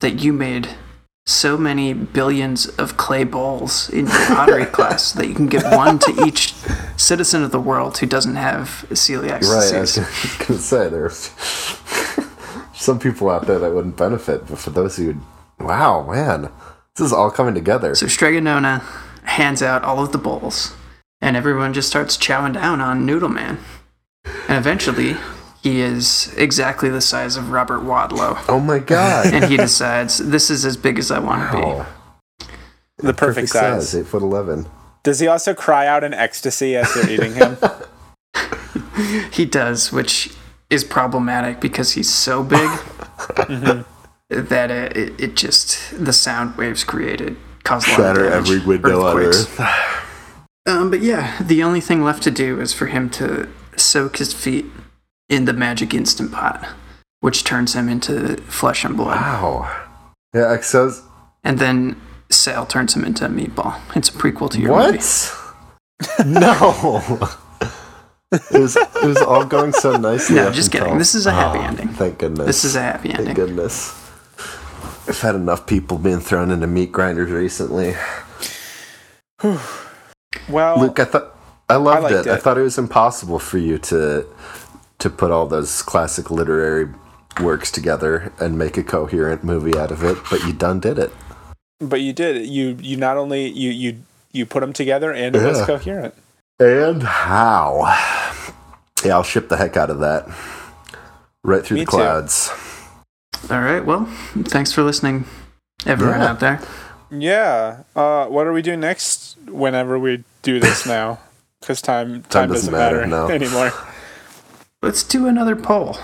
that 0.01 0.21
you 0.21 0.31
made 0.31 0.69
so 1.25 1.57
many 1.57 1.93
billions 1.93 2.67
of 2.67 2.97
clay 2.97 3.23
bowls 3.23 3.89
in 3.89 4.05
your 4.05 4.25
pottery 4.27 4.65
class 4.77 5.11
that 5.13 5.27
you 5.27 5.33
can 5.33 5.47
give 5.47 5.63
one 5.63 5.97
to 5.97 6.23
each 6.23 6.53
citizen 6.97 7.43
of 7.43 7.49
the 7.51 7.59
world 7.59 7.97
who 7.97 8.05
doesn't 8.05 8.35
have 8.35 8.85
celiac 8.91 9.39
disease. 9.39 9.71
Right, 9.71 9.77
I 9.77 9.79
was 9.79 9.95
going 9.95 10.45
to 10.45 10.57
say 10.59 10.87
there's 10.87 11.29
some 12.81 12.99
people 12.99 13.29
out 13.29 13.45
there 13.45 13.59
that 13.59 13.73
wouldn't 13.73 13.95
benefit, 13.95 14.47
but 14.47 14.57
for 14.57 14.71
those 14.71 14.97
who, 14.97 15.15
wow, 15.59 16.09
man, 16.11 16.51
this 16.95 17.05
is 17.05 17.13
all 17.13 17.29
coming 17.29 17.53
together. 17.53 17.93
So 17.93 18.07
Strega 18.07 18.41
Nona 18.41 18.79
hands 19.23 19.61
out 19.61 19.83
all 19.83 20.03
of 20.03 20.11
the 20.11 20.17
bowls, 20.17 20.75
and 21.21 21.37
everyone 21.37 21.73
just 21.73 21.87
starts 21.87 22.17
chowing 22.17 22.53
down 22.53 22.81
on 22.81 23.05
Noodle 23.05 23.29
Man. 23.29 23.59
And 24.47 24.57
eventually, 24.57 25.15
he 25.61 25.81
is 25.81 26.33
exactly 26.37 26.89
the 26.89 27.01
size 27.01 27.35
of 27.35 27.51
Robert 27.51 27.81
Wadlow. 27.81 28.43
Oh 28.49 28.59
my 28.59 28.79
god! 28.79 29.33
And 29.33 29.45
he 29.45 29.57
decides, 29.57 30.17
this 30.17 30.49
is 30.49 30.65
as 30.65 30.75
big 30.75 30.97
as 30.97 31.11
I 31.11 31.19
want 31.19 31.51
to 31.51 31.57
be. 31.57 31.63
Wow. 31.63 31.85
The 32.97 33.13
perfect, 33.13 33.49
size. 33.49 33.95
eight 33.95 34.07
foot 34.07 34.21
eleven. 34.21 34.67
Does 35.03 35.19
he 35.19 35.27
also 35.27 35.53
cry 35.53 35.87
out 35.87 36.03
in 36.03 36.13
ecstasy 36.13 36.75
as 36.75 36.93
they're 36.93 37.09
eating 37.09 37.33
him? 37.33 37.57
He 39.31 39.45
does, 39.45 39.91
which 39.91 40.31
is 40.71 40.83
problematic 40.83 41.59
because 41.59 41.91
he's 41.91 42.09
so 42.09 42.43
big 42.43 42.67
that 44.29 44.71
it, 44.71 44.97
it, 44.97 45.21
it 45.21 45.35
just 45.35 45.93
the 46.03 46.13
sound 46.13 46.57
waves 46.57 46.83
created 46.83 47.37
cause 47.63 47.85
a 47.85 47.91
lot 47.91 47.99
of 47.99 48.05
Shatter 48.17 48.31
every 48.31 48.59
window 48.59 49.05
on. 49.05 49.17
Earth. 49.17 49.59
Um, 50.67 50.91
but 50.91 51.01
yeah, 51.01 51.41
the 51.41 51.63
only 51.63 51.81
thing 51.81 52.03
left 52.03 52.21
to 52.21 52.29
do 52.29 52.61
is 52.61 52.71
for 52.71 52.85
him 52.85 53.09
to 53.11 53.49
soak 53.75 54.17
his 54.17 54.31
feet 54.31 54.67
in 55.27 55.45
the 55.45 55.53
magic 55.53 55.91
instant 55.91 56.31
pot, 56.31 56.69
which 57.19 57.43
turns 57.43 57.73
him 57.73 57.89
into 57.89 58.37
flesh 58.43 58.85
and 58.85 58.95
blood, 58.95 59.19
Wow. 59.19 59.87
Yeah, 60.35 60.61
so 60.61 60.93
and 61.43 61.57
then 61.57 61.99
Sal 62.29 62.67
turns 62.67 62.95
him 62.95 63.03
into 63.03 63.25
a 63.25 63.29
meatball. 63.29 63.81
It's 63.95 64.09
a 64.09 64.11
prequel 64.11 64.51
to 64.51 64.59
your 64.61 64.73
what? 64.73 64.93
movie. 64.93 66.29
no. 66.39 67.27
It 68.31 68.59
was 68.59 68.75
it 68.77 69.03
was 69.03 69.17
all 69.21 69.45
going 69.45 69.73
so 69.73 69.97
nicely. 69.97 70.35
No, 70.37 70.47
up 70.47 70.53
just 70.53 70.67
until- 70.67 70.85
kidding. 70.85 70.97
This 70.99 71.15
is 71.15 71.25
a 71.25 71.31
happy 71.31 71.59
Oh, 71.59 71.63
ending. 71.63 71.89
Thank 71.89 72.19
goodness. 72.19 72.45
This 72.47 72.63
is 72.65 72.75
a 72.75 72.81
happy 72.81 73.09
ending. 73.09 73.25
Thank 73.27 73.37
goodness. 73.37 73.97
I've 75.07 75.19
had 75.19 75.35
enough 75.35 75.65
people 75.67 75.97
being 75.97 76.19
thrown 76.21 76.51
into 76.51 76.67
meat 76.67 76.91
grinders 76.91 77.31
recently. 77.31 77.95
Well, 80.49 80.79
Luke, 80.79 80.99
I 80.99 81.05
thought 81.05 81.35
I 81.69 81.75
loved 81.75 82.03
liked 82.03 82.27
it. 82.27 82.31
I 82.31 82.37
thought 82.37 82.57
it 82.57 82.61
was 82.61 82.77
impossible 82.77 83.39
for 83.39 83.57
you 83.57 83.77
to 83.79 84.25
to 84.99 85.09
put 85.09 85.31
all 85.31 85.45
those 85.47 85.81
classic 85.81 86.31
literary 86.31 86.87
works 87.41 87.71
together 87.71 88.31
and 88.39 88.57
make 88.57 88.77
a 88.77 88.83
coherent 88.83 89.43
movie 89.43 89.77
out 89.77 89.91
of 89.91 90.03
it, 90.03 90.17
but 90.29 90.41
you 90.45 90.53
done 90.53 90.79
did 90.79 90.97
it. 90.99 91.11
but 91.79 92.01
you 92.01 92.13
did. 92.13 92.45
You 92.47 92.77
you 92.79 92.95
not 92.97 93.17
only 93.17 93.47
you 93.49 93.71
you 93.71 93.97
you 94.31 94.45
put 94.45 94.61
them 94.61 94.71
together 94.73 95.11
and 95.11 95.35
it 95.35 95.43
was 95.43 95.65
coherent. 95.65 96.13
And 96.61 97.01
how? 97.01 97.85
Yeah, 99.03 99.15
I'll 99.15 99.23
ship 99.23 99.49
the 99.49 99.57
heck 99.57 99.77
out 99.77 99.89
of 99.89 99.99
that. 100.01 100.27
Right 101.43 101.65
through 101.65 101.77
Me 101.77 101.85
the 101.85 101.91
too. 101.91 101.97
clouds. 101.97 102.51
All 103.49 103.61
right. 103.61 103.83
Well, 103.83 104.05
thanks 104.43 104.71
for 104.71 104.83
listening, 104.83 105.25
everyone 105.87 106.19
Yeah. 106.19 106.29
out 106.29 106.39
there. 106.39 106.61
Yeah. 107.09 107.77
Uh, 107.95 108.27
what 108.27 108.45
are 108.45 108.53
we 108.53 108.61
doing 108.61 108.79
next? 108.79 109.37
Whenever 109.47 109.97
we 109.97 110.23
do 110.43 110.59
this 110.59 110.85
now, 110.97 111.19
because 111.59 111.81
time 111.81 112.21
time, 112.29 112.49
doesn't 112.49 112.71
doesn't, 112.71 112.73
matter, 112.73 113.07
matter, 113.07 113.07
no. 113.07 113.27
anymore. 113.33 113.71
Let's 114.83 115.01
do 115.03 115.25
another 115.27 115.55
poll. 115.55 115.97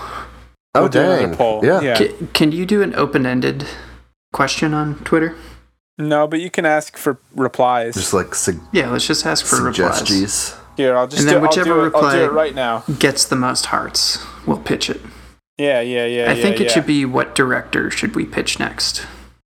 Oh 0.74 0.82
We'll 0.82 0.88
do 0.88 1.00
another 1.00 1.26
dang! 1.28 1.36
poll. 1.36 1.64
Yeah. 1.64 1.80
Yeah. 1.80 1.96
Ca- 1.98 2.26
Can 2.32 2.50
you 2.50 2.66
do 2.66 2.82
an 2.82 2.94
open-ended 2.96 3.64
question 4.32 4.74
on 4.74 4.96
Twitter? 5.04 5.36
No, 5.98 6.26
but 6.28 6.40
you 6.40 6.50
can 6.50 6.64
ask 6.64 6.96
for 6.96 7.18
replies. 7.34 7.94
Just 7.94 8.14
like 8.14 8.34
sug- 8.34 8.60
Yeah, 8.72 8.90
let's 8.90 9.06
just 9.06 9.26
ask 9.26 9.44
for 9.44 9.56
replies. 9.62 9.98
suggestions. 9.98 10.54
Here, 10.76 10.96
I'll 10.96 11.08
just 11.08 11.20
And 11.22 11.28
do, 11.28 11.34
then 11.34 11.42
I'll 11.42 11.48
whichever 11.48 11.64
do 11.64 11.72
it. 11.72 11.94
I'll 11.94 12.02
do 12.02 12.06
reply- 12.06 12.18
it 12.18 12.32
right 12.32 12.54
now. 12.54 12.84
Gets 13.00 13.24
the 13.24 13.34
most 13.36 13.66
hearts. 13.66 14.24
We'll 14.46 14.58
pitch 14.60 14.88
it. 14.88 15.00
Yeah, 15.58 15.80
yeah, 15.80 16.06
yeah. 16.06 16.30
I 16.30 16.34
yeah, 16.34 16.42
think 16.42 16.60
it 16.60 16.68
yeah. 16.68 16.72
should 16.72 16.86
be 16.86 17.04
what 17.04 17.34
director 17.34 17.90
should 17.90 18.14
we 18.14 18.24
pitch 18.24 18.60
next? 18.60 19.04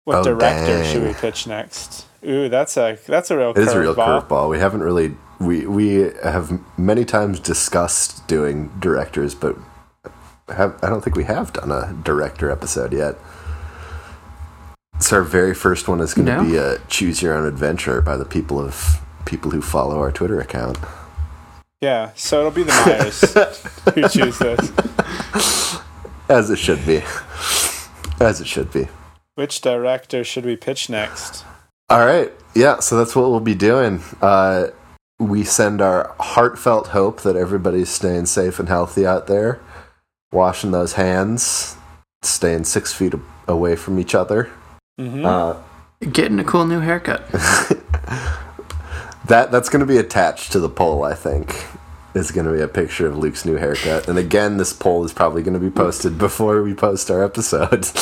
What 0.04 0.18
Oh, 0.20 0.24
director 0.24 0.84
should 0.86 1.02
we 1.04 1.14
pitch 1.16 1.48
next? 1.48 2.06
Ooh, 2.24 2.48
that's 2.48 2.78
a 2.78 3.00
that's 3.08 3.32
a 3.32 3.38
real 3.38 3.52
It 3.52 3.58
is 3.58 3.74
a 3.74 3.80
real 3.80 3.96
curveball. 3.96 4.28
curveball. 4.28 4.50
We 4.52 4.60
haven't 4.60 4.82
really 4.82 5.16
we 5.40 5.66
we 5.66 6.12
have 6.24 6.60
many 6.78 7.06
times 7.06 7.40
discussed 7.40 8.28
doing 8.28 8.72
directors, 8.80 9.34
but 9.34 9.56
have 10.50 10.76
I 10.84 10.90
don't 10.90 11.04
think 11.04 11.16
we 11.16 11.24
have 11.24 11.54
done 11.54 11.72
a 11.72 11.92
director 12.04 12.52
episode 12.52 12.94
yet. 12.94 13.16
So 15.00 15.18
our 15.18 15.24
very 15.24 15.54
first 15.54 15.88
one 15.88 16.00
is 16.00 16.14
going 16.14 16.26
to 16.28 16.38
No. 16.38 16.44
be 16.44 16.58
a 16.58 16.80
choose 16.88 17.22
your 17.22 17.34
own 17.34 17.46
adventure 17.46 18.02
by 18.02 18.18
the 18.18 18.26
people 18.26 18.60
of 18.60 19.02
people 19.26 19.52
who 19.52 19.62
follow 19.62 20.00
our 20.00 20.12
Twitter 20.12 20.40
account. 20.40 20.78
Yeah, 21.82 22.12
so 22.16 22.40
it'll 22.40 22.52
be 22.52 22.64
the 22.64 22.72
Myers 22.72 23.22
who 23.94 24.08
choose 24.10 24.40
this. 24.40 25.80
As 26.30 26.50
it 26.50 26.58
should 26.58 26.86
be. 26.86 27.04
As 28.20 28.42
it 28.42 28.48
should 28.48 28.72
be. 28.72 28.88
Which 29.36 29.62
director 29.62 30.24
should 30.24 30.46
we 30.46 30.56
pitch 30.56 30.90
next? 30.90 31.44
All 31.90 32.00
right. 32.06 32.32
Yeah, 32.56 32.80
so 32.80 32.98
that's 32.98 33.16
what 33.16 33.30
we'll 33.30 33.42
be 33.42 33.54
doing. 33.54 34.02
Uh, 34.22 34.68
we 35.20 35.44
send 35.44 35.82
our 35.82 36.16
heartfelt 36.20 36.88
hope 36.88 37.22
that 37.22 37.36
everybody's 37.36 37.90
staying 37.90 38.26
safe 38.28 38.60
and 38.60 38.70
healthy 38.70 39.06
out 39.06 39.28
there, 39.28 39.60
washing 40.32 40.72
those 40.72 40.94
hands, 40.94 41.76
staying 42.24 42.64
six 42.64 42.94
feet 42.94 43.14
away 43.48 43.76
from 43.76 44.00
each 44.00 44.16
other. 44.16 44.50
Hmm 44.98 45.26
Uh, 45.26 45.56
Getting 46.12 46.40
a 46.40 46.44
cool 46.44 46.66
new 46.66 46.80
haircut. 46.82 47.28
that 49.28 49.50
that's 49.52 49.70
going 49.70 49.80
to 49.80 49.86
be 49.86 49.98
attached 49.98 50.52
to 50.52 50.60
the 50.60 50.70
poll, 50.70 51.04
I 51.04 51.14
think. 51.14 51.66
Is 52.14 52.32
going 52.32 52.46
to 52.46 52.54
be 52.54 52.62
a 52.62 52.68
picture 52.68 53.08
of 53.08 53.18
Luke's 53.18 53.44
new 53.46 53.56
haircut. 53.56 54.08
And 54.08 54.18
again, 54.18 54.58
this 54.58 54.72
poll 54.72 55.04
is 55.04 55.12
probably 55.14 55.42
going 55.44 55.54
to 55.54 55.60
be 55.60 55.70
posted 55.70 56.18
before 56.28 56.62
we 56.64 56.74
post 56.74 57.10
our 57.12 57.24
episode. 57.24 57.88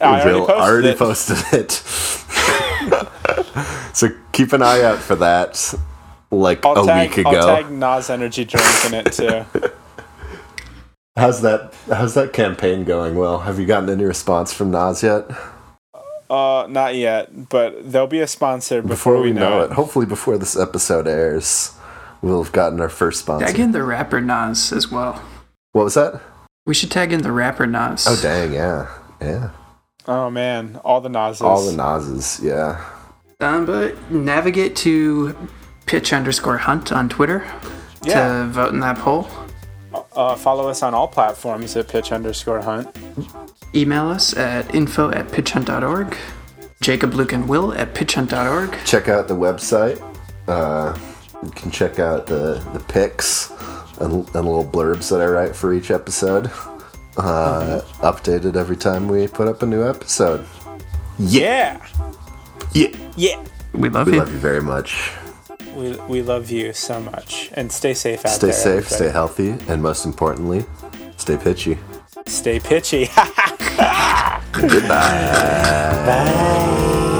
already 0.00 0.30
Bill 0.30 0.46
posted 0.46 0.60
already 0.62 0.88
it. 0.88 0.98
posted 0.98 1.38
it. 1.52 1.72
so 3.96 4.08
keep 4.32 4.52
an 4.52 4.62
eye 4.62 4.82
out 4.82 4.98
for 4.98 5.14
that. 5.16 5.74
Like 6.30 6.64
I'll 6.66 6.82
a 6.82 6.86
tag, 6.86 7.08
week 7.10 7.18
ago. 7.18 7.30
I'll 7.30 7.62
tag 7.62 7.70
NOS 7.70 8.10
Energy 8.10 8.44
Drink 8.44 8.66
in 8.86 8.94
it 8.94 9.12
too. 9.12 9.44
How's 11.16 11.42
that? 11.42 11.72
How's 11.88 12.14
that 12.14 12.32
campaign 12.32 12.84
going? 12.84 13.14
Well, 13.14 13.40
have 13.40 13.58
you 13.60 13.66
gotten 13.66 13.88
any 13.88 14.04
response 14.04 14.52
from 14.52 14.70
Nas 14.70 15.02
yet? 15.02 15.24
Uh, 16.28 16.66
not 16.68 16.96
yet, 16.96 17.48
but 17.50 17.92
there'll 17.92 18.08
be 18.08 18.20
a 18.20 18.26
sponsor 18.26 18.82
before, 18.82 19.20
we 19.20 19.32
know 19.32 19.60
it. 19.60 19.72
hopefully 19.72 20.06
before 20.06 20.38
this 20.38 20.56
episode 20.56 21.06
airs, 21.06 21.72
we'll 22.22 22.42
have 22.42 22.52
gotten 22.52 22.80
our 22.80 22.88
first 22.88 23.20
sponsor. 23.20 23.46
Tag 23.46 23.60
in 23.60 23.70
the 23.72 23.82
rapper 23.84 24.20
Nas 24.20 24.72
as 24.72 24.90
well. 24.90 25.22
What 25.72 25.84
was 25.84 25.94
that? 25.94 26.20
We 26.66 26.74
should 26.74 26.90
tag 26.90 27.12
in 27.12 27.22
the 27.22 27.30
rapper 27.30 27.66
Nas. 27.66 28.06
Oh 28.08 28.18
dang, 28.20 28.52
yeah, 28.52 28.88
yeah. 29.20 29.50
Oh 30.08 30.30
man, 30.30 30.80
all 30.84 31.00
the 31.00 31.10
Nas's. 31.10 31.42
All 31.42 31.64
the 31.64 31.76
Nas's, 31.76 32.40
yeah. 32.42 32.84
Um, 33.40 33.66
but 33.66 34.10
navigate 34.10 34.74
to 34.76 35.36
pitch 35.86 36.12
underscore 36.12 36.56
hunt 36.58 36.90
on 36.90 37.08
Twitter 37.08 37.44
Yeah. 38.02 38.42
to 38.44 38.46
vote 38.48 38.72
in 38.72 38.80
that 38.80 38.98
poll. 38.98 39.28
Uh, 40.16 40.34
follow 40.36 40.68
us 40.68 40.82
on 40.82 40.94
all 40.94 41.08
platforms 41.08 41.76
at 41.76 41.88
pitch 41.88 42.12
underscore 42.12 42.60
hunt. 42.60 42.88
Email 43.74 44.08
us 44.08 44.36
at 44.36 44.72
info 44.74 45.10
at 45.10 45.26
pitchhunt.org. 45.28 46.16
Jacob, 46.80 47.14
Luke, 47.14 47.32
and 47.32 47.48
Will 47.48 47.72
at 47.74 47.94
pitchhunt.org. 47.94 48.76
Check 48.84 49.08
out 49.08 49.26
the 49.28 49.34
website. 49.34 50.00
Uh, 50.46 50.96
you 51.42 51.50
can 51.50 51.70
check 51.70 51.98
out 51.98 52.26
the 52.26 52.62
the 52.72 52.80
pics 52.80 53.50
and, 54.00 54.12
and 54.12 54.44
little 54.46 54.64
blurbs 54.64 55.10
that 55.10 55.20
I 55.20 55.26
write 55.26 55.56
for 55.56 55.72
each 55.72 55.90
episode. 55.90 56.46
Uh, 57.16 57.80
updated 58.00 58.56
every 58.56 58.76
time 58.76 59.08
we 59.08 59.26
put 59.28 59.46
up 59.48 59.62
a 59.62 59.66
new 59.66 59.88
episode. 59.88 60.44
Yeah, 61.18 61.80
Yeah. 62.72 62.88
yeah. 63.16 63.42
We 63.72 63.88
love 63.88 64.06
We 64.06 64.14
you. 64.14 64.18
love 64.18 64.32
you 64.32 64.38
very 64.38 64.60
much. 64.62 65.12
We, 65.74 65.96
we 66.08 66.22
love 66.22 66.50
you 66.50 66.72
so 66.72 67.00
much, 67.00 67.50
and 67.54 67.70
stay 67.72 67.94
safe 67.94 68.24
out 68.24 68.32
Stay 68.32 68.48
there. 68.48 68.52
safe, 68.82 68.88
stay 68.88 69.10
healthy, 69.10 69.56
and 69.68 69.82
most 69.82 70.04
importantly, 70.06 70.64
stay 71.16 71.36
pitchy. 71.36 71.78
stay 72.26 72.60
pitchy. 72.60 73.06
Goodbye. 74.52 74.88
Bye. 76.06 77.10